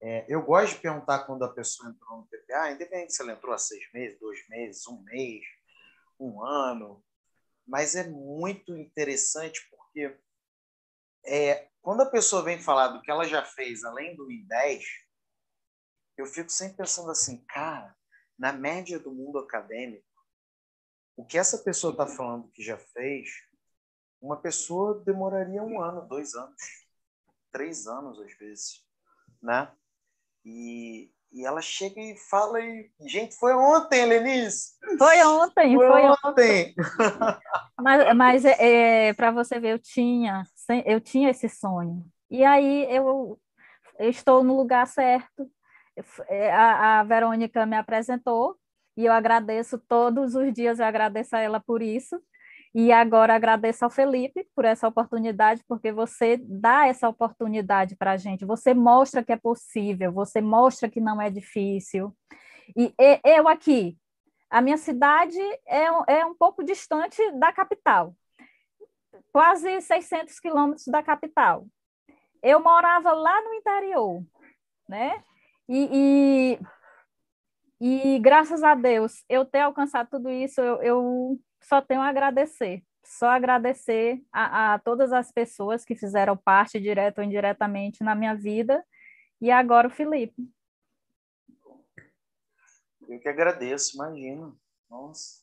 é, 0.00 0.26
eu 0.28 0.42
gosto 0.42 0.74
de 0.74 0.82
perguntar 0.82 1.20
quando 1.20 1.44
a 1.44 1.52
pessoa 1.52 1.90
entrou 1.90 2.18
no 2.18 2.26
PPA, 2.26 2.72
independente 2.72 3.14
se 3.14 3.22
ela 3.22 3.32
entrou 3.32 3.54
há 3.54 3.58
seis 3.58 3.90
meses, 3.92 4.18
dois 4.18 4.46
meses, 4.48 4.86
um 4.86 5.00
mês, 5.02 5.44
um 6.18 6.42
ano, 6.44 7.02
mas 7.66 7.94
é 7.94 8.06
muito 8.08 8.76
interessante 8.76 9.66
porque 9.70 10.18
é, 11.24 11.68
quando 11.80 12.02
a 12.02 12.10
pessoa 12.10 12.42
vem 12.42 12.60
falar 12.60 12.88
do 12.88 13.00
que 13.00 13.10
ela 13.10 13.24
já 13.24 13.42
fez 13.44 13.82
além 13.84 14.14
do 14.14 14.26
I10, 14.26 14.82
eu 16.16 16.26
fico 16.26 16.50
sempre 16.50 16.76
pensando 16.76 17.10
assim, 17.10 17.44
cara, 17.46 17.96
na 18.38 18.52
média 18.52 18.98
do 18.98 19.12
mundo 19.12 19.38
acadêmico, 19.38 20.04
o 21.16 21.24
que 21.24 21.38
essa 21.38 21.58
pessoa 21.58 21.92
está 21.92 22.06
falando 22.06 22.50
que 22.50 22.62
já 22.62 22.76
fez, 22.76 23.28
uma 24.24 24.38
pessoa 24.38 25.02
demoraria 25.04 25.62
um 25.62 25.80
ano, 25.80 26.08
dois 26.08 26.34
anos, 26.34 26.56
três 27.52 27.86
anos 27.86 28.18
às 28.18 28.32
vezes, 28.38 28.82
né? 29.42 29.70
E, 30.44 31.10
e 31.30 31.44
ela 31.44 31.60
chega 31.60 32.00
e 32.00 32.16
fala 32.16 32.58
e 32.60 32.90
gente 33.00 33.36
foi 33.36 33.54
ontem, 33.54 34.06
Lenice. 34.06 34.78
Foi 34.98 35.22
ontem, 35.24 35.76
foi, 35.76 35.86
foi 35.86 36.02
ontem. 36.24 36.74
mas, 37.78 38.16
mas 38.16 38.44
é, 38.46 39.08
é 39.08 39.14
para 39.14 39.30
você 39.30 39.60
ver, 39.60 39.72
eu 39.72 39.78
tinha 39.78 40.42
eu 40.86 41.00
tinha 41.00 41.30
esse 41.30 41.48
sonho. 41.48 42.04
E 42.30 42.42
aí 42.44 42.86
eu, 42.90 43.38
eu 43.98 44.08
estou 44.08 44.42
no 44.42 44.56
lugar 44.56 44.86
certo. 44.86 45.50
É, 46.28 46.50
a, 46.50 47.00
a 47.00 47.04
Verônica 47.04 47.64
me 47.66 47.76
apresentou 47.76 48.56
e 48.96 49.04
eu 49.04 49.12
agradeço 49.12 49.78
todos 49.78 50.34
os 50.34 50.52
dias, 50.52 50.78
eu 50.78 50.86
agradeço 50.86 51.36
a 51.36 51.40
ela 51.40 51.60
por 51.60 51.82
isso. 51.82 52.20
E 52.74 52.90
agora 52.90 53.36
agradeço 53.36 53.84
ao 53.84 53.90
Felipe 53.90 54.48
por 54.52 54.64
essa 54.64 54.88
oportunidade, 54.88 55.62
porque 55.68 55.92
você 55.92 56.36
dá 56.36 56.88
essa 56.88 57.08
oportunidade 57.08 57.94
para 57.94 58.12
a 58.12 58.16
gente, 58.16 58.44
você 58.44 58.74
mostra 58.74 59.22
que 59.22 59.32
é 59.32 59.36
possível, 59.36 60.10
você 60.10 60.40
mostra 60.40 60.90
que 60.90 61.00
não 61.00 61.22
é 61.22 61.30
difícil. 61.30 62.12
E 62.76 62.92
eu 63.24 63.46
aqui, 63.46 63.96
a 64.50 64.60
minha 64.60 64.76
cidade 64.76 65.38
é, 65.68 65.84
é 66.08 66.26
um 66.26 66.34
pouco 66.34 66.64
distante 66.64 67.22
da 67.38 67.52
capital, 67.52 68.12
quase 69.32 69.80
600 69.80 70.40
quilômetros 70.40 70.86
da 70.88 71.00
capital. 71.00 71.66
eu 72.42 72.60
morava 72.60 73.12
lá 73.12 73.40
no 73.42 73.54
interior, 73.54 74.20
né? 74.88 75.22
E, 75.68 76.58
e, 77.80 78.14
e 78.16 78.18
graças 78.18 78.64
a 78.64 78.74
Deus, 78.74 79.24
eu 79.28 79.44
ter 79.44 79.60
alcançado 79.60 80.08
tudo 80.10 80.28
isso, 80.28 80.60
eu, 80.60 80.82
eu 80.82 81.40
só 81.64 81.80
tenho 81.80 82.00
a 82.00 82.08
agradecer. 82.08 82.82
Só 83.04 83.28
agradecer 83.28 84.22
a, 84.32 84.74
a 84.74 84.78
todas 84.78 85.12
as 85.12 85.30
pessoas 85.30 85.84
que 85.84 85.94
fizeram 85.94 86.36
parte, 86.36 86.80
direto 86.80 87.18
ou 87.18 87.24
indiretamente, 87.24 88.02
na 88.02 88.14
minha 88.14 88.34
vida. 88.34 88.84
E 89.40 89.50
agora 89.50 89.88
o 89.88 89.90
Felipe. 89.90 90.48
Eu 93.08 93.20
que 93.20 93.28
agradeço, 93.28 93.96
imagino. 93.96 94.58
Nossa. 94.88 95.42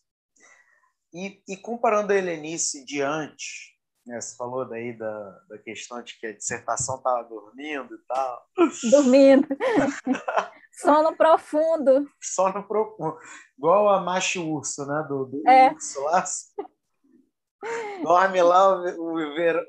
E, 1.14 1.44
e 1.48 1.58
comparando 1.58 2.14
a 2.14 2.16
Helenice 2.16 2.86
de 2.86 3.02
antes, 3.02 3.72
né, 4.06 4.20
você 4.20 4.36
falou 4.36 4.68
daí 4.68 4.98
da, 4.98 5.40
da 5.50 5.58
questão 5.58 6.02
de 6.02 6.18
que 6.20 6.28
a 6.28 6.36
dissertação 6.36 6.98
estava 6.98 7.24
dormindo 7.24 7.96
e 7.96 8.00
tal. 8.08 8.48
Dormindo. 8.90 9.48
Sono 10.82 11.16
profundo. 11.16 12.10
Sono 12.20 12.68
profundo. 12.68 13.18
Igual 13.58 13.90
a 13.90 14.02
macho 14.02 14.44
urso, 14.44 14.86
né? 14.86 15.06
Do, 15.08 15.26
do 15.26 15.48
é. 15.48 15.72
urso 15.72 16.02
lá. 16.02 16.24
Dorme 18.04 18.42
lá 18.42 18.76
o, 18.76 18.88
o, 19.00 19.14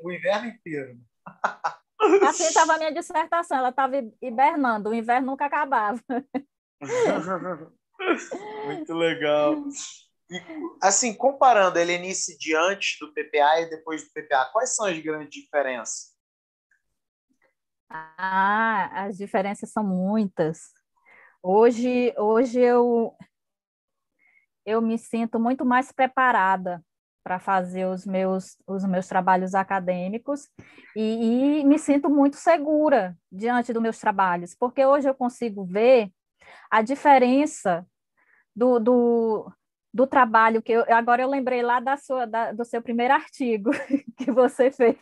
o 0.05 0.13
inverno 0.13 0.49
inteiro. 0.49 0.99
Assim 2.27 2.47
estava 2.47 2.75
a 2.75 2.79
minha 2.79 2.93
dissertação, 2.93 3.59
ela 3.59 3.69
estava 3.69 3.97
hibernando, 4.21 4.91
o 4.91 4.95
inverno 4.95 5.29
nunca 5.29 5.47
acabava. 5.47 6.03
Muito 8.67 8.93
legal. 8.93 9.55
E, 10.29 10.43
assim, 10.83 11.15
comparando 11.15 11.79
a 11.79 11.81
Helenice 11.81 12.37
de 12.39 12.57
antes 12.57 12.99
do 12.99 13.13
PPA 13.13 13.61
e 13.61 13.71
depois 13.71 14.03
do 14.03 14.11
PPA, 14.11 14.51
quais 14.53 14.75
são 14.75 14.87
as 14.87 14.99
grandes 14.99 15.31
diferenças? 15.31 16.13
Ah, 17.89 19.05
as 19.05 19.17
diferenças 19.17 19.71
são 19.71 19.85
muitas. 19.85 20.73
Hoje, 21.45 22.15
hoje 22.17 22.61
eu, 22.61 23.17
eu 24.65 24.81
me 24.81 24.97
sinto 24.97 25.41
muito 25.41 25.65
mais 25.65 25.91
preparada 25.91 26.81
para 27.25 27.41
fazer 27.41 27.85
os 27.85 28.07
meus, 28.07 28.57
os 28.65 28.85
meus 28.85 29.09
trabalhos 29.09 29.53
acadêmicos 29.53 30.49
e, 30.95 31.61
e 31.61 31.65
me 31.65 31.81
sinto 31.81 32.09
muito 32.09 32.37
segura 32.37 33.17
diante 33.31 33.73
dos 33.73 33.83
meus 33.83 33.99
trabalhos, 33.99 34.55
porque 34.55 34.87
hoje 34.87 35.09
eu 35.09 35.15
consigo 35.15 35.65
ver 35.65 36.13
a 36.71 36.81
diferença 36.81 37.85
do, 38.55 38.79
do, 38.79 39.53
do 39.93 40.07
trabalho 40.07 40.63
que 40.63 40.73
eu 40.73 40.85
agora 40.95 41.23
eu 41.23 41.29
lembrei 41.29 41.63
lá 41.63 41.81
da 41.81 41.97
sua 41.97 42.25
da, 42.25 42.53
do 42.53 42.65
seu 42.65 42.81
primeiro 42.81 43.15
artigo 43.15 43.71
que 44.17 44.31
você 44.31 44.71
fez. 44.71 44.97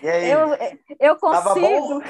E 0.00 0.08
aí? 0.08 0.30
Eu, 0.30 0.48
eu 1.00 1.16
consigo. 1.16 2.00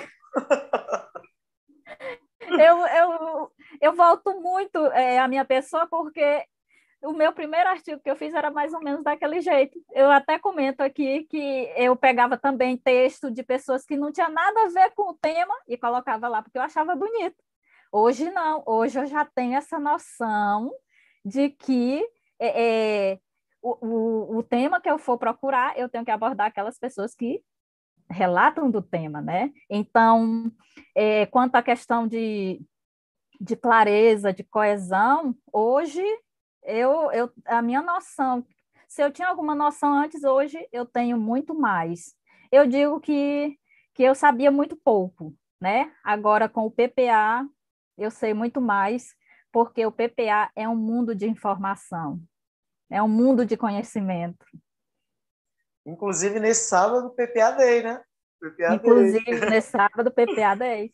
Eu, 2.60 2.86
eu, 2.86 3.52
eu 3.80 3.92
volto 3.94 4.40
muito 4.40 4.78
é, 4.86 5.18
a 5.18 5.28
minha 5.28 5.44
pessoa 5.44 5.86
porque 5.86 6.44
o 7.02 7.12
meu 7.12 7.32
primeiro 7.32 7.68
artigo 7.68 8.00
que 8.00 8.10
eu 8.10 8.16
fiz 8.16 8.32
era 8.32 8.50
mais 8.50 8.72
ou 8.72 8.80
menos 8.80 9.02
daquele 9.02 9.40
jeito. 9.40 9.78
Eu 9.92 10.10
até 10.10 10.38
comento 10.38 10.82
aqui 10.82 11.24
que 11.24 11.72
eu 11.76 11.96
pegava 11.96 12.38
também 12.38 12.76
texto 12.76 13.30
de 13.30 13.42
pessoas 13.42 13.84
que 13.84 13.96
não 13.96 14.12
tinha 14.12 14.28
nada 14.28 14.64
a 14.64 14.68
ver 14.68 14.92
com 14.94 15.10
o 15.10 15.14
tema 15.14 15.54
e 15.66 15.76
colocava 15.76 16.28
lá 16.28 16.42
porque 16.42 16.58
eu 16.58 16.62
achava 16.62 16.94
bonito. 16.94 17.36
Hoje 17.90 18.30
não, 18.30 18.62
hoje 18.64 18.98
eu 18.98 19.06
já 19.06 19.24
tenho 19.24 19.54
essa 19.54 19.78
noção 19.78 20.72
de 21.24 21.50
que 21.50 22.02
é, 22.38 23.10
é, 23.12 23.18
o, 23.60 23.86
o, 23.86 24.38
o 24.38 24.42
tema 24.42 24.80
que 24.80 24.90
eu 24.90 24.98
for 24.98 25.18
procurar, 25.18 25.76
eu 25.78 25.88
tenho 25.88 26.04
que 26.04 26.10
abordar 26.10 26.46
aquelas 26.46 26.78
pessoas 26.78 27.14
que 27.14 27.42
relatam 28.12 28.70
do 28.70 28.82
tema, 28.82 29.20
né? 29.20 29.50
Então, 29.68 30.52
é, 30.94 31.26
quanto 31.26 31.56
à 31.56 31.62
questão 31.62 32.06
de, 32.06 32.60
de 33.40 33.56
clareza, 33.56 34.32
de 34.32 34.44
coesão, 34.44 35.34
hoje 35.52 36.02
eu, 36.62 37.10
eu, 37.12 37.30
a 37.46 37.60
minha 37.60 37.82
noção, 37.82 38.46
se 38.86 39.02
eu 39.02 39.10
tinha 39.10 39.28
alguma 39.28 39.54
noção 39.54 39.94
antes, 39.94 40.22
hoje 40.22 40.68
eu 40.70 40.84
tenho 40.84 41.18
muito 41.18 41.54
mais. 41.54 42.14
Eu 42.50 42.66
digo 42.66 43.00
que, 43.00 43.58
que 43.94 44.02
eu 44.02 44.14
sabia 44.14 44.50
muito 44.50 44.76
pouco, 44.76 45.34
né? 45.60 45.90
Agora, 46.04 46.48
com 46.48 46.66
o 46.66 46.70
PPA, 46.70 47.48
eu 47.96 48.10
sei 48.10 48.34
muito 48.34 48.60
mais, 48.60 49.14
porque 49.50 49.84
o 49.86 49.92
PPA 49.92 50.50
é 50.54 50.68
um 50.68 50.76
mundo 50.76 51.14
de 51.14 51.26
informação, 51.26 52.20
é 52.90 53.02
um 53.02 53.08
mundo 53.08 53.46
de 53.46 53.56
conhecimento. 53.56 54.44
Inclusive 55.86 56.38
nesse 56.38 56.68
sábado, 56.68 57.10
PPA 57.10 57.50
Day, 57.52 57.82
né? 57.82 58.02
PPA 58.40 58.74
Inclusive 58.74 59.24
Day. 59.24 59.50
nesse 59.50 59.70
sábado, 59.70 60.10
PPA 60.10 60.54
Day. 60.54 60.92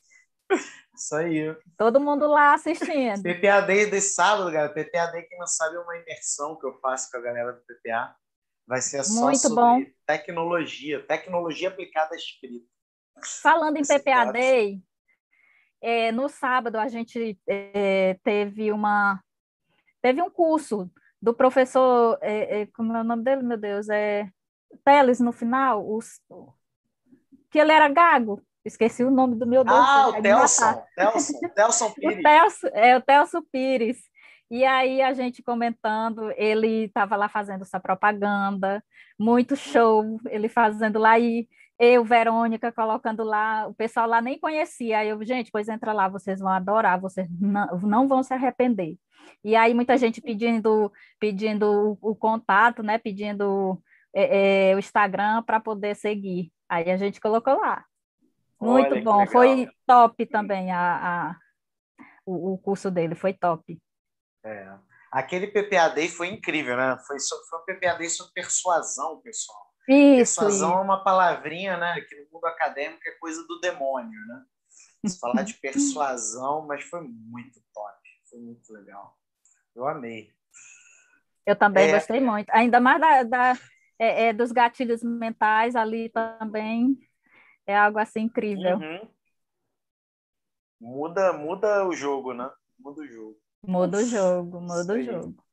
Isso 0.94 1.14
aí. 1.14 1.56
Todo 1.76 2.00
mundo 2.00 2.26
lá 2.26 2.54
assistindo. 2.54 3.22
PPA 3.22 3.60
Day 3.60 3.86
desse 3.86 4.14
sábado, 4.14 4.50
galera. 4.50 4.72
PPA 4.72 5.06
Day, 5.06 5.22
quem 5.22 5.38
não 5.38 5.46
sabe, 5.46 5.76
é 5.76 5.80
uma 5.80 5.96
imersão 5.96 6.58
que 6.58 6.66
eu 6.66 6.78
faço 6.80 7.10
com 7.10 7.18
a 7.18 7.20
galera 7.20 7.52
do 7.52 7.60
PPA. 7.60 8.14
Vai 8.66 8.80
ser 8.82 9.02
só 9.04 9.24
Muito 9.24 9.38
sobre 9.38 9.54
bom. 9.54 9.84
tecnologia, 10.06 11.02
tecnologia 11.06 11.68
aplicada 11.68 12.14
à 12.14 12.16
escrita. 12.16 12.66
Falando 13.42 13.78
em 13.78 13.82
PPA 13.82 14.30
Day, 14.30 14.82
é, 15.80 16.12
no 16.12 16.28
sábado 16.28 16.76
a 16.76 16.88
gente 16.88 17.38
é, 17.48 18.18
teve 18.22 18.72
uma 18.72 19.22
teve 20.02 20.20
um 20.20 20.30
curso 20.30 20.90
do 21.20 21.32
professor 21.32 22.18
é, 22.20 22.60
é 22.60 22.66
como 22.66 22.96
é 22.96 23.00
o 23.00 23.04
nome 23.04 23.22
dele 23.24 23.42
meu 23.42 23.56
Deus 23.56 23.88
é 23.88 24.28
Teles 24.84 25.20
no 25.20 25.32
final 25.32 25.86
os, 25.88 26.20
que 27.50 27.58
ele 27.58 27.72
era 27.72 27.88
gago 27.88 28.42
esqueci 28.64 29.02
o 29.02 29.10
nome 29.10 29.34
do 29.34 29.46
meu 29.46 29.64
Deus 29.64 29.78
ah 29.78 30.08
o 30.08 30.22
Telson 30.22 30.82
Telson 30.94 31.32
Telson 31.54 31.90
Pires 31.92 32.62
o 32.62 32.68
é 32.74 32.96
o 32.96 33.00
Telson 33.00 33.42
Pires 33.50 33.98
e 34.50 34.64
aí 34.64 35.02
a 35.02 35.12
gente 35.12 35.42
comentando, 35.42 36.32
ele 36.34 36.84
estava 36.84 37.16
lá 37.16 37.28
fazendo 37.28 37.62
essa 37.62 37.78
propaganda, 37.78 38.82
muito 39.18 39.54
show, 39.54 40.18
ele 40.30 40.48
fazendo 40.48 40.98
lá 40.98 41.18
e 41.18 41.46
eu, 41.78 42.02
Verônica, 42.02 42.72
colocando 42.72 43.22
lá, 43.22 43.66
o 43.68 43.74
pessoal 43.74 44.08
lá 44.08 44.22
nem 44.22 44.38
conhecia. 44.38 44.98
Aí 44.98 45.08
eu, 45.10 45.22
gente, 45.24 45.50
pois 45.52 45.68
entra 45.68 45.92
lá, 45.92 46.08
vocês 46.08 46.40
vão 46.40 46.48
adorar, 46.48 46.98
vocês 46.98 47.28
não, 47.38 47.66
não 47.82 48.08
vão 48.08 48.22
se 48.22 48.32
arrepender. 48.32 48.96
E 49.44 49.54
aí 49.54 49.74
muita 49.74 49.98
gente 49.98 50.20
pedindo, 50.20 50.90
pedindo 51.20 51.98
o, 52.02 52.10
o 52.12 52.16
contato, 52.16 52.82
né? 52.82 52.96
Pedindo 52.96 53.80
é, 54.18 54.70
é, 54.70 54.74
o 54.74 54.78
Instagram 54.78 55.42
para 55.44 55.60
poder 55.60 55.94
seguir. 55.94 56.52
Aí 56.68 56.90
a 56.90 56.96
gente 56.96 57.20
colocou 57.20 57.54
lá. 57.56 57.84
Muito 58.60 58.92
Olha, 58.92 59.02
bom. 59.02 59.26
Foi 59.28 59.68
top 59.86 60.26
também 60.26 60.72
a, 60.72 61.30
a 61.30 61.36
o, 62.26 62.54
o, 62.54 62.58
curso 62.58 62.90
dele, 62.90 63.14
foi 63.14 63.32
top. 63.32 63.80
É. 64.44 64.74
Aquele 65.12 65.46
PPAD 65.46 66.08
foi 66.08 66.28
incrível, 66.28 66.76
né? 66.76 66.98
Foi, 67.06 67.16
foi 67.48 67.58
um 67.60 67.64
PPAD 67.64 68.10
sobre 68.10 68.32
persuasão, 68.34 69.20
pessoal. 69.20 69.68
Isso, 69.88 70.40
Persuasão 70.40 70.68
isso. 70.68 70.78
é 70.78 70.82
uma 70.82 71.02
palavrinha, 71.02 71.78
né, 71.78 71.98
que 72.02 72.14
no 72.14 72.26
mundo 72.30 72.44
acadêmico 72.44 73.00
é 73.06 73.12
coisa 73.12 73.42
do 73.46 73.58
demônio, 73.58 74.20
né? 74.26 74.44
Se 75.06 75.18
falar 75.18 75.42
de 75.42 75.54
persuasão, 75.62 76.66
mas 76.66 76.84
foi 76.84 77.00
muito 77.00 77.58
top, 77.72 77.98
foi 78.28 78.38
muito 78.38 78.70
legal. 78.70 79.16
Eu 79.74 79.88
amei. 79.88 80.30
Eu 81.46 81.56
também 81.56 81.88
é... 81.88 81.92
gostei 81.92 82.20
muito. 82.20 82.50
Ainda 82.50 82.78
mais 82.80 83.00
da, 83.00 83.22
da 83.22 83.58
é, 83.98 84.26
é, 84.26 84.32
dos 84.32 84.52
gatilhos 84.52 85.02
mentais 85.02 85.74
ali 85.74 86.08
também 86.08 86.98
é 87.66 87.76
algo 87.76 87.98
assim 87.98 88.20
incrível. 88.20 88.76
Uhum. 88.76 89.08
Muda, 90.80 91.32
muda 91.32 91.86
o 91.86 91.92
jogo, 91.92 92.32
né? 92.32 92.50
Muda 92.78 93.02
o 93.02 93.06
jogo. 93.06 93.38
Muda 93.62 93.98
o 93.98 94.04
jogo, 94.04 94.60
muda 94.60 94.94
o 94.94 95.02
jogo. 95.02 95.44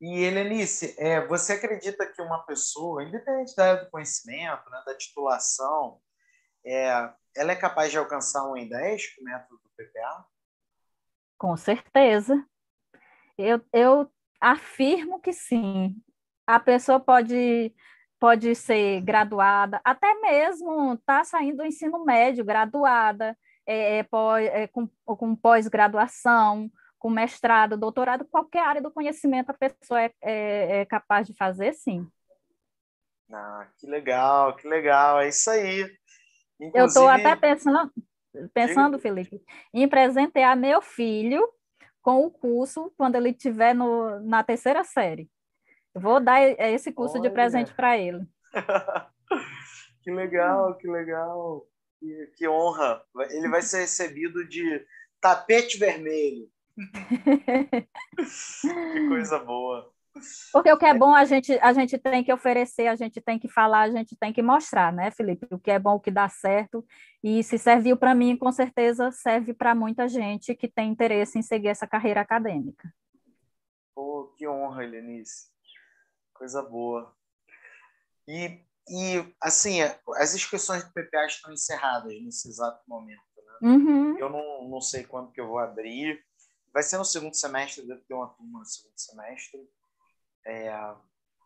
E, 0.00 0.22
Helenice, 0.22 0.94
é, 0.98 1.26
você 1.26 1.54
acredita 1.54 2.06
que 2.06 2.20
uma 2.20 2.44
pessoa, 2.44 3.02
independente 3.02 3.56
da 3.56 3.70
área 3.70 3.84
do 3.84 3.90
conhecimento, 3.90 4.68
né, 4.68 4.82
da 4.84 4.94
titulação, 4.94 5.98
é, 6.64 7.10
ela 7.34 7.52
é 7.52 7.56
capaz 7.56 7.90
de 7.90 7.96
alcançar 7.96 8.46
um 8.46 8.56
em 8.56 8.68
10 8.68 9.14
com 9.14 9.22
o 9.22 9.24
método 9.24 9.60
do 9.62 9.70
PPA? 9.70 10.26
Com 11.38 11.56
certeza. 11.56 12.46
Eu, 13.38 13.60
eu 13.72 14.12
afirmo 14.40 15.20
que 15.20 15.32
sim. 15.32 15.96
A 16.46 16.60
pessoa 16.60 17.00
pode, 17.00 17.74
pode 18.20 18.54
ser 18.54 19.00
graduada, 19.00 19.80
até 19.84 20.14
mesmo 20.20 20.94
está 20.94 21.24
saindo 21.24 21.58
do 21.58 21.64
ensino 21.64 22.04
médio, 22.04 22.44
graduada, 22.44 23.36
é, 23.66 24.00
é, 24.00 24.06
é 24.62 24.66
com, 24.68 24.88
com 25.04 25.34
pós-graduação, 25.34 26.70
com 26.98 27.10
mestrado, 27.10 27.76
doutorado, 27.76 28.24
qualquer 28.24 28.64
área 28.66 28.82
do 28.82 28.90
conhecimento 28.90 29.50
a 29.50 29.54
pessoa 29.54 30.02
é, 30.02 30.12
é, 30.22 30.80
é 30.80 30.84
capaz 30.86 31.26
de 31.26 31.34
fazer, 31.34 31.72
sim. 31.74 32.06
Ah, 33.32 33.66
que 33.78 33.86
legal, 33.86 34.54
que 34.56 34.68
legal, 34.68 35.20
é 35.20 35.28
isso 35.28 35.50
aí. 35.50 35.82
Inclusive... 36.60 36.78
Eu 36.78 36.86
estou 36.86 37.08
até 37.08 37.34
pensando, 37.36 37.92
pensando, 38.52 38.98
Felipe, 38.98 39.42
em 39.72 39.88
presentear 39.88 40.56
meu 40.56 40.80
filho 40.80 41.46
com 42.00 42.24
o 42.26 42.30
curso 42.30 42.92
quando 42.96 43.16
ele 43.16 43.30
estiver 43.30 43.74
na 43.74 44.44
terceira 44.44 44.84
série. 44.84 45.28
Vou 45.94 46.20
dar 46.20 46.42
esse 46.42 46.92
curso 46.92 47.18
Olha. 47.18 47.28
de 47.28 47.34
presente 47.34 47.72
para 47.74 47.96
ele. 47.96 48.26
Que 50.04 50.10
legal, 50.10 50.76
que 50.76 50.86
legal. 50.86 51.66
Que, 51.98 52.32
que 52.36 52.46
honra. 52.46 53.02
Ele 53.30 53.48
vai 53.48 53.62
ser 53.62 53.78
recebido 53.78 54.46
de 54.46 54.86
tapete 55.18 55.78
vermelho. 55.78 56.46
que 58.60 59.08
coisa 59.08 59.38
boa. 59.38 59.90
Porque 60.52 60.70
o 60.70 60.78
que 60.78 60.84
é 60.84 60.94
bom 60.94 61.12
a 61.14 61.24
gente, 61.24 61.58
a 61.60 61.72
gente 61.72 61.98
tem 61.98 62.22
que 62.22 62.32
oferecer, 62.32 62.86
a 62.86 62.94
gente 62.94 63.20
tem 63.20 63.38
que 63.38 63.48
falar, 63.48 63.80
a 63.80 63.90
gente 63.90 64.14
tem 64.14 64.32
que 64.32 64.42
mostrar, 64.42 64.92
né, 64.92 65.10
Felipe? 65.10 65.46
O 65.50 65.58
que 65.58 65.70
é 65.70 65.78
bom, 65.78 65.94
o 65.94 66.00
que 66.00 66.10
dá 66.10 66.28
certo. 66.28 66.84
E 67.22 67.42
se 67.42 67.58
serviu 67.58 67.96
para 67.96 68.14
mim, 68.14 68.36
com 68.36 68.52
certeza 68.52 69.10
serve 69.10 69.54
para 69.54 69.74
muita 69.74 70.06
gente 70.06 70.54
que 70.54 70.68
tem 70.68 70.90
interesse 70.90 71.38
em 71.38 71.42
seguir 71.42 71.68
essa 71.68 71.86
carreira 71.86 72.20
acadêmica. 72.20 72.92
Pô, 73.94 74.32
que 74.36 74.46
honra, 74.46 74.84
Helenice. 74.84 75.48
Coisa 76.34 76.62
boa. 76.62 77.14
E, 78.28 78.60
e 78.88 79.34
assim, 79.40 79.80
as 80.16 80.34
inscrições 80.34 80.84
do 80.84 80.92
PPA 80.92 81.26
estão 81.26 81.52
encerradas 81.52 82.12
nesse 82.22 82.48
exato 82.48 82.82
momento. 82.86 83.22
Né? 83.36 83.68
Uhum. 83.70 84.18
Eu 84.18 84.28
não, 84.28 84.68
não 84.68 84.80
sei 84.80 85.04
quando 85.04 85.32
que 85.32 85.40
eu 85.40 85.48
vou 85.48 85.58
abrir. 85.58 86.22
Vai 86.72 86.82
ser 86.82 86.98
no 86.98 87.04
segundo 87.04 87.34
semestre, 87.34 87.86
deve 87.86 88.02
ter 88.02 88.14
uma 88.14 88.28
turma 88.28 88.58
no 88.58 88.64
segundo 88.66 88.98
semestre. 88.98 89.70
É, 90.44 90.94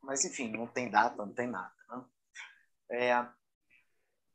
mas, 0.03 0.25
enfim, 0.25 0.51
não 0.51 0.67
tem 0.67 0.91
data, 0.91 1.25
não 1.25 1.33
tem 1.33 1.47
nada. 1.47 1.75
Né? 1.91 2.05
É, 2.91 3.29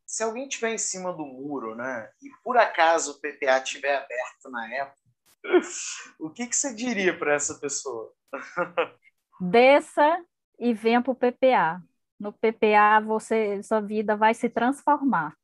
se 0.05 0.21
alguém 0.21 0.47
estiver 0.47 0.71
em 0.71 0.77
cima 0.77 1.11
do 1.11 1.25
muro, 1.25 1.75
né, 1.75 2.11
e 2.21 2.29
por 2.43 2.55
acaso 2.57 3.13
o 3.13 3.19
PPA 3.19 3.57
estiver 3.57 3.95
aberto 3.95 4.51
na 4.51 4.71
época, 4.71 5.01
o 6.19 6.29
que, 6.29 6.45
que 6.45 6.55
você 6.55 6.73
diria 6.73 7.17
para 7.17 7.33
essa 7.33 7.55
pessoa? 7.55 8.13
Desça 9.41 10.23
e 10.59 10.73
venha 10.73 11.01
para 11.01 11.11
o 11.11 11.15
PPA. 11.15 11.81
No 12.19 12.31
PPA, 12.31 12.99
você, 13.03 13.61
sua 13.63 13.81
vida 13.81 14.15
vai 14.15 14.33
se 14.33 14.49
transformar. 14.49 15.35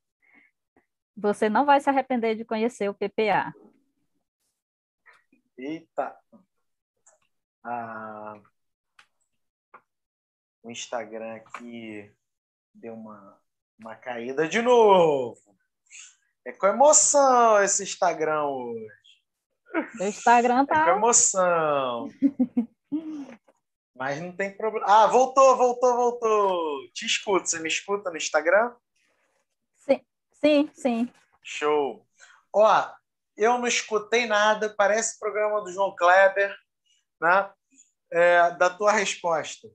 Você 1.16 1.50
não 1.50 1.66
vai 1.66 1.82
se 1.82 1.90
arrepender 1.90 2.36
de 2.36 2.46
conhecer 2.46 2.90
o 2.90 2.94
PPA. 2.94 3.54
Eita! 5.58 6.18
Ah, 7.64 8.40
o 10.64 10.72
Instagram 10.72 11.36
aqui 11.36 12.10
deu 12.74 12.94
uma, 12.94 13.38
uma 13.78 13.96
caída 13.96 14.48
de 14.48 14.62
novo. 14.62 15.38
É 16.46 16.54
com 16.54 16.68
emoção 16.68 17.62
esse 17.62 17.84
Instagram 17.84 18.44
hoje. 18.46 18.88
O 20.00 20.04
Instagram 20.04 20.66
tá. 20.66 20.82
É 20.82 20.86
com 20.86 20.98
emoção. 20.98 22.08
Mas 24.00 24.22
não 24.22 24.32
tem 24.32 24.56
problema. 24.56 24.86
Ah, 24.88 25.08
voltou, 25.08 25.58
voltou, 25.58 25.94
voltou. 25.94 26.88
Te 26.94 27.06
escuto. 27.06 27.50
Você 27.50 27.60
me 27.60 27.68
escuta 27.68 28.10
no 28.10 28.16
Instagram? 28.16 28.74
Sim, 29.76 30.00
sim, 30.32 30.70
sim. 30.74 31.14
Show. 31.44 32.08
Ó, 32.56 32.90
eu 33.36 33.58
não 33.58 33.68
escutei 33.68 34.26
nada. 34.26 34.74
Parece 34.78 35.20
programa 35.20 35.62
do 35.62 35.74
João 35.74 35.94
Kleber, 35.94 36.56
né? 37.20 37.52
É, 38.10 38.52
da 38.52 38.70
tua 38.70 38.94
resposta. 38.94 39.68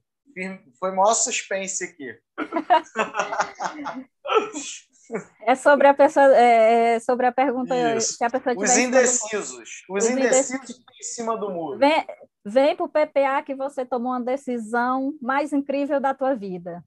Foi 0.81 0.91
maior 0.91 1.12
suspense 1.12 1.85
aqui. 1.85 2.18
É 5.43 5.55
sobre 5.55 5.87
a 5.87 5.93
pessoa, 5.93 6.35
é, 6.35 6.95
é 6.95 6.99
sobre 6.99 7.27
a 7.27 7.33
pergunta 7.33 7.77
Isso. 7.95 8.16
que 8.16 8.25
a 8.25 8.31
pessoa 8.31 8.57
Os 8.57 8.77
indecisos. 8.79 9.51
Os, 9.51 9.85
Os 9.87 10.09
indecisos, 10.09 10.51
indecisos 10.51 10.85
em 10.99 11.03
cima 11.03 11.37
do 11.37 11.51
muro. 11.51 11.79
Vem, 11.79 12.07
vem 12.45 12.76
para 12.76 12.84
o 12.84 12.88
PPA 12.88 13.42
que 13.42 13.55
você 13.55 13.86
tomou 13.86 14.12
uma 14.12 14.20
decisão 14.20 15.16
mais 15.20 15.53
incrível 15.53 16.01
da 16.01 16.12
tua 16.12 16.34
vida. 16.34 16.84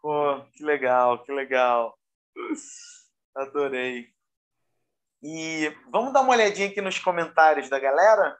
Pô, 0.00 0.44
que 0.52 0.62
legal, 0.62 1.24
que 1.24 1.32
legal. 1.32 1.98
Adorei. 3.34 4.12
E 5.22 5.70
vamos 5.90 6.12
dar 6.12 6.20
uma 6.20 6.34
olhadinha 6.34 6.68
aqui 6.68 6.80
nos 6.82 6.98
comentários 6.98 7.70
da 7.70 7.80
galera? 7.80 8.38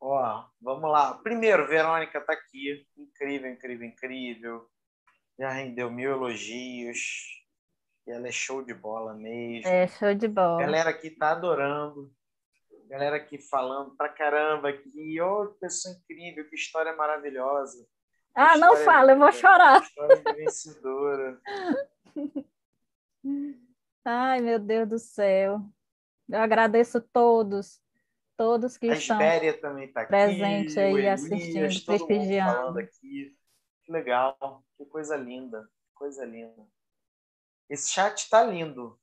Ó, 0.00 0.48
vamos 0.60 0.90
lá. 0.90 1.14
Primeiro, 1.18 1.68
Verônica 1.68 2.18
está 2.18 2.32
aqui. 2.32 2.84
Incrível, 2.96 3.52
incrível, 3.52 3.86
incrível. 3.86 4.70
Já 5.38 5.50
rendeu 5.50 5.90
mil 5.90 6.10
elogios. 6.10 7.39
E 8.10 8.12
ela 8.12 8.26
é 8.26 8.32
show 8.32 8.60
de 8.60 8.74
bola 8.74 9.14
mesmo. 9.14 9.68
É, 9.70 9.86
show 9.86 10.12
de 10.12 10.26
bola. 10.26 10.60
A 10.60 10.66
galera 10.66 10.90
aqui 10.90 11.10
tá 11.10 11.30
adorando. 11.30 12.12
Galera 12.88 13.14
aqui 13.16 13.38
falando 13.38 13.96
pra 13.96 14.08
caramba 14.08 14.70
aqui. 14.70 15.20
Ô, 15.20 15.44
oh, 15.44 15.46
pessoa 15.60 15.94
incrível, 15.94 16.48
que 16.48 16.56
história 16.56 16.92
maravilhosa. 16.96 17.86
Ah, 18.34 18.58
não 18.58 18.76
fala, 18.78 19.12
eu 19.12 19.18
vou 19.18 19.30
chorar. 19.30 19.80
História 19.80 20.16
de 20.16 20.32
vencedora. 20.32 21.40
Ai, 24.04 24.40
meu 24.40 24.58
Deus 24.58 24.88
do 24.88 24.98
céu. 24.98 25.60
Eu 26.28 26.40
agradeço 26.40 27.00
todos 27.00 27.80
todos 28.36 28.76
que 28.78 28.90
a 28.90 28.94
estão 28.94 29.18
também 29.60 29.92
tá 29.92 30.06
presentes 30.06 30.76
aí 30.78 30.94
Elias, 30.94 31.22
assistindo, 31.22 31.84
prestigiando. 31.84 32.78
Aqui. 32.78 33.36
Que 33.84 33.92
legal, 33.92 34.64
que 34.78 34.86
coisa 34.86 35.14
linda, 35.14 35.62
que 35.62 35.92
coisa 35.94 36.24
linda. 36.24 36.66
Esse 37.70 37.88
chat 37.88 38.18
está 38.18 38.42
lindo. 38.42 39.00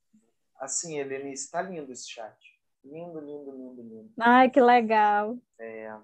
Assim, 0.60 1.00
Helenice, 1.00 1.46
está 1.46 1.62
lindo 1.62 1.92
esse 1.92 2.08
chat. 2.08 2.38
Lindo, 2.84 3.20
lindo, 3.20 3.52
lindo, 3.52 3.82
lindo. 3.82 4.14
Ai, 4.20 4.50
que 4.50 4.62
legal. 4.62 5.40
É. 5.58 5.98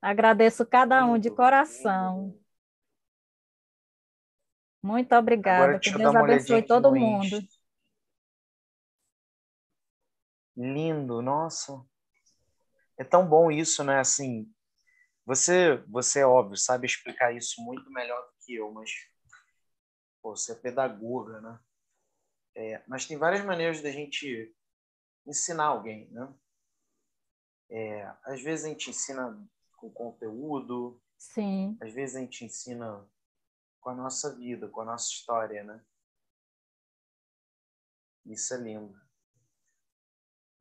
Agradeço 0.00 0.64
cada 0.64 1.00
lindo, 1.00 1.12
um 1.12 1.18
de 1.18 1.30
coração. 1.30 2.26
Lindo. 2.26 2.46
Muito 4.82 5.12
obrigada. 5.16 5.80
Que 5.80 5.90
Deus 5.90 6.14
abençoe 6.14 6.62
todo 6.62 6.94
mundo. 6.94 7.42
Lindo, 10.56 11.20
nossa 11.20 11.84
é 12.96 13.04
tão 13.04 13.28
bom 13.28 13.50
isso, 13.50 13.84
né? 13.84 14.00
Assim, 14.00 14.50
você, 15.24 15.76
você 15.88 16.20
é 16.20 16.26
óbvio, 16.26 16.56
sabe 16.56 16.86
explicar 16.86 17.34
isso 17.34 17.60
muito 17.62 17.90
melhor 17.90 18.20
do 18.22 18.32
que 18.44 18.54
eu, 18.54 18.72
mas 18.72 18.90
pô, 20.22 20.34
você 20.34 20.52
é 20.52 20.56
pedagoga, 20.56 21.40
né? 21.40 21.58
É, 22.56 22.82
mas 22.88 23.04
tem 23.04 23.18
várias 23.18 23.44
maneiras 23.44 23.82
da 23.82 23.90
gente 23.90 24.50
ensinar 25.26 25.66
alguém, 25.66 26.08
né? 26.10 26.34
É, 27.68 28.02
às 28.24 28.40
vezes 28.40 28.64
a 28.64 28.68
gente 28.68 28.88
ensina 28.88 29.46
com 29.76 29.90
conteúdo, 29.90 30.98
sim. 31.18 31.76
Às 31.82 31.92
vezes 31.92 32.16
a 32.16 32.20
gente 32.20 32.46
ensina 32.46 33.06
com 33.78 33.90
a 33.90 33.94
nossa 33.94 34.34
vida, 34.34 34.68
com 34.68 34.80
a 34.80 34.84
nossa 34.86 35.10
história, 35.10 35.62
né? 35.62 35.84
Isso 38.24 38.54
é 38.54 38.56
lindo. 38.56 38.98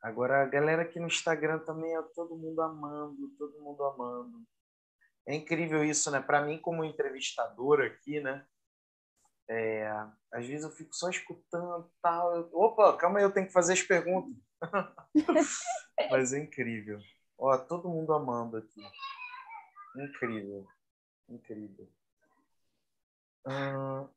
Agora, 0.01 0.43
a 0.43 0.45
galera 0.45 0.81
aqui 0.81 0.99
no 0.99 1.07
Instagram 1.07 1.59
também 1.59 1.95
é 1.95 2.01
todo 2.13 2.35
mundo 2.35 2.61
amando, 2.61 3.29
todo 3.37 3.61
mundo 3.61 3.83
amando. 3.85 4.45
É 5.25 5.33
incrível 5.33 5.83
isso, 5.83 6.11
né? 6.11 6.21
Para 6.21 6.41
mim, 6.41 6.59
como 6.59 6.83
entrevistador 6.83 7.81
aqui, 7.81 8.19
né? 8.19 8.45
É, 9.47 9.87
às 10.31 10.45
vezes 10.45 10.63
eu 10.63 10.71
fico 10.71 10.95
só 10.95 11.09
escutando 11.09 11.91
tal. 12.01 12.35
Eu, 12.35 12.49
Opa, 12.53 12.97
calma 12.97 13.19
aí, 13.19 13.25
eu 13.25 13.31
tenho 13.31 13.47
que 13.47 13.53
fazer 13.53 13.73
as 13.73 13.81
perguntas. 13.81 14.33
Mas 16.11 16.33
é 16.33 16.39
incrível. 16.39 16.99
Ó, 17.37 17.57
todo 17.57 17.89
mundo 17.89 18.13
amando 18.13 18.57
aqui. 18.57 18.81
Incrível. 19.97 20.67
Incrível. 21.29 21.89
Hum... 23.47 24.07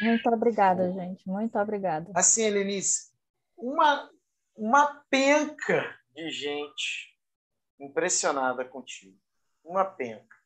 Muito 0.00 0.30
obrigada, 0.30 0.90
gente. 0.92 1.28
Muito 1.28 1.58
obrigada. 1.58 2.10
Assim, 2.14 2.44
Helenice, 2.44 3.12
uma, 3.56 4.10
uma 4.56 5.04
penca 5.10 5.94
de 6.14 6.30
gente 6.30 7.14
impressionada 7.78 8.64
contigo. 8.64 9.18
Uma 9.62 9.84
penca. 9.84 10.39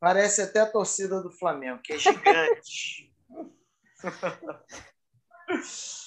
Parece 0.00 0.42
até 0.42 0.60
a 0.60 0.66
torcida 0.66 1.22
do 1.22 1.30
Flamengo, 1.30 1.80
que 1.84 1.92
é 1.92 1.98
gigante. 1.98 3.12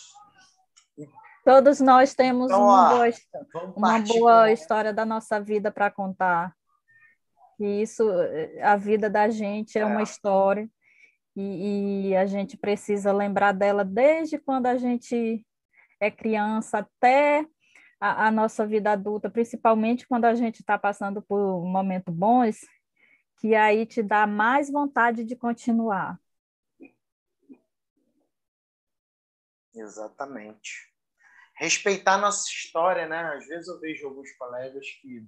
Todos 1.46 1.80
nós 1.80 2.16
temos 2.16 2.48
então, 2.48 2.64
uma, 2.64 2.94
ó, 2.94 2.96
boa, 2.96 3.10
uma 3.76 4.00
boa 4.00 4.52
história 4.52 4.92
da 4.92 5.06
nossa 5.06 5.40
vida 5.40 5.72
para 5.72 5.92
contar. 5.92 6.56
E 7.60 7.84
isso, 7.84 8.04
a 8.62 8.76
vida 8.76 9.08
da 9.10 9.30
gente 9.30 9.78
é, 9.78 9.82
é. 9.82 9.86
uma 9.86 10.02
história 10.02 10.68
e, 11.36 12.10
e, 12.10 12.16
a 12.16 12.26
gente 12.26 12.58
precisa 12.58 13.12
lembrar 13.12 13.52
dela 13.52 13.84
desde 13.84 14.38
quando 14.38 14.68
a 14.68 14.78
gente 14.78 15.46
é 16.00 16.10
criança 16.10 16.80
até 16.80 17.46
a, 18.00 18.28
a 18.28 18.32
nossa 18.32 18.66
vida 18.66 18.92
adulta, 18.92 19.30
principalmente 19.30 20.08
quando 20.08 20.26
a 20.26 20.36
gente 20.36 20.62
está 20.62 20.78
passando 20.78 21.22
por 21.22 21.66
momentos 21.66 22.14
bons, 22.14 22.62
que 23.44 23.56
aí 23.56 23.86
te 23.86 24.02
dá 24.02 24.26
mais 24.26 24.70
vontade 24.70 25.26
de 25.26 25.36
continuar. 25.36 26.18
Exatamente. 29.76 30.90
Respeitar 31.58 32.18
nossa 32.18 32.48
história, 32.48 33.06
né? 33.06 33.36
Às 33.36 33.46
vezes 33.46 33.68
eu 33.68 33.82
vejo 33.82 34.08
alguns 34.08 34.32
colegas 34.38 34.88
que 35.02 35.28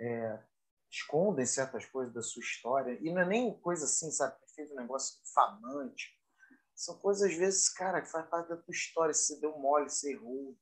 é, 0.00 0.42
escondem 0.90 1.46
certas 1.46 1.86
coisas 1.86 2.12
da 2.12 2.22
sua 2.22 2.40
história. 2.40 2.98
E 3.00 3.12
não 3.12 3.20
é 3.20 3.24
nem 3.24 3.56
coisa 3.60 3.84
assim, 3.84 4.10
sabe, 4.10 4.36
que 4.40 4.54
fez 4.56 4.72
um 4.72 4.76
negócio 4.76 5.20
infamante. 5.22 6.20
São 6.74 6.98
coisas, 6.98 7.30
às 7.30 7.36
vezes, 7.36 7.68
cara, 7.68 8.02
que 8.02 8.10
faz 8.10 8.28
parte 8.28 8.48
da 8.48 8.56
tua 8.56 8.72
história. 8.72 9.14
Você 9.14 9.38
deu 9.38 9.56
mole, 9.56 9.88
você 9.88 10.14
errou, 10.14 10.58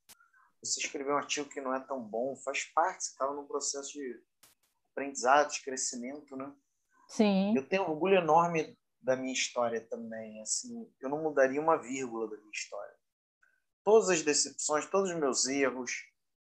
você 0.62 0.78
escreveu 0.78 1.14
um 1.14 1.18
artigo 1.18 1.48
que 1.48 1.62
não 1.62 1.74
é 1.74 1.80
tão 1.80 2.06
bom, 2.06 2.36
faz 2.36 2.64
parte, 2.64 3.04
você 3.04 3.12
estava 3.12 3.32
num 3.32 3.46
processo 3.46 3.94
de 3.94 4.22
aprendizado, 4.92 5.50
de 5.50 5.62
crescimento, 5.62 6.36
né? 6.36 6.52
Sim. 7.08 7.56
Eu 7.56 7.68
tenho 7.68 7.82
um 7.82 7.90
orgulho 7.90 8.16
enorme 8.16 8.78
da 9.00 9.16
minha 9.16 9.32
história 9.32 9.80
também, 9.80 10.40
assim, 10.40 10.88
eu 11.00 11.08
não 11.08 11.22
mudaria 11.22 11.60
uma 11.60 11.76
vírgula 11.76 12.28
da 12.30 12.36
minha 12.36 12.50
história. 12.52 12.94
Todas 13.84 14.08
as 14.10 14.22
decepções, 14.22 14.86
todos 14.86 15.10
os 15.10 15.16
meus 15.16 15.46
erros, 15.48 15.90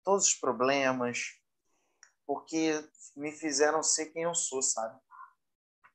todos 0.02 0.26
os 0.26 0.34
problemas, 0.34 1.38
porque 2.26 2.82
me 3.14 3.30
fizeram 3.30 3.82
ser 3.82 4.06
quem 4.06 4.22
eu 4.22 4.34
sou, 4.34 4.62
sabe? 4.62 4.98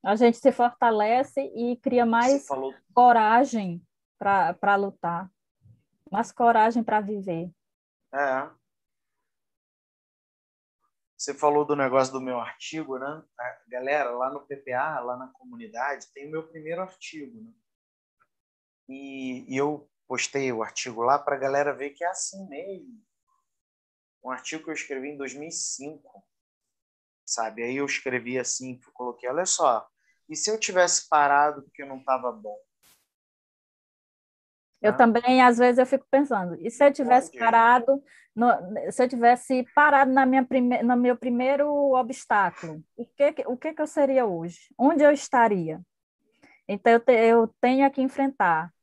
A 0.04 0.16
gente 0.16 0.38
se 0.38 0.52
fortalece 0.52 1.42
e 1.56 1.78
cria 1.78 2.06
mais 2.06 2.46
falou... 2.48 2.74
coragem 2.94 3.86
para 4.18 4.76
lutar, 4.76 5.32
mais 6.12 6.32
coragem 6.32 6.84
para 6.84 7.02
viver. 7.02 7.52
É. 8.14 8.61
Você 11.22 11.36
falou 11.36 11.64
do 11.64 11.76
negócio 11.76 12.12
do 12.12 12.20
meu 12.20 12.40
artigo, 12.40 12.98
né? 12.98 13.24
Galera, 13.68 14.10
lá 14.10 14.32
no 14.34 14.42
PPA, 14.48 15.00
lá 15.02 15.16
na 15.16 15.28
comunidade, 15.28 16.12
tem 16.12 16.28
o 16.28 16.32
meu 16.32 16.48
primeiro 16.48 16.82
artigo, 16.82 17.40
né? 17.44 17.54
E, 18.90 19.46
e 19.48 19.56
eu 19.56 19.88
postei 20.08 20.52
o 20.52 20.64
artigo 20.64 21.04
lá 21.04 21.20
para 21.20 21.36
a 21.36 21.40
galera 21.40 21.76
ver 21.76 21.92
que 21.92 22.04
é 22.04 22.08
assim 22.08 22.50
mesmo. 22.50 23.00
Um 24.24 24.32
artigo 24.32 24.64
que 24.64 24.72
eu 24.72 24.74
escrevi 24.74 25.10
em 25.10 25.18
2005, 25.18 26.28
sabe? 27.24 27.62
Aí 27.66 27.76
eu 27.76 27.86
escrevi 27.86 28.40
assim, 28.40 28.80
coloquei, 28.92 29.30
olha 29.30 29.46
só, 29.46 29.88
e 30.28 30.36
se 30.36 30.50
eu 30.50 30.60
tivesse 30.60 31.08
parado 31.08 31.62
porque 31.62 31.86
não 31.86 32.00
estava 32.00 32.32
bom? 32.32 32.58
Eu 34.82 34.98
também, 34.98 35.42
às 35.42 35.58
vezes, 35.60 35.78
eu 35.78 35.86
fico 35.86 36.06
pensando, 36.10 36.56
e 36.60 36.72
se 36.72 36.84
eu 36.84 36.92
tivesse 36.92 37.38
parado, 37.38 38.04
no, 38.36 38.48
se 38.92 39.04
eu 39.04 39.08
tivesse 39.08 39.64
parado 39.76 40.12
na 40.12 40.26
minha 40.26 40.44
prime, 40.44 40.82
no 40.82 40.98
meu 40.98 41.16
primeiro 41.16 41.70
obstáculo, 41.94 42.84
o 42.96 43.06
que, 43.06 43.44
o 43.46 43.58
que, 43.58 43.74
que 43.74 43.82
eu 43.82 43.88
seria 43.88 44.26
hoje? 44.26 44.74
Onde 44.78 45.04
eu 45.04 45.12
estaria? 45.12 45.80
Então, 46.68 46.94
eu, 46.94 47.00
te, 47.00 47.12
eu 47.14 47.48
tenho 47.62 47.92
que 47.92 48.02
enfrentar, 48.02 48.74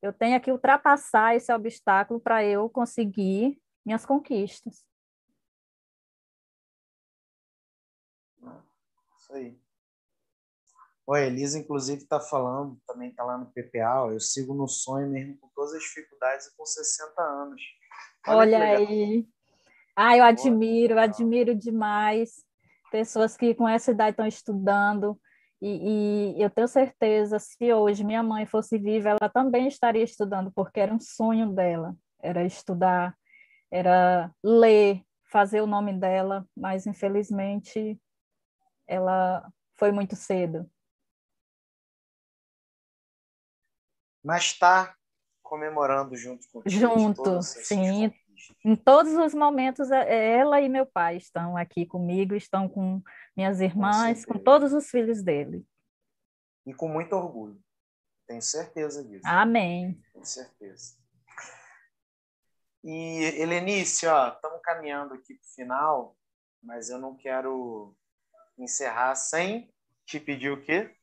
eu 0.00 0.12
tenho 0.12 0.40
que 0.40 0.52
ultrapassar 0.52 1.34
esse 1.34 1.52
obstáculo 1.52 2.20
para 2.20 2.44
eu 2.44 2.68
conseguir 2.70 3.58
minhas 3.84 4.06
conquistas. 4.06 4.84
Isso 9.16 9.32
aí. 9.34 9.67
Oi, 11.10 11.24
Elisa, 11.24 11.58
inclusive, 11.58 12.02
está 12.02 12.20
falando, 12.20 12.78
também 12.86 13.08
está 13.08 13.24
lá 13.24 13.38
no 13.38 13.46
PPA, 13.46 14.02
ó, 14.02 14.10
eu 14.10 14.20
sigo 14.20 14.52
no 14.52 14.68
sonho 14.68 15.08
mesmo 15.08 15.38
com 15.38 15.48
todas 15.54 15.72
as 15.72 15.80
dificuldades 15.80 16.48
e 16.48 16.54
com 16.54 16.66
60 16.66 17.22
anos. 17.22 17.62
Olha, 18.26 18.58
Olha 18.58 18.76
aí. 18.76 19.26
Ah, 19.96 20.18
eu 20.18 20.22
admiro, 20.22 20.92
eu 20.92 20.98
admiro 20.98 21.54
demais 21.54 22.44
pessoas 22.92 23.38
que 23.38 23.54
com 23.54 23.66
essa 23.66 23.90
idade 23.90 24.10
estão 24.10 24.26
estudando. 24.26 25.18
E, 25.62 26.34
e, 26.36 26.42
eu 26.42 26.50
tenho 26.50 26.68
certeza, 26.68 27.38
se 27.38 27.72
hoje 27.72 28.04
minha 28.04 28.22
mãe 28.22 28.44
fosse 28.44 28.76
viva, 28.76 29.08
ela 29.08 29.30
também 29.30 29.66
estaria 29.66 30.04
estudando, 30.04 30.52
porque 30.52 30.78
era 30.78 30.92
um 30.92 31.00
sonho 31.00 31.50
dela, 31.54 31.96
era 32.20 32.44
estudar, 32.44 33.16
era 33.70 34.30
ler, 34.44 35.00
fazer 35.24 35.62
o 35.62 35.66
nome 35.66 35.94
dela, 35.94 36.46
mas 36.54 36.86
infelizmente 36.86 37.98
ela 38.86 39.50
foi 39.74 39.90
muito 39.90 40.14
cedo. 40.14 40.68
Mas 44.22 44.44
está 44.44 44.94
comemorando 45.42 46.16
junto 46.16 46.46
com 46.50 46.62
Junto, 46.66 47.42
sim. 47.42 48.12
Em 48.64 48.76
todos 48.76 49.14
os 49.14 49.34
momentos, 49.34 49.90
é, 49.90 50.08
é 50.08 50.38
ela 50.38 50.60
e 50.60 50.68
meu 50.68 50.86
pai 50.86 51.16
estão 51.16 51.56
aqui 51.56 51.84
comigo, 51.86 52.34
estão 52.34 52.68
com 52.68 53.02
minhas 53.36 53.60
irmãs, 53.60 54.24
com, 54.24 54.34
com 54.34 54.38
todos 54.38 54.72
os 54.72 54.88
filhos 54.88 55.22
dele. 55.22 55.66
E 56.66 56.72
com 56.72 56.88
muito 56.88 57.14
orgulho. 57.14 57.60
Tenho 58.26 58.42
certeza 58.42 59.02
disso. 59.02 59.26
Amém. 59.26 60.00
Tenho 60.12 60.24
certeza. 60.24 60.96
E, 62.84 63.40
Helenice, 63.40 64.06
ó, 64.06 64.28
estamos 64.28 64.60
caminhando 64.62 65.14
aqui 65.14 65.34
para 65.34 65.46
o 65.46 65.54
final, 65.54 66.16
mas 66.62 66.90
eu 66.90 66.98
não 66.98 67.16
quero 67.16 67.96
encerrar 68.56 69.14
sem 69.14 69.72
te 70.04 70.20
pedir 70.20 70.50
o 70.50 70.62
quê? 70.62 70.94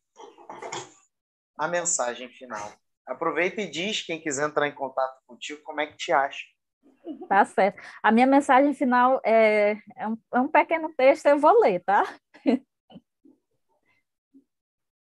A 1.57 1.67
mensagem 1.67 2.29
final. 2.29 2.71
Aproveita 3.05 3.61
e 3.61 3.69
diz, 3.69 4.01
quem 4.01 4.19
quiser 4.19 4.47
entrar 4.47 4.67
em 4.67 4.73
contato 4.73 5.21
contigo, 5.27 5.61
como 5.63 5.81
é 5.81 5.87
que 5.87 5.95
te 5.95 6.11
acha. 6.11 6.43
Tá 7.29 7.45
certo. 7.45 7.81
A 8.01 8.11
minha 8.11 8.25
mensagem 8.25 8.73
final 8.73 9.21
é, 9.23 9.77
é, 9.95 10.07
um, 10.07 10.17
é 10.33 10.39
um 10.39 10.47
pequeno 10.47 10.91
texto, 10.95 11.27
eu 11.27 11.37
vou 11.37 11.59
ler, 11.59 11.83
tá? 11.83 12.03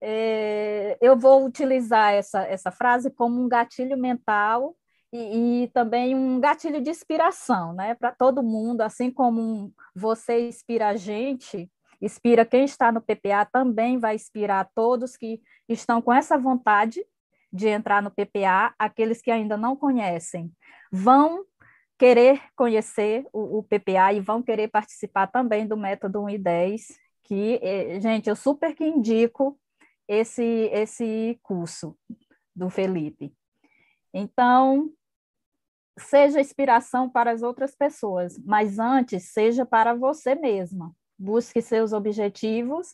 É, 0.08 1.00
eu 1.02 1.18
vou 1.18 1.44
utilizar 1.44 2.14
essa, 2.14 2.44
essa 2.44 2.70
frase 2.70 3.10
como 3.10 3.42
um 3.42 3.50
gatilho 3.50 3.98
mental 3.98 4.76
e, 5.12 5.64
e 5.64 5.68
também 5.70 6.14
um 6.14 6.40
gatilho 6.40 6.80
de 6.80 6.92
inspiração, 6.92 7.74
né? 7.74 7.96
Para 7.96 8.12
todo 8.12 8.44
mundo, 8.44 8.82
assim 8.82 9.10
como 9.10 9.74
você 9.96 10.48
inspira 10.48 10.90
a 10.90 10.96
gente, 10.96 11.72
inspira 12.00 12.46
quem 12.46 12.66
está 12.66 12.92
no 12.92 13.02
PPA, 13.02 13.46
também 13.52 13.98
vai 13.98 14.14
inspirar 14.14 14.70
todos 14.76 15.18
que 15.18 15.42
estão 15.68 16.00
com 16.04 16.14
essa 16.14 16.38
vontade 16.38 17.04
de 17.56 17.68
entrar 17.68 18.02
no 18.02 18.12
PPA, 18.12 18.76
aqueles 18.78 19.22
que 19.22 19.32
ainda 19.32 19.56
não 19.56 19.76
conhecem 19.76 20.52
vão 20.92 21.46
querer 21.98 22.42
conhecer 22.56 23.26
o, 23.32 23.60
o 23.60 23.64
PPA 23.64 24.14
e 24.14 24.20
vão 24.20 24.44
querer 24.44 24.68
participar 24.68 25.28
também 25.28 25.66
do 25.66 25.78
método 25.78 26.22
1 26.24 26.30
e 26.32 26.38
10, 26.38 26.88
que, 27.24 27.60
eh, 27.62 28.00
gente, 28.02 28.30
eu 28.30 28.36
super 28.36 28.76
que 28.76 28.86
indico 28.86 29.58
esse, 30.08 30.70
esse 30.74 31.40
curso 31.42 31.98
do 32.56 32.70
Felipe. 32.70 33.34
Então, 34.14 34.92
seja 35.98 36.42
inspiração 36.42 37.10
para 37.10 37.32
as 37.32 37.42
outras 37.42 37.76
pessoas, 37.76 38.38
mas 38.46 38.80
antes, 38.80 39.32
seja 39.32 39.66
para 39.66 39.94
você 39.94 40.36
mesma. 40.36 40.94
Busque 41.18 41.62
seus 41.62 41.94
objetivos, 41.94 42.94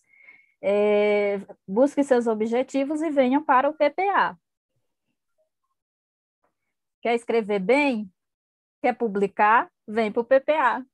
é, 0.61 1.41
busque 1.67 2.03
seus 2.03 2.27
objetivos 2.27 3.01
e 3.01 3.09
venha 3.09 3.41
para 3.41 3.67
o 3.67 3.73
PPA. 3.73 4.37
Quer 7.01 7.15
escrever 7.15 7.59
bem? 7.59 8.11
Quer 8.81 8.97
publicar? 8.97 9.71
Vem 9.87 10.11
para 10.11 10.21
o 10.21 10.25
PPA. 10.25 10.85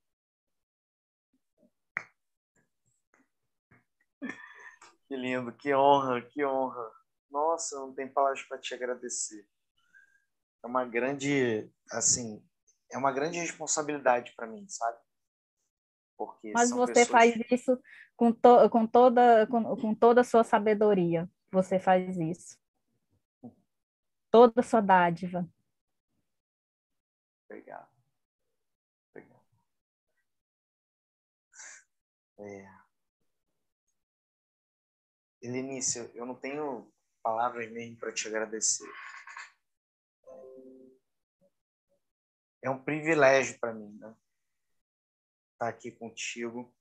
Que 5.06 5.16
lindo, 5.16 5.52
que 5.52 5.74
honra, 5.74 6.20
que 6.22 6.44
honra. 6.44 6.90
Nossa, 7.30 7.78
não 7.78 7.94
tem 7.94 8.06
palavras 8.06 8.42
para 8.42 8.58
te 8.58 8.74
agradecer. 8.74 9.46
É 10.62 10.66
uma 10.66 10.84
grande, 10.84 11.70
assim, 11.90 12.44
é 12.90 12.98
uma 12.98 13.12
grande 13.12 13.38
responsabilidade 13.38 14.34
para 14.34 14.46
mim, 14.46 14.66
sabe? 14.68 14.98
Porque 16.16 16.52
Mas 16.52 16.70
você 16.70 16.92
pessoas... 16.92 17.08
faz 17.08 17.34
isso 17.50 17.80
com, 18.16 18.32
to, 18.32 18.68
com, 18.70 18.86
toda, 18.86 19.46
com, 19.46 19.76
com 19.76 19.94
toda 19.94 20.22
a 20.22 20.24
sua 20.24 20.42
sabedoria. 20.42 21.30
Você 21.52 21.78
faz 21.78 22.18
isso. 22.18 22.58
Toda 24.30 24.60
a 24.60 24.64
sua 24.64 24.80
dádiva. 24.80 25.48
Obrigado. 27.48 27.88
Obrigado. 29.10 29.46
É. 32.40 32.78
Elenice, 35.40 36.10
eu 36.14 36.26
não 36.26 36.34
tenho 36.34 36.92
palavras 37.22 37.70
mesmo 37.70 37.96
para 37.96 38.12
te 38.12 38.28
agradecer. 38.28 38.88
É 42.60 42.68
um 42.68 42.82
privilégio 42.82 43.58
para 43.58 43.72
mim, 43.72 43.96
né? 43.98 44.08
Estar 45.52 45.58
tá 45.58 45.68
aqui 45.68 45.90
contigo. 45.90 46.74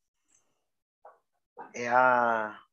É 1.74 1.88
a 1.88 2.64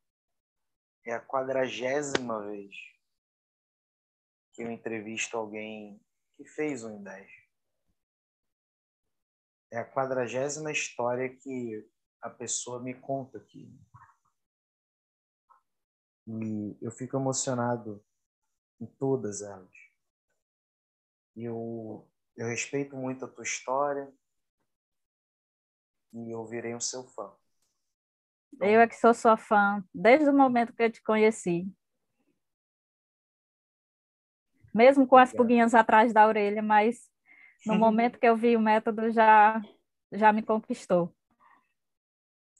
é 1.05 1.13
a 1.13 1.21
quadragésima 1.21 2.43
vez 2.47 2.75
que 4.53 4.63
eu 4.63 4.71
entrevisto 4.71 5.37
alguém 5.37 6.03
que 6.35 6.43
fez 6.45 6.83
um 6.83 7.01
10 7.03 7.44
é 9.71 9.79
a 9.79 9.85
quadragésima 9.85 10.71
história 10.71 11.29
que 11.35 11.87
a 12.21 12.29
pessoa 12.29 12.81
me 12.81 12.93
conta 12.93 13.37
aqui. 13.37 13.71
E 16.27 16.77
eu 16.81 16.91
fico 16.91 17.15
emocionado 17.15 18.03
em 18.79 18.85
todas 18.85 19.41
elas. 19.41 19.75
Eu, 21.35 22.09
eu 22.35 22.47
respeito 22.47 22.95
muito 22.95 23.25
a 23.25 23.27
tua 23.27 23.43
história 23.43 24.11
e 26.13 26.31
eu 26.31 26.45
virei 26.45 26.73
um 26.73 26.79
seu 26.79 27.03
fã. 27.03 27.31
Eu 28.61 28.79
é 28.79 28.87
que 28.87 28.95
sou 28.95 29.13
sua 29.13 29.35
fã, 29.35 29.83
desde 29.93 30.29
o 30.29 30.33
momento 30.33 30.73
que 30.73 30.81
eu 30.81 30.91
te 30.91 31.03
conheci. 31.03 31.69
Mesmo 34.73 35.05
com 35.05 35.17
as 35.17 35.31
pulguinhas 35.31 35.73
atrás 35.73 36.13
da 36.13 36.25
orelha, 36.25 36.61
mas 36.61 37.09
no 37.65 37.75
momento 37.75 38.19
que 38.19 38.27
eu 38.27 38.35
vi 38.35 38.55
o 38.55 38.61
método 38.61 39.11
já, 39.11 39.61
já 40.11 40.31
me 40.31 40.43
conquistou. 40.43 41.13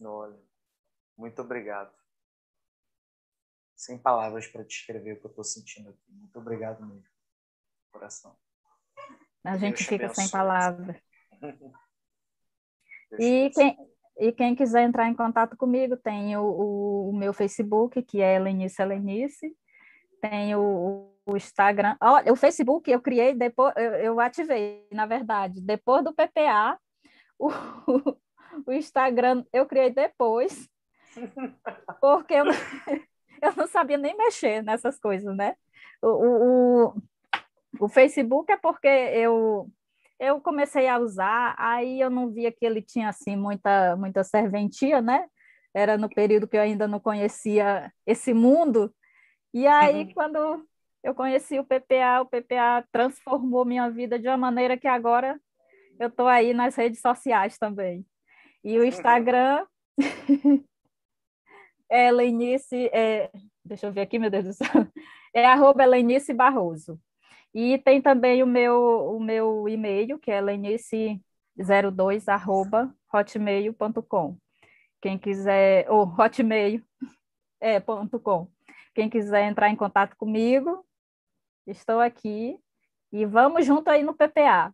Olha, 0.01 0.37
muito 1.17 1.41
obrigado. 1.41 1.93
Sem 3.75 3.97
palavras 3.97 4.47
para 4.47 4.63
descrever 4.63 5.13
o 5.13 5.19
que 5.19 5.25
eu 5.25 5.29
estou 5.29 5.43
sentindo 5.43 5.89
aqui. 5.89 6.11
Muito 6.11 6.39
obrigado 6.39 6.85
mesmo, 6.85 7.03
coração. 7.91 8.37
A 9.43 9.57
gente 9.57 9.83
fica 9.83 10.09
sem 10.09 10.29
palavras. 10.29 10.97
e 13.19 13.51
quem, 13.53 13.77
e 14.17 14.31
quem 14.31 14.55
quiser 14.55 14.83
entrar 14.83 15.07
em 15.07 15.15
contato 15.15 15.55
comigo, 15.55 15.95
tem 15.97 16.35
o, 16.35 16.43
o, 16.43 17.09
o 17.09 17.13
meu 17.13 17.31
Facebook, 17.33 18.01
que 18.01 18.21
é 18.21 18.35
Helenice 18.35 18.81
Helenice, 18.81 19.55
tem 20.19 20.55
o, 20.55 21.14
o 21.25 21.35
Instagram. 21.35 21.95
Olha, 21.99 22.31
o 22.31 22.35
Facebook 22.35 22.89
eu 22.89 23.01
criei 23.01 23.33
depois, 23.33 23.73
eu, 23.75 23.93
eu, 23.95 24.19
ativei, 24.19 24.87
na 24.91 25.05
verdade, 25.05 25.59
depois 25.59 26.03
do 26.03 26.13
PPA. 26.13 26.77
O, 27.39 27.49
o 28.67 28.71
Instagram 28.71 29.43
eu 29.51 29.65
criei 29.65 29.89
depois, 29.89 30.69
porque 31.99 32.33
eu, 32.33 32.45
eu 33.41 33.55
não 33.57 33.67
sabia 33.67 33.97
nem 33.97 34.15
mexer 34.15 34.61
nessas 34.61 34.99
coisas, 34.99 35.35
né? 35.35 35.55
O, 36.01 36.07
o, 36.07 36.93
o 37.79 37.87
Facebook 37.89 38.51
é 38.51 38.57
porque 38.57 38.87
eu 38.87 39.69
eu 40.17 40.39
comecei 40.39 40.87
a 40.87 40.97
usar, 40.97 41.55
aí 41.57 41.99
eu 41.99 42.09
não 42.09 42.31
via 42.31 42.49
que 42.49 42.65
ele 42.65 42.81
tinha 42.81 43.09
assim 43.09 43.35
muita 43.35 43.97
muita 43.97 44.23
serventia, 44.23 45.01
né? 45.01 45.27
Era 45.73 45.97
no 45.97 46.07
período 46.07 46.47
que 46.47 46.55
eu 46.55 46.61
ainda 46.61 46.87
não 46.87 47.01
conhecia 47.01 47.91
esse 48.07 48.33
mundo. 48.33 48.93
E 49.53 49.67
aí 49.67 50.03
uhum. 50.03 50.13
quando 50.13 50.65
eu 51.05 51.13
conheci 51.13 51.59
o 51.59 51.63
PPA, 51.63 52.21
o 52.21 52.25
PPA 52.25 52.83
transformou 52.91 53.63
minha 53.63 53.87
vida 53.91 54.17
de 54.17 54.27
uma 54.27 54.37
maneira 54.37 54.75
que 54.75 54.87
agora 54.87 55.39
eu 55.99 56.07
estou 56.07 56.27
aí 56.27 56.51
nas 56.51 56.75
redes 56.75 56.99
sociais 56.99 57.59
também. 57.59 58.03
E 58.63 58.79
o. 58.79 58.83
Instagram 58.83 59.67
é 61.87 62.11
Lenice, 62.11 62.89
é, 62.91 63.29
deixa 63.63 63.85
eu 63.85 63.91
ver 63.91 64.01
aqui, 64.01 64.17
meu 64.17 64.31
Deus 64.31 64.45
do 64.45 64.53
céu, 64.53 64.67
é 65.31 65.45
arroba 65.45 65.85
Lenice 65.85 66.33
Barroso. 66.33 66.99
E 67.53 67.77
tem 67.77 68.01
também 68.01 68.41
o 68.41 68.47
meu, 68.47 69.15
o 69.15 69.19
meu 69.19 69.69
e-mail, 69.69 70.17
que 70.17 70.31
é 70.31 70.41
lenice02, 70.41 72.27
arroba 72.27 72.93
hotmail.com. 73.13 74.37
Quem 74.99 75.19
quiser, 75.19 75.89
ou 75.89 76.03
hotmail, 76.03 76.83
é. 77.61 77.77
Quem 78.93 79.09
quiser 79.09 79.43
entrar 79.43 79.69
em 79.69 79.75
contato 79.75 80.17
comigo, 80.17 80.83
estou 81.65 81.99
aqui. 81.99 82.59
E 83.11 83.25
vamos 83.25 83.65
junto 83.65 83.89
aí 83.89 84.03
no 84.03 84.13
PPA. 84.13 84.73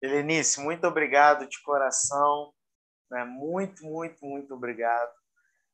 Helenice, 0.00 0.60
muito 0.60 0.86
obrigado 0.86 1.46
de 1.48 1.62
coração. 1.62 2.52
Né? 3.10 3.24
Muito, 3.24 3.84
muito, 3.84 4.24
muito 4.24 4.54
obrigado. 4.54 5.12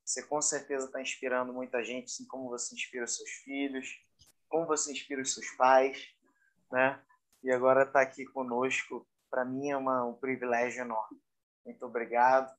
Você 0.05 0.23
com 0.27 0.43
certeza 0.43 0.87
está 0.87 1.01
inspirando 1.01 1.53
muita 1.53 1.85
gente, 1.85 2.07
assim 2.07 2.27
como 2.27 2.49
você 2.49 2.75
inspira 2.75 3.05
os 3.05 3.17
seus 3.17 3.31
filhos, 3.31 3.89
como 4.49 4.67
você 4.67 4.93
inspira 4.93 5.23
os 5.23 5.33
seus 5.33 5.49
pais, 5.53 6.05
né? 6.71 7.01
E 7.43 7.51
agora 7.51 7.85
está 7.85 8.01
aqui 8.01 8.25
conosco, 8.27 9.07
para 9.31 9.45
mim 9.45 9.71
é 9.71 9.77
uma, 9.77 10.05
um 10.05 10.15
privilégio 10.15 10.83
enorme. 10.83 11.19
Muito 11.65 11.87
obrigado. 11.87 12.53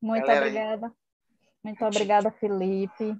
Muito 0.00 0.26
Galera, 0.26 0.46
obrigada. 0.46 0.96
Muito 1.62 1.84
obrigada, 1.84 2.30
Felipe. 2.30 3.16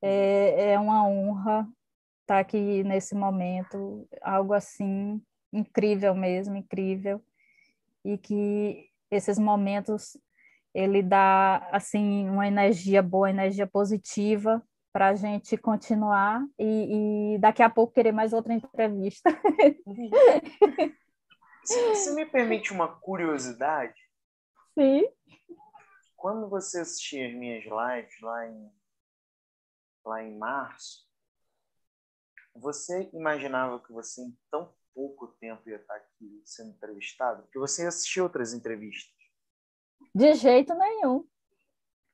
É, 0.00 0.72
é 0.72 0.78
uma 0.78 1.06
honra 1.06 1.60
estar 2.22 2.34
tá 2.36 2.38
aqui 2.38 2.84
nesse 2.84 3.14
momento, 3.14 4.06
algo 4.22 4.52
assim 4.52 5.20
incrível 5.52 6.14
mesmo, 6.14 6.56
incrível. 6.56 7.22
E 8.04 8.16
que 8.18 8.88
esses 9.10 9.38
momentos 9.38 10.16
ele 10.74 11.02
dá 11.02 11.68
assim 11.72 12.28
uma 12.28 12.46
energia 12.46 13.02
boa, 13.02 13.30
energia 13.30 13.66
positiva 13.66 14.62
para 14.92 15.08
a 15.08 15.14
gente 15.14 15.56
continuar 15.56 16.44
e, 16.58 17.34
e, 17.34 17.38
daqui 17.38 17.62
a 17.62 17.70
pouco 17.70 17.92
querer 17.92 18.12
mais 18.12 18.32
outra 18.32 18.54
entrevista. 18.54 19.30
Você 21.64 22.14
me 22.14 22.24
permite 22.24 22.72
uma 22.72 22.88
curiosidade? 22.88 24.00
Sim. 24.74 25.06
Quando 26.16 26.48
você 26.48 26.80
assistia 26.80 27.28
as 27.28 27.34
minhas 27.34 27.64
lives 27.64 28.20
lá 28.22 28.48
em, 28.48 28.70
lá 30.08 30.22
em 30.22 30.36
março, 30.36 31.06
você 32.54 33.08
imaginava 33.12 33.78
que 33.80 33.92
você 33.92 34.22
em 34.22 34.36
tão 34.50 34.74
pouco 34.94 35.28
tempo 35.40 35.68
ia 35.68 35.76
estar 35.76 35.94
aqui 35.94 36.42
sendo 36.44 36.70
entrevistado? 36.70 37.42
Porque 37.42 37.58
você 37.58 37.86
assistiu 37.86 38.24
outras 38.24 38.52
entrevistas. 38.52 39.14
De 40.14 40.34
jeito 40.34 40.74
nenhum. 40.74 41.24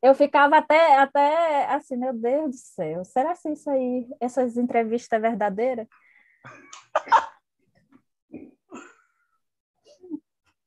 Eu 0.02 0.14
ficava 0.14 0.58
até, 0.58 0.98
até 0.98 1.66
assim, 1.72 1.96
meu 1.96 2.12
Deus 2.12 2.50
do 2.50 2.56
céu, 2.56 3.04
será 3.06 3.34
que 3.34 3.48
isso 3.48 3.70
aí, 3.70 4.06
essas 4.20 4.58
entrevistas 4.58 5.16
é 5.16 5.20
verdadeira? 5.20 5.88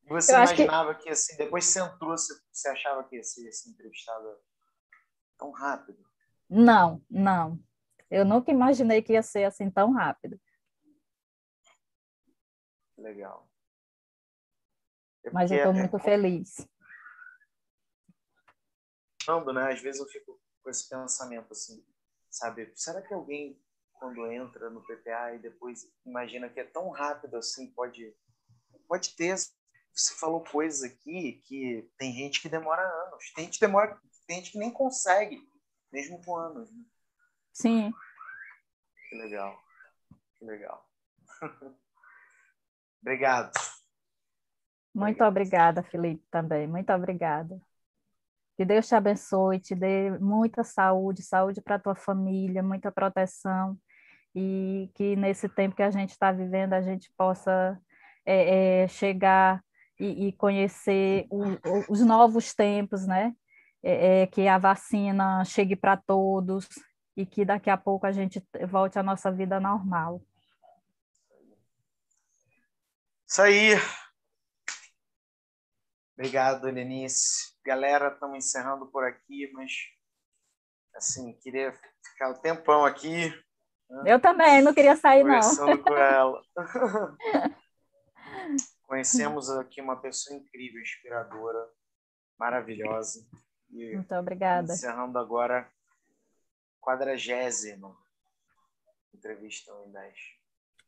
Você 0.09 0.32
eu 0.32 0.38
imaginava 0.38 0.95
que... 0.95 1.03
que... 1.03 1.09
assim, 1.09 1.36
depois 1.36 1.65
você 1.65 1.82
entrou, 1.82 2.15
você 2.17 2.69
achava 2.69 3.03
que 3.03 3.17
ia 3.17 3.23
ser 3.23 3.45
assim, 3.49 3.71
entrevistado 3.71 4.38
tão 5.38 5.51
rápido? 5.51 6.07
Não, 6.49 7.03
não. 7.09 7.59
Eu 8.09 8.23
nunca 8.23 8.51
imaginei 8.51 9.01
que 9.01 9.13
ia 9.13 9.23
ser 9.23 9.43
assim 9.43 9.69
tão 9.69 9.91
rápido. 9.91 10.39
Legal. 12.97 13.49
É 15.25 15.31
Mas 15.31 15.51
eu 15.51 15.57
estou 15.57 15.73
é... 15.73 15.75
muito 15.75 15.99
feliz 15.99 16.67
pensando, 19.27 19.51
né? 19.51 19.73
Às 19.73 19.81
vezes 19.81 19.99
eu 19.99 20.07
fico 20.07 20.39
com 20.63 20.69
esse 20.69 20.87
pensamento 20.87 21.51
assim, 21.51 21.85
sabe? 22.29 22.71
Será 22.75 23.01
que 23.01 23.13
alguém 23.13 23.61
quando 23.93 24.31
entra 24.31 24.69
no 24.69 24.81
PPA 24.83 25.33
e 25.35 25.39
depois 25.39 25.91
imagina 26.05 26.49
que 26.49 26.59
é 26.59 26.63
tão 26.63 26.89
rápido 26.89 27.35
assim, 27.35 27.71
pode 27.71 28.15
pode 28.87 29.15
ter 29.15 29.35
você 29.35 30.13
falou 30.13 30.43
coisas 30.43 30.83
aqui 30.83 31.41
que 31.45 31.89
tem 31.97 32.13
gente 32.13 32.39
que 32.39 32.47
demora 32.47 32.81
anos, 32.81 33.33
tem 33.33 33.45
gente 33.45 33.57
que 33.57 33.65
demora, 33.65 33.99
tem 34.27 34.37
gente 34.37 34.51
que 34.51 34.59
nem 34.59 34.71
consegue, 34.71 35.41
mesmo 35.91 36.23
com 36.23 36.35
anos. 36.35 36.71
Né? 36.71 36.83
Sim. 37.53 37.91
Que 39.09 39.15
legal. 39.15 39.63
Que 40.38 40.45
legal. 40.45 40.89
Obrigado. 43.01 43.51
Muito 44.93 45.23
obrigada, 45.23 45.83
Felipe, 45.83 46.25
também. 46.31 46.67
Muito 46.67 46.91
obrigada. 46.91 47.61
Que 48.57 48.65
Deus 48.65 48.88
te 48.88 48.95
abençoe, 48.95 49.59
te 49.59 49.75
dê 49.75 50.09
muita 50.17 50.63
saúde, 50.63 51.21
saúde 51.21 51.61
para 51.61 51.75
a 51.75 51.79
tua 51.79 51.93
família, 51.93 52.63
muita 52.63 52.91
proteção, 52.91 53.77
e 54.33 54.89
que 54.95 55.15
nesse 55.15 55.47
tempo 55.47 55.75
que 55.75 55.83
a 55.83 55.91
gente 55.91 56.09
está 56.09 56.31
vivendo, 56.31 56.73
a 56.73 56.81
gente 56.81 57.11
possa 57.15 57.79
é, 58.25 58.83
é, 58.83 58.88
chegar 58.88 59.63
e, 59.99 60.27
e 60.27 60.33
conhecer 60.33 61.27
o, 61.29 61.43
os 61.88 62.01
novos 62.01 62.55
tempos, 62.55 63.05
né? 63.05 63.35
É, 63.84 64.21
é 64.21 64.28
que 64.28 64.47
a 64.47 64.57
vacina 64.57 65.43
chegue 65.45 65.75
para 65.75 65.97
todos 65.97 66.67
e 67.15 67.25
que 67.25 67.45
daqui 67.45 67.69
a 67.69 67.78
pouco 67.78 68.05
a 68.05 68.11
gente 68.11 68.43
volte 68.67 68.97
à 68.99 69.03
nossa 69.03 69.32
vida 69.32 69.59
normal. 69.59 70.21
Isso 73.28 73.41
aí. 73.41 73.73
Obrigado, 76.15 76.65
Lenice 76.65 77.57
galera, 77.67 78.07
estamos 78.13 78.38
encerrando 78.38 78.88
por 78.88 79.03
aqui, 79.03 79.51
mas 79.51 79.73
assim, 80.95 81.34
queria 81.34 81.73
ficar 82.01 82.30
o 82.30 82.32
um 82.32 82.41
tempão 82.41 82.86
aqui. 82.86 83.30
Né? 83.89 84.13
Eu 84.13 84.21
também, 84.21 84.61
não 84.61 84.73
queria 84.73 84.95
sair, 84.95 85.23
conversando 85.23 85.75
não. 85.75 85.84
com 85.84 85.93
ela. 85.93 86.41
Conhecemos 88.88 89.49
aqui 89.49 89.82
uma 89.82 89.99
pessoa 89.99 90.38
incrível, 90.38 90.82
inspiradora, 90.82 91.69
maravilhosa. 92.39 93.19
E 93.70 93.95
Muito 93.95 94.15
obrigada. 94.15 94.74
Encerrando 94.74 95.18
agora, 95.18 95.70
quadragésimo 96.80 97.97
entrevista 99.13 99.72
em 99.86 99.91
10. 99.91 100.20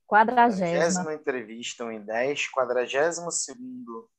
Quadragésima. 0.08 1.14
entrevista 1.14 1.84
em 1.94 2.02
10, 2.02 2.52
quadragésimo 2.52 3.32
segundo 3.32 4.10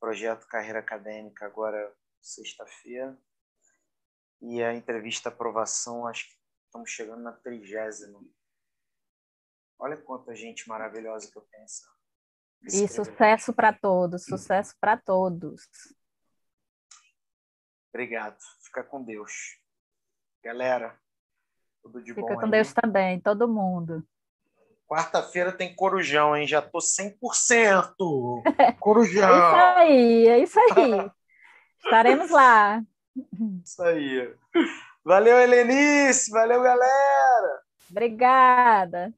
projeto 0.00 0.46
Carreira 0.46 0.80
Acadêmica 0.80 1.46
agora 1.46 1.94
sexta-feira. 2.20 3.16
E 4.40 4.62
a 4.62 4.74
entrevista 4.74 5.28
aprovação, 5.28 6.06
acho 6.06 6.26
que 6.26 6.34
estamos 6.66 6.90
chegando 6.90 7.22
na 7.22 7.32
trigésima. 7.32 8.20
Olha 9.78 9.96
quanta 9.96 10.34
gente 10.34 10.68
maravilhosa 10.68 11.30
que 11.30 11.38
eu 11.38 11.42
penso. 11.42 11.82
E 12.62 12.88
sucesso 12.88 13.52
para 13.52 13.72
todos, 13.72 14.24
sucesso 14.24 14.74
para 14.80 14.96
todos. 14.96 15.62
Obrigado. 17.94 18.36
Fica 18.60 18.82
com 18.82 19.04
Deus. 19.04 19.56
Galera, 20.42 20.98
tudo 21.80 22.02
de 22.02 22.12
Fica 22.12 22.26
bom 22.26 22.34
com 22.34 22.44
aí. 22.46 22.50
Deus 22.50 22.72
também, 22.72 23.20
todo 23.20 23.46
mundo. 23.46 24.04
Quarta-feira 24.88 25.52
tem 25.52 25.72
corujão, 25.76 26.36
hein? 26.36 26.44
Já 26.44 26.60
tô 26.60 26.78
100%. 26.78 27.94
Corujão. 28.80 29.30
é 29.30 29.38
isso 29.38 29.56
aí, 29.78 30.26
é 30.26 30.38
isso 30.40 30.58
aí. 30.58 31.10
Estaremos 31.84 32.30
lá. 32.30 32.82
Isso 33.64 33.80
aí. 33.80 34.34
Valeu, 35.04 35.38
Helenice. 35.38 36.32
Valeu, 36.32 36.62
galera. 36.62 37.62
Obrigada. 37.88 39.14